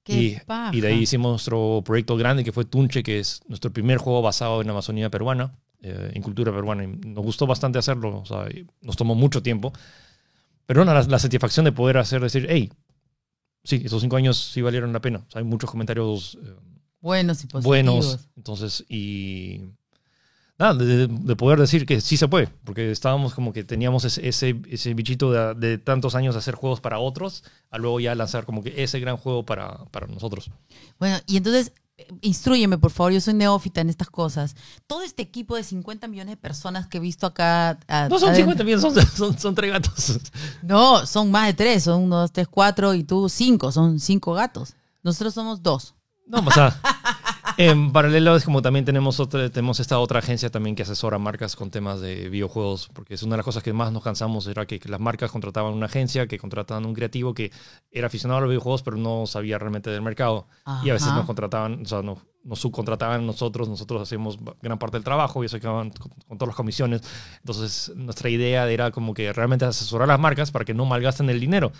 Y, 0.06 0.36
y 0.70 0.80
de 0.80 0.86
ahí 0.86 1.00
hicimos 1.00 1.32
nuestro 1.32 1.82
proyecto 1.84 2.16
grande 2.16 2.44
que 2.44 2.52
fue 2.52 2.64
Tunche, 2.64 3.02
que 3.02 3.18
es 3.18 3.40
nuestro 3.48 3.72
primer 3.72 3.98
juego 3.98 4.22
basado 4.22 4.60
en 4.60 4.68
la 4.68 4.74
Amazonía 4.74 5.10
peruana, 5.10 5.58
eh, 5.80 6.12
en 6.14 6.22
cultura 6.22 6.52
peruana. 6.52 6.84
Y 6.84 6.86
nos 6.86 7.24
gustó 7.24 7.48
bastante 7.48 7.80
hacerlo, 7.80 8.20
o 8.20 8.26
sea, 8.26 8.46
nos 8.80 8.96
tomó 8.96 9.16
mucho 9.16 9.42
tiempo. 9.42 9.72
Pero 10.66 10.84
no, 10.84 10.94
la, 10.94 11.02
la 11.02 11.18
satisfacción 11.18 11.64
de 11.64 11.72
poder 11.72 11.98
hacer, 11.98 12.22
decir, 12.22 12.46
hey, 12.48 12.70
sí, 13.64 13.82
esos 13.84 14.02
cinco 14.02 14.14
años 14.14 14.36
sí 14.36 14.62
valieron 14.62 14.92
la 14.92 15.00
pena. 15.00 15.24
O 15.26 15.30
sea, 15.32 15.40
hay 15.40 15.44
muchos 15.44 15.68
comentarios 15.68 16.38
eh, 16.40 16.54
Buenos 17.06 17.44
y 17.44 17.46
positivos. 17.46 17.64
buenos. 17.64 18.18
Entonces, 18.36 18.84
y 18.88 19.60
nada, 20.58 20.74
de, 20.74 21.06
de 21.06 21.36
poder 21.36 21.58
decir 21.60 21.86
que 21.86 22.00
sí 22.00 22.16
se 22.16 22.26
puede, 22.28 22.48
porque 22.64 22.90
estábamos 22.90 23.32
como 23.34 23.52
que 23.52 23.62
teníamos 23.64 24.04
ese, 24.04 24.26
ese, 24.28 24.60
ese 24.68 24.92
bichito 24.94 25.30
de, 25.30 25.54
de 25.54 25.78
tantos 25.78 26.14
años 26.14 26.34
de 26.34 26.38
hacer 26.40 26.54
juegos 26.54 26.80
para 26.80 26.98
otros, 26.98 27.44
a 27.70 27.78
luego 27.78 28.00
ya 28.00 28.14
lanzar 28.14 28.44
como 28.44 28.62
que 28.62 28.82
ese 28.82 28.98
gran 29.00 29.16
juego 29.16 29.44
para, 29.44 29.84
para 29.92 30.06
nosotros. 30.06 30.50
Bueno, 30.98 31.18
y 31.26 31.36
entonces, 31.36 31.72
instrúyeme, 32.22 32.76
por 32.78 32.90
favor, 32.90 33.12
yo 33.12 33.20
soy 33.20 33.34
neófita 33.34 33.80
en 33.80 33.88
estas 33.90 34.10
cosas. 34.10 34.54
Todo 34.86 35.02
este 35.02 35.22
equipo 35.22 35.56
de 35.56 35.62
50 35.62 36.08
millones 36.08 36.32
de 36.32 36.36
personas 36.36 36.86
que 36.88 36.98
he 36.98 37.00
visto 37.00 37.26
acá... 37.26 37.78
a- 37.88 38.08
No 38.08 38.18
son 38.18 38.30
adentro- 38.30 38.52
50 38.56 38.64
millones, 38.64 38.82
son, 38.82 39.06
son, 39.16 39.38
son 39.38 39.54
tres 39.54 39.70
gatos. 39.72 40.18
No, 40.62 41.06
son 41.06 41.30
más 41.30 41.46
de 41.46 41.54
tres, 41.54 41.84
son 41.84 42.02
uno, 42.02 42.20
dos, 42.20 42.32
tres, 42.32 42.48
cuatro 42.48 42.92
y 42.94 43.04
tú 43.04 43.28
cinco, 43.28 43.70
son 43.72 44.00
cinco 44.00 44.32
gatos. 44.34 44.74
Nosotros 45.02 45.34
somos 45.34 45.62
dos. 45.62 45.94
No, 46.26 46.40
o 46.40 46.50
sea, 46.50 46.80
en 47.56 47.92
paralelo 47.92 48.36
es 48.36 48.44
como 48.44 48.60
también 48.60 48.84
tenemos, 48.84 49.20
otra, 49.20 49.48
tenemos 49.48 49.80
esta 49.80 49.98
otra 49.98 50.18
agencia 50.18 50.50
también 50.50 50.76
que 50.76 50.82
asesora 50.82 51.18
marcas 51.18 51.56
con 51.56 51.70
temas 51.70 52.00
de 52.00 52.28
videojuegos, 52.28 52.88
porque 52.92 53.14
es 53.14 53.22
una 53.22 53.34
de 53.34 53.38
las 53.38 53.44
cosas 53.44 53.62
que 53.62 53.72
más 53.72 53.92
nos 53.92 54.02
cansamos, 54.02 54.46
era 54.46 54.66
que, 54.66 54.80
las 54.86 55.00
marcas 55.00 55.30
contrataban 55.30 55.72
una 55.72 55.86
agencia, 55.86 56.26
que 56.26 56.38
contrataban 56.38 56.84
un 56.84 56.94
creativo 56.94 57.32
que 57.32 57.52
era 57.90 58.08
aficionado 58.08 58.38
a 58.38 58.40
los 58.42 58.50
videojuegos, 58.50 58.82
pero 58.82 58.96
no 58.96 59.26
sabía 59.26 59.58
realmente 59.58 59.90
del 59.90 60.02
mercado. 60.02 60.46
Y 60.84 60.90
a 60.90 60.94
veces 60.94 61.12
nos 61.12 61.24
contrataban, 61.24 61.82
o 61.82 61.84
sea, 61.86 62.02
nos, 62.02 62.18
nos 62.44 62.58
subcontrataban 62.58 63.26
nosotros, 63.26 63.68
nosotros 63.68 64.02
hacíamos 64.02 64.38
gran 64.60 64.78
parte 64.78 64.96
del 64.96 65.04
trabajo 65.04 65.42
y 65.42 65.48
se 65.48 65.60
quedaban 65.60 65.90
con, 65.90 66.10
con 66.10 66.38
todas 66.38 66.48
las 66.48 66.56
comisiones. 66.56 67.02
Entonces, 67.38 67.92
nuestra 67.96 68.28
idea 68.28 68.68
era 68.68 68.90
como 68.90 69.14
que 69.14 69.32
realmente 69.32 69.64
asesorar 69.64 70.08
a 70.10 70.12
las 70.12 70.20
marcas 70.20 70.50
para 70.50 70.64
que 70.64 70.74
no 70.74 70.84
malgasten 70.84 71.30
el 71.30 71.40
dinero 71.40 71.72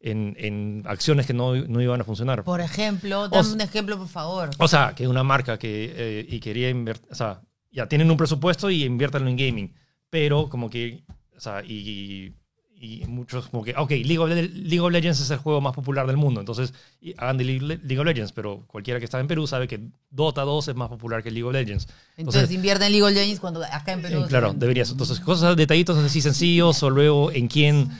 en, 0.00 0.36
en 0.38 0.82
acciones 0.86 1.26
que 1.26 1.34
no, 1.34 1.54
no 1.56 1.80
iban 1.82 2.00
a 2.00 2.04
funcionar. 2.04 2.44
Por 2.44 2.60
ejemplo, 2.60 3.28
dame 3.28 3.48
O- 3.48 3.52
un 3.52 3.60
ejemplo, 3.60 3.98
por 3.98 4.08
favor. 4.08 4.50
O 4.58 4.68
sea, 4.68 4.94
que 4.94 5.08
una 5.08 5.22
marca 5.24 5.58
que 5.58 5.92
eh, 5.96 6.26
y 6.28 6.40
quería 6.40 6.70
invertir, 6.70 7.08
o 7.10 7.14
sea, 7.14 7.40
ya 7.70 7.86
tienen 7.86 8.10
un 8.10 8.16
presupuesto 8.16 8.70
y 8.70 8.84
inviértanlo 8.84 9.28
en 9.28 9.36
gaming, 9.36 9.74
pero 10.10 10.48
como 10.48 10.70
que, 10.70 11.04
o 11.36 11.40
sea, 11.40 11.62
y, 11.64 12.32
y 12.80 13.04
muchos 13.08 13.48
como 13.48 13.64
que, 13.64 13.74
ok, 13.76 13.90
League 13.90 14.18
of, 14.18 14.28
Le- 14.30 14.48
League 14.48 14.80
of 14.80 14.92
Legends 14.92 15.20
es 15.20 15.30
el 15.30 15.38
juego 15.38 15.60
más 15.60 15.74
popular 15.74 16.06
del 16.06 16.16
mundo, 16.16 16.38
entonces 16.40 16.72
y 17.00 17.12
hagan 17.18 17.36
de 17.36 17.44
League, 17.44 17.60
League 17.82 17.98
of 17.98 18.06
Legends, 18.06 18.30
pero 18.32 18.64
cualquiera 18.68 19.00
que 19.00 19.04
está 19.04 19.18
en 19.18 19.26
Perú 19.26 19.46
sabe 19.48 19.66
que 19.66 19.80
Dota 20.10 20.42
2 20.42 20.68
es 20.68 20.74
más 20.76 20.88
popular 20.88 21.22
que 21.24 21.30
League 21.32 21.44
of 21.44 21.52
Legends. 21.52 21.88
Entonces, 22.16 22.50
invierte 22.52 22.86
en 22.86 22.92
League 22.92 23.02
of 23.04 23.10
Legends 23.12 23.40
cuando 23.40 23.62
acá 23.64 23.92
en 23.92 24.02
Perú... 24.02 24.22
Eh, 24.22 24.26
claro, 24.28 24.54
deberías. 24.56 24.90
Entonces, 24.92 25.18
cosas, 25.20 25.56
detallitos 25.56 25.98
así 25.98 26.20
sencillos, 26.20 26.80
o 26.84 26.88
luego 26.90 27.32
en 27.32 27.48
quién. 27.48 27.90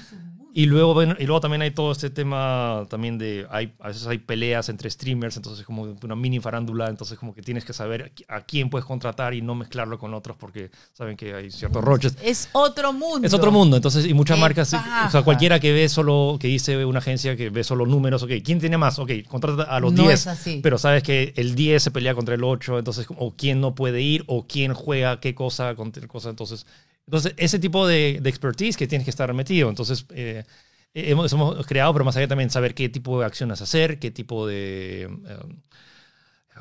Y 0.59 0.67
luego, 0.67 0.93
bueno, 0.93 1.15
y 1.17 1.25
luego 1.25 1.41
también 1.41 1.63
hay 1.63 1.71
todo 1.71 1.93
este 1.93 2.11
tema 2.11 2.85
también 2.91 3.17
de, 3.17 3.47
hay, 3.49 3.73
a 3.79 3.87
veces 3.87 4.05
hay 4.09 4.19
peleas 4.19 4.69
entre 4.69 4.91
streamers, 4.91 5.37
entonces 5.37 5.65
como 5.65 5.97
una 6.03 6.17
mini 6.17 6.41
farándula, 6.41 6.89
entonces 6.89 7.17
como 7.17 7.33
que 7.33 7.43
tienes 7.43 7.65
que 7.65 7.73
saber 7.73 8.11
a 8.27 8.41
quién 8.41 8.69
puedes 8.69 8.85
contratar 8.85 9.35
y 9.35 9.41
no 9.41 9.55
mezclarlo 9.55 10.01
con 10.01 10.15
otros 10.15 10.37
porque 10.37 10.73
saben 10.95 11.17
que 11.17 11.33
hay 11.33 11.53
ciertos 11.53 11.85
roches. 11.85 12.17
Es 12.21 12.49
otro 12.55 12.93
mundo. 12.93 13.25
Es 13.25 13.33
otro 13.35 13.53
mundo, 13.53 13.77
entonces, 13.77 14.05
y 14.05 14.15
muchas 14.15 14.37
¡Qué 14.37 14.41
marcas, 14.41 14.75
o 14.75 15.11
sea, 15.13 15.23
cualquiera 15.23 15.61
que 15.61 15.73
ve 15.73 15.89
solo, 15.89 16.39
que 16.41 16.49
dice 16.49 16.85
una 16.85 16.99
agencia 16.99 17.37
que 17.37 17.51
ve 17.51 17.63
solo 17.63 17.87
números, 17.87 18.25
ok, 18.25 18.33
¿quién 18.45 18.59
tiene 18.59 18.79
más? 18.79 18.99
Ok, 18.99 19.13
contrata 19.29 19.63
a 19.63 19.79
los 19.79 19.93
No 19.93 20.03
10, 20.03 20.13
es 20.13 20.27
así. 20.27 20.59
pero 20.61 20.77
sabes 20.77 21.05
que 21.05 21.35
el 21.37 21.55
10 21.55 21.85
se 21.85 21.93
pelea 21.93 22.17
contra 22.17 22.35
el 22.35 22.43
8, 22.43 22.81
entonces, 22.81 23.07
o 23.17 23.31
quién 23.31 23.61
no 23.61 23.77
puede 23.77 24.03
ir, 24.03 24.25
o 24.27 24.49
quién 24.49 24.75
juega 24.75 25.21
qué 25.21 25.37
cosa 25.37 25.77
contra 25.77 26.01
qué 26.03 26.09
cosa, 26.09 26.31
entonces, 26.31 26.67
entonces 27.09 27.33
ese 27.39 27.59
tipo 27.59 27.87
de, 27.87 28.19
de 28.21 28.29
expertise 28.29 28.77
que 28.77 28.87
tienes 28.87 29.07
que 29.07 29.11
estar 29.11 29.33
metido, 29.33 29.71
entonces, 29.71 30.05
eh, 30.11 30.45
hemos, 30.93 31.33
hemos 31.33 31.67
creado, 31.67 31.95
pero 31.95 32.05
más 32.05 32.15
allá 32.19 32.29
también 32.29 32.51
saber 32.51 32.75
qué 32.75 32.91
tipo 32.91 33.19
de 33.19 33.25
acciones 33.25 33.63
hacer, 33.63 33.99
qué 33.99 34.11
tipo 34.11 34.47
de... 34.47 35.05
eh, 35.05 35.39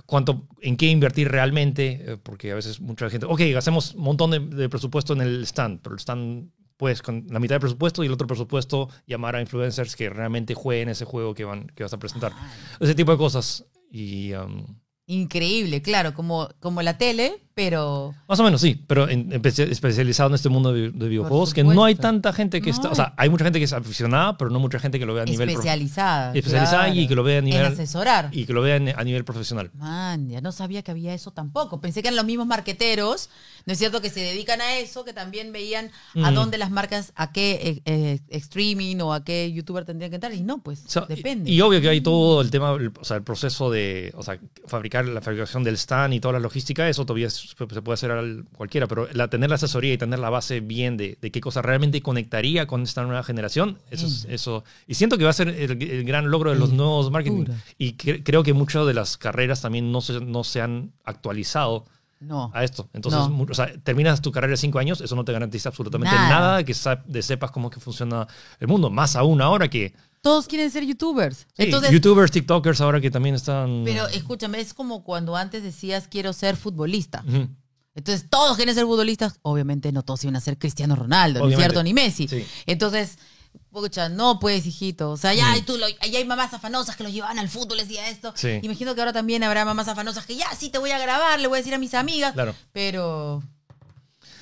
cuánto, 0.06 0.48
en 0.62 0.78
qué 0.78 0.86
invertir 0.86 1.28
realmente, 1.28 2.02
eh, 2.06 2.18
porque 2.24 2.54
a 2.54 2.56
veces 2.56 2.80
mucha 2.80 3.10
gente, 3.10 3.26
ok, 3.26 3.42
hacemos 3.58 3.94
un 3.94 4.04
montón 4.04 4.32
de, 4.32 4.40
de 4.40 4.70
presupuesto 4.70 5.12
en 5.12 5.20
el 5.20 5.44
stand, 5.46 5.82
pero 5.82 5.96
el 5.96 6.00
stand, 6.00 6.50
pues 6.78 7.02
con 7.02 7.28
la 7.30 7.40
mitad 7.40 7.56
del 7.56 7.62
presupuesto 7.62 8.02
y 8.02 8.08
el 8.08 8.14
otro 8.14 8.26
presupuesto 8.26 8.88
llamar 9.06 9.36
a 9.36 9.42
influencers 9.42 9.98
que 9.98 10.10
realmente 10.10 10.54
jueguen 10.54 10.88
ese 10.88 11.04
juego 11.04 11.34
que, 11.34 11.44
van, 11.44 11.68
que 11.76 11.84
vas 11.84 11.92
a 11.92 12.00
presentar. 12.00 12.32
Ese 12.80 12.96
tipo 12.96 13.12
de 13.12 13.18
cosas. 13.18 13.66
Y 13.92 14.32
um, 14.32 14.66
Increíble, 15.08 15.82
claro, 15.82 16.14
como, 16.14 16.50
como 16.60 16.82
la 16.82 16.98
tele, 16.98 17.47
pero 17.58 18.14
Más 18.28 18.40
o 18.40 18.44
menos, 18.44 18.62
sí, 18.62 18.80
pero 18.86 19.10
en- 19.10 19.32
espe- 19.32 19.68
especializado 19.72 20.30
en 20.30 20.36
este 20.36 20.48
mundo 20.48 20.72
de, 20.72 20.92
de 20.92 21.08
videojuegos, 21.08 21.56
que 21.56 21.64
no 21.64 21.84
hay 21.84 21.96
tanta 21.96 22.32
gente 22.32 22.62
que 22.62 22.70
No 22.70 22.76
está, 22.76 22.90
o 22.92 22.96
sea, 22.96 23.16
hay 23.18 23.32
mucha 23.32 23.46
gente 23.46 23.58
que 23.58 23.66
es 23.66 23.74
aficionada, 23.74 24.38
pero 24.38 24.52
no 24.52 24.60
mucha 24.60 24.78
gente 24.78 25.00
que 25.00 25.08
lo 25.08 25.16
vea 25.16 25.24
a 25.24 25.26
nivel 25.26 25.48
prof- 25.50 25.58
especializada. 25.58 26.34
especializada 26.36 26.90
y 26.90 27.08
que 27.08 27.16
lo 27.16 27.24
vea 27.24 27.40
a 27.40 27.42
nivel 27.42 27.66
En 27.66 27.74
asesorar. 27.74 28.30
y 28.32 28.46
que 28.46 28.54
lo 28.54 28.62
vea 28.62 28.76
en- 28.76 28.90
a 28.90 29.04
nivel 29.04 29.26
profesional. 29.26 29.72
Man, 29.74 30.30
ya 30.30 30.40
no 30.40 30.52
sabía 30.52 30.84
que 30.84 30.92
había 30.92 31.16
eso 31.16 31.32
tampoco. 31.32 31.82
Pensé 31.82 32.04
que 32.04 32.10
eran 32.10 32.18
los 32.18 32.26
mismos 32.26 32.46
marqueteros, 32.46 33.30
¿no 33.66 33.74
es 33.74 33.80
cierto? 33.80 34.02
Que 34.02 34.12
se 34.12 34.20
dedican 34.20 34.62
a 34.62 34.78
eso, 34.78 35.04
que 35.04 35.14
también 35.14 35.52
veían 35.52 35.90
a 36.24 36.30
Mm. 36.30 36.36
dónde 36.36 36.60
las 36.60 36.70
marcas, 36.70 37.12
a 37.16 37.32
qué 37.32 37.82
eh, 37.86 37.92
eh, 37.92 38.20
streaming 38.30 38.98
o 39.02 39.14
a 39.14 39.24
qué 39.24 39.52
youtuber 39.52 39.84
tendrían 39.84 40.12
que 40.12 40.16
entrar. 40.16 40.32
Y 40.36 40.42
no, 40.44 40.60
pues 40.60 40.84
O 40.86 40.90
sea, 40.90 41.06
depende. 41.08 41.50
Y, 41.50 41.56
y 41.56 41.62
obvio 41.62 41.82
que 41.82 41.90
hay 41.90 42.02
todo 42.02 42.40
el 42.42 42.52
tema, 42.52 42.74
el- 42.74 42.92
o 43.00 43.04
sea, 43.04 43.18
el 43.18 43.24
proceso 43.24 43.72
de, 43.72 44.14
o 44.16 44.22
sea, 44.22 44.40
fabricar 44.68 45.06
la 45.08 45.22
fabricación 45.22 45.64
del 45.64 45.74
stand 45.76 46.14
y 46.14 46.20
toda 46.20 46.34
la 46.34 46.40
logística, 46.40 46.88
eso 46.88 47.04
todavía 47.04 47.26
es- 47.28 47.47
se 47.56 47.82
puede 47.82 47.94
hacer 47.94 48.12
al- 48.12 48.46
cualquiera, 48.56 48.88
pero 48.88 49.08
la, 49.14 49.30
tener 49.30 49.50
la 49.50 49.56
asesoría 49.56 49.94
y 49.94 49.98
tener 49.98 50.20
la 50.20 50.30
base 50.30 50.60
bien 50.60 50.98
de, 50.98 51.18
de 51.22 51.32
qué 51.32 51.40
cosa 51.42 51.62
realmente 51.62 52.02
conectaría 52.02 52.68
con 52.68 52.84
esta 52.84 53.04
nueva 53.04 53.24
generación, 53.24 53.78
eso, 53.90 54.08
es- 54.08 54.24
Bien. 54.24 54.36
eso 54.36 54.64
y 54.88 54.94
siento 54.96 55.18
que 55.18 55.24
va 55.24 55.30
a 55.30 55.34
ser 55.34 55.50
el, 55.50 55.82
el 55.82 56.04
gran 56.04 56.30
logro 56.30 56.52
de 56.52 56.58
los 56.60 56.72
nuevos 56.74 57.10
marketing. 57.12 57.46
Y 57.78 57.94
cre- 57.96 58.22
creo 58.24 58.44
que 58.44 58.54
muchas 58.54 58.86
de 58.86 58.94
las 58.94 59.18
carreras 59.18 59.62
también 59.62 59.92
no 59.92 60.02
se, 60.02 60.20
no 60.22 60.44
se 60.44 60.62
han 60.62 60.92
actualizado 61.04 61.86
no. 62.20 62.50
a 62.54 62.64
esto. 62.64 62.90
Entonces, 62.94 63.22
No. 63.22 63.30
mu- 63.30 63.46
o 63.50 63.54
sea, 63.54 63.72
terminas 63.84 64.22
tu 64.22 64.32
carrera 64.32 64.52
de 64.52 64.58
cinco 64.58 64.80
años, 64.80 65.02
eso 65.02 65.16
no 65.16 65.24
te 65.24 65.32
garantiza 65.32 65.70
absolutamente 65.70 66.16
Nada. 66.16 66.30
nada, 66.30 66.64
que 66.64 66.74
de 67.06 67.22
sepas 67.22 67.52
cómo 67.52 67.70
que 67.70 67.80
funciona 67.80 68.28
el 68.60 68.68
mundo. 68.68 68.90
Más 68.90 69.16
aún 69.16 69.40
ahora 69.42 69.70
que 69.70 69.94
Todos 70.28 70.48
quieren 70.48 70.70
ser 70.72 70.84
youtubers. 70.86 71.38
Sí, 71.56 71.64
Entonces, 71.64 71.92
YouTubers, 71.92 72.32
TikTokers 72.32 72.82
ahora 72.82 73.00
que 73.00 73.10
también 73.10 73.36
están. 73.36 73.84
pero 73.86 74.08
escúchame, 74.08 74.60
es 74.60 74.74
como 74.74 75.04
cuando 75.04 75.36
antes 75.36 75.64
decías 75.64 76.08
quiero 76.10 76.34
ser 76.34 76.58
futbolista. 76.58 77.24
Entonces 77.96 78.30
todos 78.30 78.58
quieren 78.58 78.76
ser 78.76 78.86
futbolistas. 78.86 79.40
Obviamente 79.42 79.92
no 79.92 80.04
todos 80.04 80.24
iban 80.24 80.36
a 80.36 80.42
ser 80.42 80.58
Cristiano 80.60 80.96
Ronaldo, 80.96 81.40
¿no 81.40 81.50
es 81.50 81.56
cierto? 81.58 81.82
Ni 81.82 81.94
Messi. 81.94 82.28
Sí. 82.28 82.46
Entonces, 82.68 83.18
pucha, 83.72 84.08
no 84.10 84.40
puedes, 84.40 84.66
hijito. 84.68 85.10
O 85.12 85.18
sea, 85.18 85.34
ya 85.34 85.52
hay, 85.52 85.62
tú 85.62 85.78
lo- 85.78 85.88
ya 85.90 86.20
hay 86.20 86.26
mamás 86.26 86.54
afanosas 86.54 86.96
que 86.96 87.04
lo 87.04 87.10
llevan 87.10 87.40
al 87.40 87.50
fútbol, 87.50 87.78
decía 87.78 88.08
esto. 88.10 88.34
Sí. 88.36 88.60
Imagino 88.62 88.94
que 88.94 89.02
ahora 89.02 89.14
también 89.14 89.42
habrá 89.44 89.66
mamás 89.66 89.88
afanosas 89.88 90.26
que 90.28 90.36
ya 90.36 90.46
sí 90.56 90.70
te 90.70 90.78
voy 90.78 90.92
a 90.92 91.00
grabar, 91.00 91.40
le 91.40 91.48
voy 91.48 91.56
a 91.58 91.62
decir 91.62 91.74
a 91.74 91.80
mis 91.80 91.94
amigas. 91.96 92.34
Claro. 92.34 92.54
Pero 92.72 93.42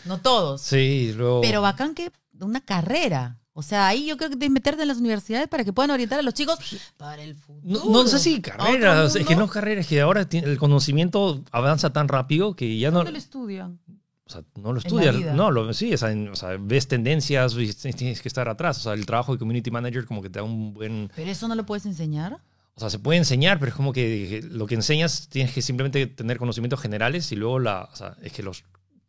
no 0.05 0.17
todos. 0.19 0.61
Sí, 0.61 1.13
luego. 1.15 1.39
Pero 1.41 1.61
bacán 1.61 1.93
que 1.95 2.11
una 2.41 2.59
carrera. 2.59 3.39
O 3.57 3.63
sea, 3.63 3.87
ahí 3.87 4.05
yo 4.05 4.17
creo 4.17 4.29
que 4.29 4.35
tienes 4.35 4.49
que 4.49 4.53
meterte 4.53 4.81
en 4.81 4.89
las 4.89 4.97
universidades 4.97 5.47
para 5.47 5.63
que 5.63 5.71
puedan 5.71 5.89
orientar 5.91 6.19
a 6.19 6.21
los 6.21 6.33
chicos 6.33 6.59
para 6.97 7.23
el 7.23 7.35
futuro. 7.35 7.85
no, 7.85 8.03
no 8.03 8.07
sé 8.07 8.19
si 8.19 8.35
¿A 8.35 8.37
otro 8.39 8.57
carreras, 8.57 9.15
es 9.15 9.25
que 9.25 9.35
no 9.37 9.47
carreras, 9.47 9.85
es 9.85 9.87
que 9.89 10.01
ahora 10.01 10.27
el 10.29 10.57
conocimiento 10.57 11.41
avanza 11.51 11.93
tan 11.93 12.09
rápido 12.09 12.53
que 12.55 12.77
ya 12.77 12.91
no, 12.91 12.97
¿Dónde 12.97 13.13
lo 13.13 13.17
estudian? 13.17 13.79
o 14.27 14.29
sea, 14.29 14.43
no 14.55 14.73
lo 14.73 14.81
vida? 14.81 15.33
No, 15.33 15.51
lo, 15.51 15.73
sí, 15.73 15.93
o 15.93 15.97
sea, 15.97 16.11
en- 16.11 16.27
o 16.29 16.35
sea, 16.35 16.57
ves 16.59 16.87
tendencias, 16.89 17.55
tienes 17.95 18.21
que 18.21 18.27
estar 18.27 18.49
atrás. 18.49 18.77
O 18.79 18.81
sea, 18.81 18.93
el 18.93 19.05
trabajo 19.05 19.31
de 19.31 19.39
community 19.39 19.71
manager 19.71 20.05
como 20.05 20.21
que 20.21 20.29
te 20.29 20.39
da 20.39 20.43
un 20.43 20.73
buen. 20.73 21.09
¿Pero 21.15 21.31
eso 21.31 21.47
no 21.47 21.55
lo 21.55 21.65
puedes 21.65 21.85
enseñar? 21.85 22.41
O 22.73 22.79
sea, 22.81 22.89
se 22.89 22.99
puede 22.99 23.19
enseñar, 23.19 23.57
pero 23.59 23.69
es 23.69 23.75
como 23.75 23.93
que 23.93 24.43
lo 24.51 24.65
que 24.67 24.75
enseñas 24.75 25.29
tienes 25.29 25.53
que 25.53 25.61
simplemente 25.61 26.07
tener 26.07 26.37
conocimientos 26.39 26.81
generales 26.81 27.31
y 27.31 27.35
luego 27.37 27.59
la. 27.59 27.87
O 27.93 27.95
sea, 27.95 28.17
es 28.21 28.33
que 28.33 28.43
los 28.43 28.65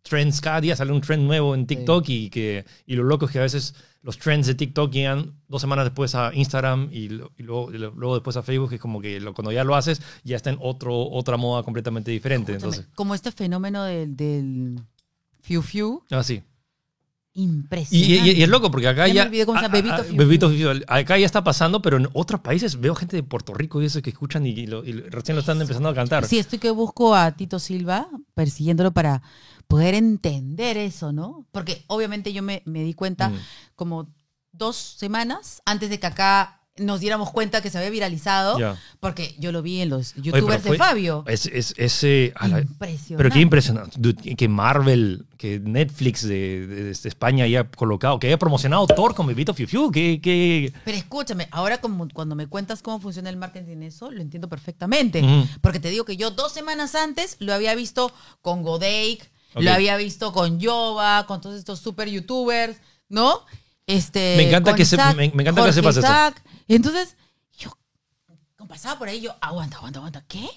trends, 0.08 0.40
cada 0.40 0.60
día 0.60 0.74
sale 0.76 0.92
un 0.92 1.00
trend 1.00 1.24
nuevo 1.24 1.54
en 1.54 1.66
TikTok 1.66 2.08
y 2.08 2.30
que 2.30 2.64
y 2.86 2.94
lo 2.96 3.02
loco 3.04 3.26
es 3.26 3.32
que 3.32 3.38
a 3.38 3.42
veces 3.42 3.74
los 4.02 4.18
trends 4.18 4.46
de 4.46 4.54
TikTok 4.54 4.92
llegan 4.92 5.34
dos 5.48 5.60
semanas 5.60 5.84
después 5.84 6.14
a 6.14 6.30
Instagram 6.32 6.88
y, 6.92 7.08
luego, 7.08 7.72
y 7.72 7.78
luego 7.78 8.14
después 8.14 8.36
a 8.36 8.42
Facebook, 8.42 8.68
que 8.68 8.76
es 8.76 8.80
como 8.80 9.00
que 9.00 9.18
lo- 9.20 9.34
cuando 9.34 9.50
ya 9.50 9.64
lo 9.64 9.74
haces 9.74 10.00
ya 10.22 10.36
está 10.36 10.50
en 10.50 10.58
otro, 10.60 10.96
otra 11.10 11.36
moda 11.36 11.62
completamente 11.64 12.10
diferente. 12.12 12.52
Escúchame, 12.52 12.76
Entonces, 12.76 12.94
como 12.94 13.14
este 13.16 13.32
fenómeno 13.32 13.82
del, 13.82 14.16
del 14.16 14.80
Fiu 15.42 15.60
Fiu, 15.62 16.02
ah, 16.10 16.22
sí. 16.22 16.42
Impresionante. 17.38 18.30
y- 18.30 18.38
y 18.38 18.42
es 18.42 18.48
loco 18.48 18.70
porque 18.70 18.88
acá 18.88 19.06
Ya 19.08 19.12
ya. 19.14 19.28
me 19.28 19.42
ah, 19.42 19.68
Bebito 19.68 19.94
ah, 19.94 20.04
Fiu 20.04 20.16
Bebito 20.16 20.48
Fiu 20.48 20.72
Fiu. 20.72 20.82
Acá 20.86 21.18
ya 21.18 21.26
está 21.26 21.44
pasando, 21.44 21.82
pero 21.82 21.98
en 21.98 22.08
otros 22.14 22.40
países 22.40 22.80
veo 22.80 22.94
gente 22.94 23.14
de 23.16 23.22
Puerto 23.22 23.52
Rico 23.52 23.82
y 23.82 23.84
eso 23.86 24.00
que 24.00 24.08
escuchan 24.08 24.46
y, 24.46 24.50
y 24.50 24.66
lo- 24.66 24.82
y 24.86 24.92
recién 24.92 25.36
lo 25.36 25.40
están 25.40 25.60
empezando 25.60 25.90
a 25.90 25.94
cantar. 25.94 26.24
Sí, 26.26 26.38
estoy 26.38 26.58
que 26.58 26.70
busco 26.70 27.14
a 27.14 27.32
Tito 27.32 27.58
Silva 27.58 28.08
persiguiéndolo 28.34 28.92
para 28.92 29.20
poder 29.68 29.94
entender 29.94 30.76
eso, 30.76 31.12
¿no? 31.12 31.46
Porque 31.52 31.85
obviamente 31.88 32.33
yo 32.33 32.42
me, 32.42 32.62
me 32.66 32.83
di 32.85 32.94
cuenta 32.94 33.31
Mm. 33.31 33.38
como 33.74 34.09
dos 34.52 34.76
semanas 34.76 35.61
antes 35.66 35.90
de 35.90 35.98
que 36.00 36.07
acá 36.07 36.52
nos 36.79 37.00
diéramos 37.00 37.31
cuenta 37.31 37.62
que 37.62 37.70
se 37.70 37.79
había 37.79 37.88
viralizado, 37.88 38.59
porque 39.00 39.35
yo 39.38 39.50
lo 39.50 39.62
vi 39.62 39.81
en 39.81 39.88
los 39.88 40.12
youtubers 40.14 40.62
fue- 40.62 40.72
de 40.72 40.76
Fabio. 40.79 41.24
Es, 41.26 41.46
es, 41.46 41.72
ese, 41.79 42.35
Impresionante. 42.38 43.16
pero 43.16 43.31
qué 43.31 43.40
impresionante. 43.40 43.96
Dude, 43.98 44.37
que 44.37 44.46
Marvel, 44.46 45.24
que 45.38 45.59
Netflix 45.59 46.20
de, 46.22 46.66
de- 46.66 46.85
de 46.85 46.90
España 46.90 47.44
haya 47.44 47.64
colocado, 47.70 48.18
que 48.18 48.26
haya 48.26 48.38
promocionado 48.38 48.87
Thor 48.87 49.14
con 49.14 49.26
Bebito 49.26 49.55
Fiu 49.55 49.66
Fiu. 49.66 49.90
Que, 49.90 50.20
que... 50.20 50.70
Pero 50.85 50.98
escúchame, 50.98 51.48
ahora 51.50 51.81
como, 51.81 52.09
cuando 52.12 52.35
me 52.35 52.46
cuentas 52.46 52.83
cómo 52.83 53.00
funciona 53.00 53.31
el 53.31 53.38
marketing 53.38 53.72
en 53.72 53.83
eso, 53.85 54.11
lo 54.11 54.20
entiendo 54.20 54.50
perfectamente. 54.50 55.22
Porque 55.62 55.81
te 55.81 55.88
digo 55.88 56.05
que 56.05 56.18
yo 56.18 56.31
dos 56.31 56.52
semanas 56.52 56.94
antes 56.94 57.37
lo 57.40 57.55
había 57.55 57.74
visto 57.74 58.12
con 58.42 58.62
Godake, 58.62 59.20
Lo 59.64 59.72
había 59.72 59.96
visto 59.96 60.32
con 60.32 60.58
Yoba, 60.60 61.26
con 61.26 61.40
todos 61.40 61.56
estos 61.56 61.80
super 61.80 62.08
youtubers, 62.08 62.76
¿no? 63.08 63.40
Este, 63.86 64.34
Me 64.36 64.48
encanta 64.48 64.74
que 64.74 64.84
se- 64.84 64.96
me- 64.96 65.30
me 65.34 65.42
encanta 65.42 65.64
que 65.64 65.72
sepas 65.72 65.96
eso. 65.96 66.06
Isaac. 66.06 66.42
Entonces, 66.68 67.16
yo 67.56 67.76
como 68.56 68.68
pasaba 68.68 68.98
por 68.98 69.08
ahí, 69.08 69.20
yo, 69.20 69.34
aguanta, 69.40 69.76
aguanta, 69.78 69.98
aguanta, 70.00 70.24
¿qué? 70.28 70.48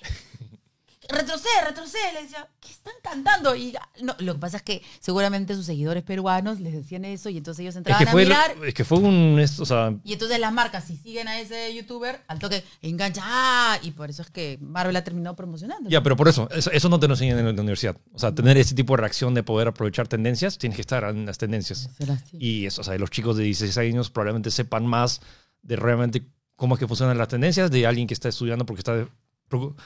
Retrocede, 1.10 1.65
retrocede, 1.67 2.13
le 2.13 2.22
decía, 2.24 2.48
¿qué 2.60 2.69
están 2.69 2.93
cantando? 3.04 3.56
Y 3.56 3.74
no, 4.02 4.15
lo 4.19 4.34
que 4.34 4.39
pasa 4.39 4.58
es 4.58 4.63
que 4.63 4.82
seguramente 5.00 5.56
sus 5.56 5.65
seguidores 5.65 6.04
peruanos 6.04 6.60
les 6.60 6.74
decían 6.74 7.04
eso 7.06 7.30
y 7.30 7.38
entonces 7.38 7.62
ellos 7.62 7.74
Es 7.74 7.78
entraban 7.78 8.06
que, 8.06 8.12
fue, 8.12 8.22
a 8.22 8.26
mirar 8.26 8.56
es 8.65 8.74
que 8.74 8.86
fue 8.86 9.00
un. 9.00 9.39
es- 9.39 9.60
o 9.60 9.65
sea, 9.65 9.93
y 10.04 10.13
entonces 10.13 10.39
las 10.39 10.54
marcas, 10.54 10.84
si 10.86 10.95
siguen 10.98 11.28
a 11.28 11.39
ese 11.39 11.74
youtuber, 11.74 12.22
al 12.28 12.39
toque 12.39 12.63
engancha. 12.82 13.22
¡Ah! 13.26 13.78
Y 13.82 13.91
por 13.91 14.10
eso 14.10 14.22
es 14.22 14.30
que 14.30 14.58
Marvel 14.62 14.95
ha 14.95 15.04
terminado 15.04 15.36
promocionando. 15.36 15.89
ya, 15.89 16.04
pero 16.04 16.15
por 16.15 16.28
eso, 16.28 16.48
eso, 16.52 16.69
eso 16.72 16.89
no 16.89 17.00
te 17.00 17.08
lo 17.08 17.13
enseñan 17.15 17.39
en 17.39 17.45
la 17.56 17.62
universidad. 17.62 17.98
O 18.13 18.19
sea, 18.19 18.34
tener 18.34 18.58
ese 18.58 18.76
tipo 18.76 18.93
de 18.95 19.02
reacción 19.02 19.34
de 19.34 19.43
poder 19.43 19.67
aprovechar 19.67 20.08
tendencias, 20.08 20.58
tienes 20.58 20.76
que 20.76 20.82
estar 20.82 21.04
en 21.06 21.26
las 21.26 21.38
tendencias. 21.38 21.89
Será. 21.98 22.22
Y 22.34 22.65
eso, 22.67 22.82
o 22.82 22.84
sea, 22.84 22.95
los 22.98 23.10
chicos 23.10 23.36
de 23.38 23.43
16 23.45 23.78
años 23.78 24.10
probablemente 24.10 24.52
sepan 24.52 24.86
más 24.86 25.22
de 25.63 25.76
realmente 25.76 26.24
cómo 26.56 26.76
es 26.76 26.80
que 26.80 26.88
funcionan 26.88 27.17
las 27.17 27.30
tendencias 27.30 27.72
de 27.72 27.88
alguien 27.88 28.06
que 28.08 28.13
está 28.13 28.30
estudiando 28.30 28.65
porque 28.65 28.82
está 28.82 29.08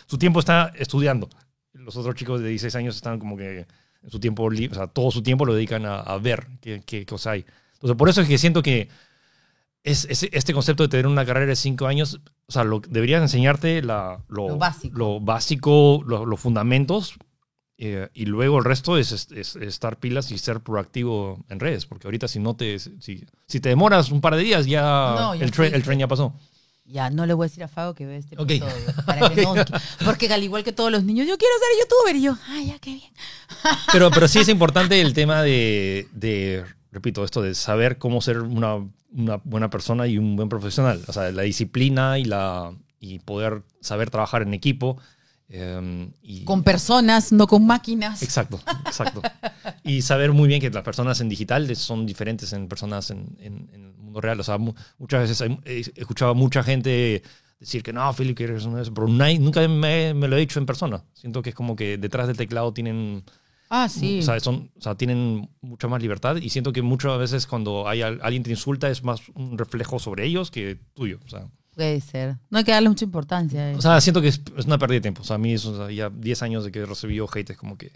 su 0.05 0.17
tiempo 0.17 0.39
está 0.39 0.71
estudiando. 0.77 1.29
Los 1.73 1.95
otros 1.97 2.15
chicos 2.15 2.41
de 2.41 2.49
16 2.49 2.75
años 2.75 2.95
están 2.95 3.19
como 3.19 3.35
que 3.37 3.65
su 4.07 4.19
tiempo 4.19 4.43
o 4.43 4.51
sea, 4.73 4.87
todo 4.87 5.11
su 5.11 5.23
tiempo 5.23 5.45
lo 5.45 5.53
dedican 5.53 5.85
a, 5.85 5.99
a 5.99 6.17
ver 6.17 6.47
qué, 6.61 6.81
qué 6.85 7.05
cosa 7.05 7.31
hay. 7.31 7.45
Entonces, 7.75 7.97
por 7.97 8.09
eso 8.09 8.21
es 8.21 8.27
que 8.27 8.37
siento 8.37 8.61
que 8.61 8.89
es, 9.83 10.05
es- 10.09 10.29
este 10.31 10.53
concepto 10.53 10.83
de 10.83 10.89
tener 10.89 11.07
una 11.07 11.25
carrera 11.25 11.47
de 11.47 11.55
5 11.55 11.87
años, 11.87 12.19
o 12.47 12.51
sea, 12.51 12.63
lo, 12.63 12.79
deberían 12.79 13.21
enseñarte 13.23 13.81
la, 13.81 14.23
lo, 14.29 14.49
Lo 14.49 14.57
básico. 14.57 14.97
lo 14.97 15.19
básico, 15.19 16.03
lo- 16.05 16.25
los 16.25 16.39
fundamentos, 16.39 17.15
eh, 17.77 18.07
y 18.13 18.25
luego 18.25 18.59
el 18.59 18.65
resto 18.65 18.97
es, 18.97 19.11
es- 19.11 19.31
es 19.31 19.55
estar 19.57 19.97
pilas 19.99 20.31
y 20.31 20.37
ser 20.37 20.61
proactivo 20.61 21.43
en 21.49 21.59
redes, 21.59 21.85
porque 21.85 22.07
ahorita 22.07 22.27
si 22.27 22.39
no 22.39 22.55
te, 22.55 22.79
si, 22.79 23.25
si 23.47 23.59
te 23.59 23.69
demoras 23.69 24.09
un 24.11 24.21
par 24.21 24.35
de 24.35 24.43
días, 24.43 24.65
ya, 24.67 25.15
No, 25.17 25.33
el, 25.33 25.41
el 25.41 25.83
tren 25.83 25.99
ya 25.99 26.07
pasó. 26.07 26.33
Ya, 26.85 27.09
no 27.09 27.25
le 27.25 27.33
voy 27.33 27.45
a 27.45 27.47
decir 27.47 27.63
a 27.63 27.67
Fago 27.69 27.93
que 27.93 28.05
ve 28.05 28.17
este 28.17 28.35
Ok. 28.37 28.51
episodio. 28.51 28.73
Para 29.05 29.29
que 29.29 29.41
no- 29.43 29.55
porque 30.05 30.31
al 30.31 30.43
igual 30.43 30.63
que 30.63 30.73
todos 30.73 30.91
los 30.91 31.03
niños, 31.03 31.27
yo 31.27 31.37
quiero 31.37 31.53
ser 31.57 31.79
youtuber. 31.83 32.15
Y 32.17 32.21
yo, 32.23 32.37
ay, 32.49 32.67
ya, 32.67 32.79
qué 32.79 32.91
bien. 32.95 33.11
Pero, 33.93 34.11
pero 34.11 34.27
sí 34.27 34.39
es 34.39 34.49
importante 34.49 34.99
el 34.99 35.13
tema 35.13 35.41
de, 35.41 36.07
de, 36.11 36.65
repito, 36.91 37.23
esto 37.23 37.41
de 37.41 37.55
saber 37.55 37.97
cómo 37.97 38.19
ser 38.19 38.39
una, 38.41 38.75
una 39.13 39.37
buena 39.43 39.69
persona 39.69 40.07
y 40.07 40.17
un 40.17 40.35
buen 40.35 40.49
profesional. 40.49 41.01
O 41.07 41.13
sea, 41.13 41.31
la 41.31 41.43
disciplina 41.43 42.19
y, 42.19 42.25
la, 42.25 42.73
y 42.99 43.19
poder 43.19 43.63
saber 43.79 44.09
trabajar 44.09 44.41
en 44.41 44.53
equipo. 44.53 44.97
y, 46.21 46.43
Con 46.43 46.63
personas, 46.63 47.31
no 47.31 47.47
con 47.47 47.65
máquinas. 47.65 48.21
Exacto, 48.23 48.59
exacto. 48.85 49.21
Y 49.83 50.01
saber 50.01 50.33
muy 50.33 50.47
bien 50.47 50.59
que 50.59 50.69
las 50.69 50.83
personas 50.83 51.21
en 51.21 51.29
digital 51.29 51.73
son 51.75 52.05
diferentes 52.05 52.51
en 52.53 52.67
personas 52.67 53.11
en, 53.11 53.37
en- 53.39 53.92
mundo 54.13 54.21
real. 54.21 54.39
O 54.39 54.43
sea, 54.43 54.57
mu- 54.57 54.73
muchas 54.97 55.27
veces 55.29 55.49
he 55.65 55.79
escuchado 55.95 56.31
a 56.31 56.33
mucha 56.33 56.63
gente 56.63 57.21
decir 57.59 57.81
que 57.83 57.93
no, 57.93 58.13
Philip, 58.13 58.35
que 58.37 58.45
un 58.65 58.77
eso, 58.79 58.93
pero 58.93 59.07
nunca 59.39 59.65
me, 59.67 60.13
me 60.13 60.27
lo 60.27 60.35
he 60.37 60.39
dicho 60.41 60.59
en 60.59 60.65
persona. 60.65 61.03
Siento 61.13 61.41
que 61.41 61.49
es 61.49 61.55
como 61.55 61.75
que 61.75 61.97
detrás 61.97 62.27
del 62.27 62.35
teclado 62.37 62.73
tienen, 62.73 63.23
Ah, 63.69 63.87
sí. 63.89 64.19
o 64.19 64.21
sea, 64.21 64.39
son, 64.39 64.69
o 64.77 64.81
sea, 64.81 64.95
tienen 64.95 65.49
mucha 65.61 65.87
más 65.87 66.01
libertad 66.01 66.35
y 66.35 66.49
siento 66.49 66.73
que 66.73 66.81
muchas 66.81 67.17
veces 67.17 67.47
cuando 67.47 67.87
hay 67.87 68.01
al- 68.01 68.19
alguien 68.21 68.43
te 68.43 68.49
insulta 68.51 68.89
es 68.89 69.03
más 69.03 69.21
un 69.35 69.57
reflejo 69.57 69.97
sobre 69.99 70.25
ellos 70.25 70.51
que 70.51 70.77
tuyo. 70.93 71.19
O 71.25 71.29
sea, 71.29 71.47
Puede 71.75 72.01
ser. 72.01 72.35
No 72.51 72.59
hay 72.59 72.63
que 72.65 72.71
darle 72.71 72.89
mucha 72.89 73.05
importancia. 73.05 73.59
a 73.61 73.69
eso. 73.71 73.79
o 73.79 73.81
sea, 73.81 73.99
siento 74.01 74.21
que 74.21 74.27
es, 74.27 74.41
es 74.57 74.65
una 74.65 74.77
pérdida 74.77 74.97
de 74.97 75.01
tiempo. 75.01 75.21
O 75.21 75.25
sea, 75.25 75.37
a 75.37 75.39
mí 75.39 75.55
o 75.55 75.57
sea, 75.57 75.89
ya 75.89 76.09
10 76.11 76.43
años 76.43 76.63
de 76.65 76.71
que 76.71 76.85
recibí 76.85 77.17
hate 77.33 77.49
es 77.51 77.57
como 77.57 77.77
que 77.79 77.91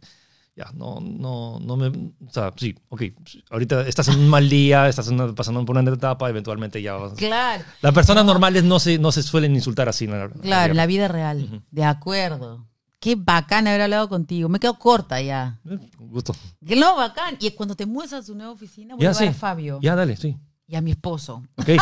ya, 0.58 0.72
no, 0.74 1.00
no, 1.00 1.60
no 1.60 1.78
me... 1.78 1.88
O 1.88 2.32
sea, 2.32 2.52
sí, 2.58 2.76
ok. 2.90 3.04
Ahorita 3.52 3.82
estás 3.88 4.08
en 4.08 4.18
un 4.20 4.28
mal 4.28 4.50
día, 4.50 4.90
estás 4.90 5.08
una- 5.10 5.34
pasando 5.36 5.64
por 5.64 5.78
una 5.78 5.92
etapa, 5.92 6.28
eventualmente 6.30 6.82
ya 6.82 6.96
vas... 6.96 7.14
claro. 7.14 7.64
Las 7.82 7.94
personas 7.94 8.26
normales 8.26 8.64
no 8.64 8.80
se, 8.80 8.98
no 8.98 9.12
se 9.12 9.22
suelen 9.22 9.54
insultar 9.56 9.88
así. 9.88 10.08
la- 10.08 10.30
Claro, 10.30 10.72
en 10.72 10.78
la 10.78 10.88
vida 10.88 11.08
real. 11.08 11.64
De 11.70 11.84
acuerdo. 11.84 12.66
Qué 13.00 13.16
bacán 13.16 13.68
haber 13.68 13.82
hablado 13.82 14.10
contigo. 14.10 14.50
Me 14.50 14.60
quedo 14.60 14.80
corta 14.80 15.22
ya. 15.22 15.60
Eh, 15.70 15.78
Un 16.00 16.10
gusto. 16.10 16.36
Que 16.66 16.76
no, 16.76 16.96
bacán. 16.96 17.36
Y 17.40 17.52
cuando 17.52 17.76
te 17.76 17.86
mueves 17.86 18.12
a 18.14 18.24
tu 18.24 18.34
nueva 18.34 18.52
oficina, 18.52 18.96
voy 18.96 19.06
a 19.06 19.12
Ya, 19.12 19.20
llevar 19.20 19.34
sí. 19.34 19.38
a 19.38 19.40
Fabio 19.40 19.80
Ya, 19.84 19.96
dale, 19.96 20.18
sí. 20.18 20.36
y 20.66 20.76
a 20.76 20.82
mi 20.82 20.90
esposo. 20.92 21.44
Ok. 21.58 21.70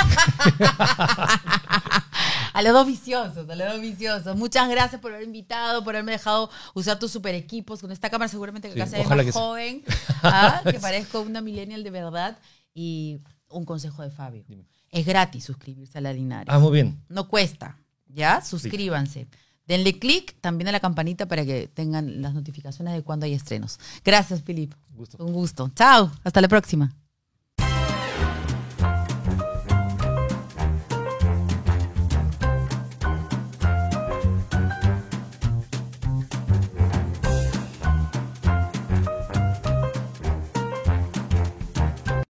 A 2.55 2.61
los 2.61 2.71
dos 2.71 2.87
viciosos, 2.87 3.49
a 3.49 3.55
los 3.55 3.73
dos 3.73 3.81
viciosos. 3.81 4.37
Muchas 4.37 4.69
gracias 4.69 5.01
por 5.01 5.13
haber 5.13 5.25
invitado, 5.25 5.83
por 5.83 5.93
haberme 5.93 6.13
dejado 6.13 6.49
usar 6.73 6.97
tus 6.97 7.11
super 7.11 7.35
equipos. 7.35 7.81
Con 7.81 7.91
esta 7.91 8.09
cámara 8.09 8.29
seguramente 8.29 8.69
que 8.69 8.75
Sí, 8.75 8.81
acá 8.81 8.89
se 8.89 8.95
ve 8.97 9.03
ojalá 9.03 9.23
más 9.23 9.33
que 9.33 9.39
joven, 9.39 9.83
¿ah? 10.23 10.61
que 10.71 10.79
parezco 10.79 11.19
una 11.19 11.41
millennial 11.41 11.83
de 11.83 11.91
verdad. 11.91 12.37
Y 12.73 13.19
un 13.49 13.65
consejo 13.65 14.03
de 14.03 14.09
Fabio. 14.09 14.43
Dime. 14.47 14.65
Es 14.89 15.05
gratis 15.05 15.43
suscribirse 15.43 15.97
a 15.97 16.01
la 16.01 16.13
Linares. 16.13 16.47
Ah, 16.47 16.59
muy 16.59 16.71
bien. 16.71 17.03
No 17.09 17.27
cuesta, 17.27 17.77
¿ya? 18.07 18.41
Suscríbanse. 18.41 19.27
Denle 19.67 19.99
clic 19.99 20.39
también 20.39 20.69
a 20.69 20.71
la 20.71 20.79
campanita 20.79 21.27
para 21.27 21.43
que 21.43 21.67
tengan 21.67 22.21
las 22.21 22.33
notificaciones 22.33 22.93
de 22.93 23.01
cuando 23.01 23.25
hay 23.25 23.33
estrenos. 23.33 23.79
Gracias, 24.03 24.41
Filip. 24.43 24.73
Gusto. 24.91 25.17
Un 25.23 25.33
gusto. 25.33 25.69
Chao. 25.75 26.09
Hasta 26.23 26.39
la 26.39 26.47
próxima. 26.47 26.95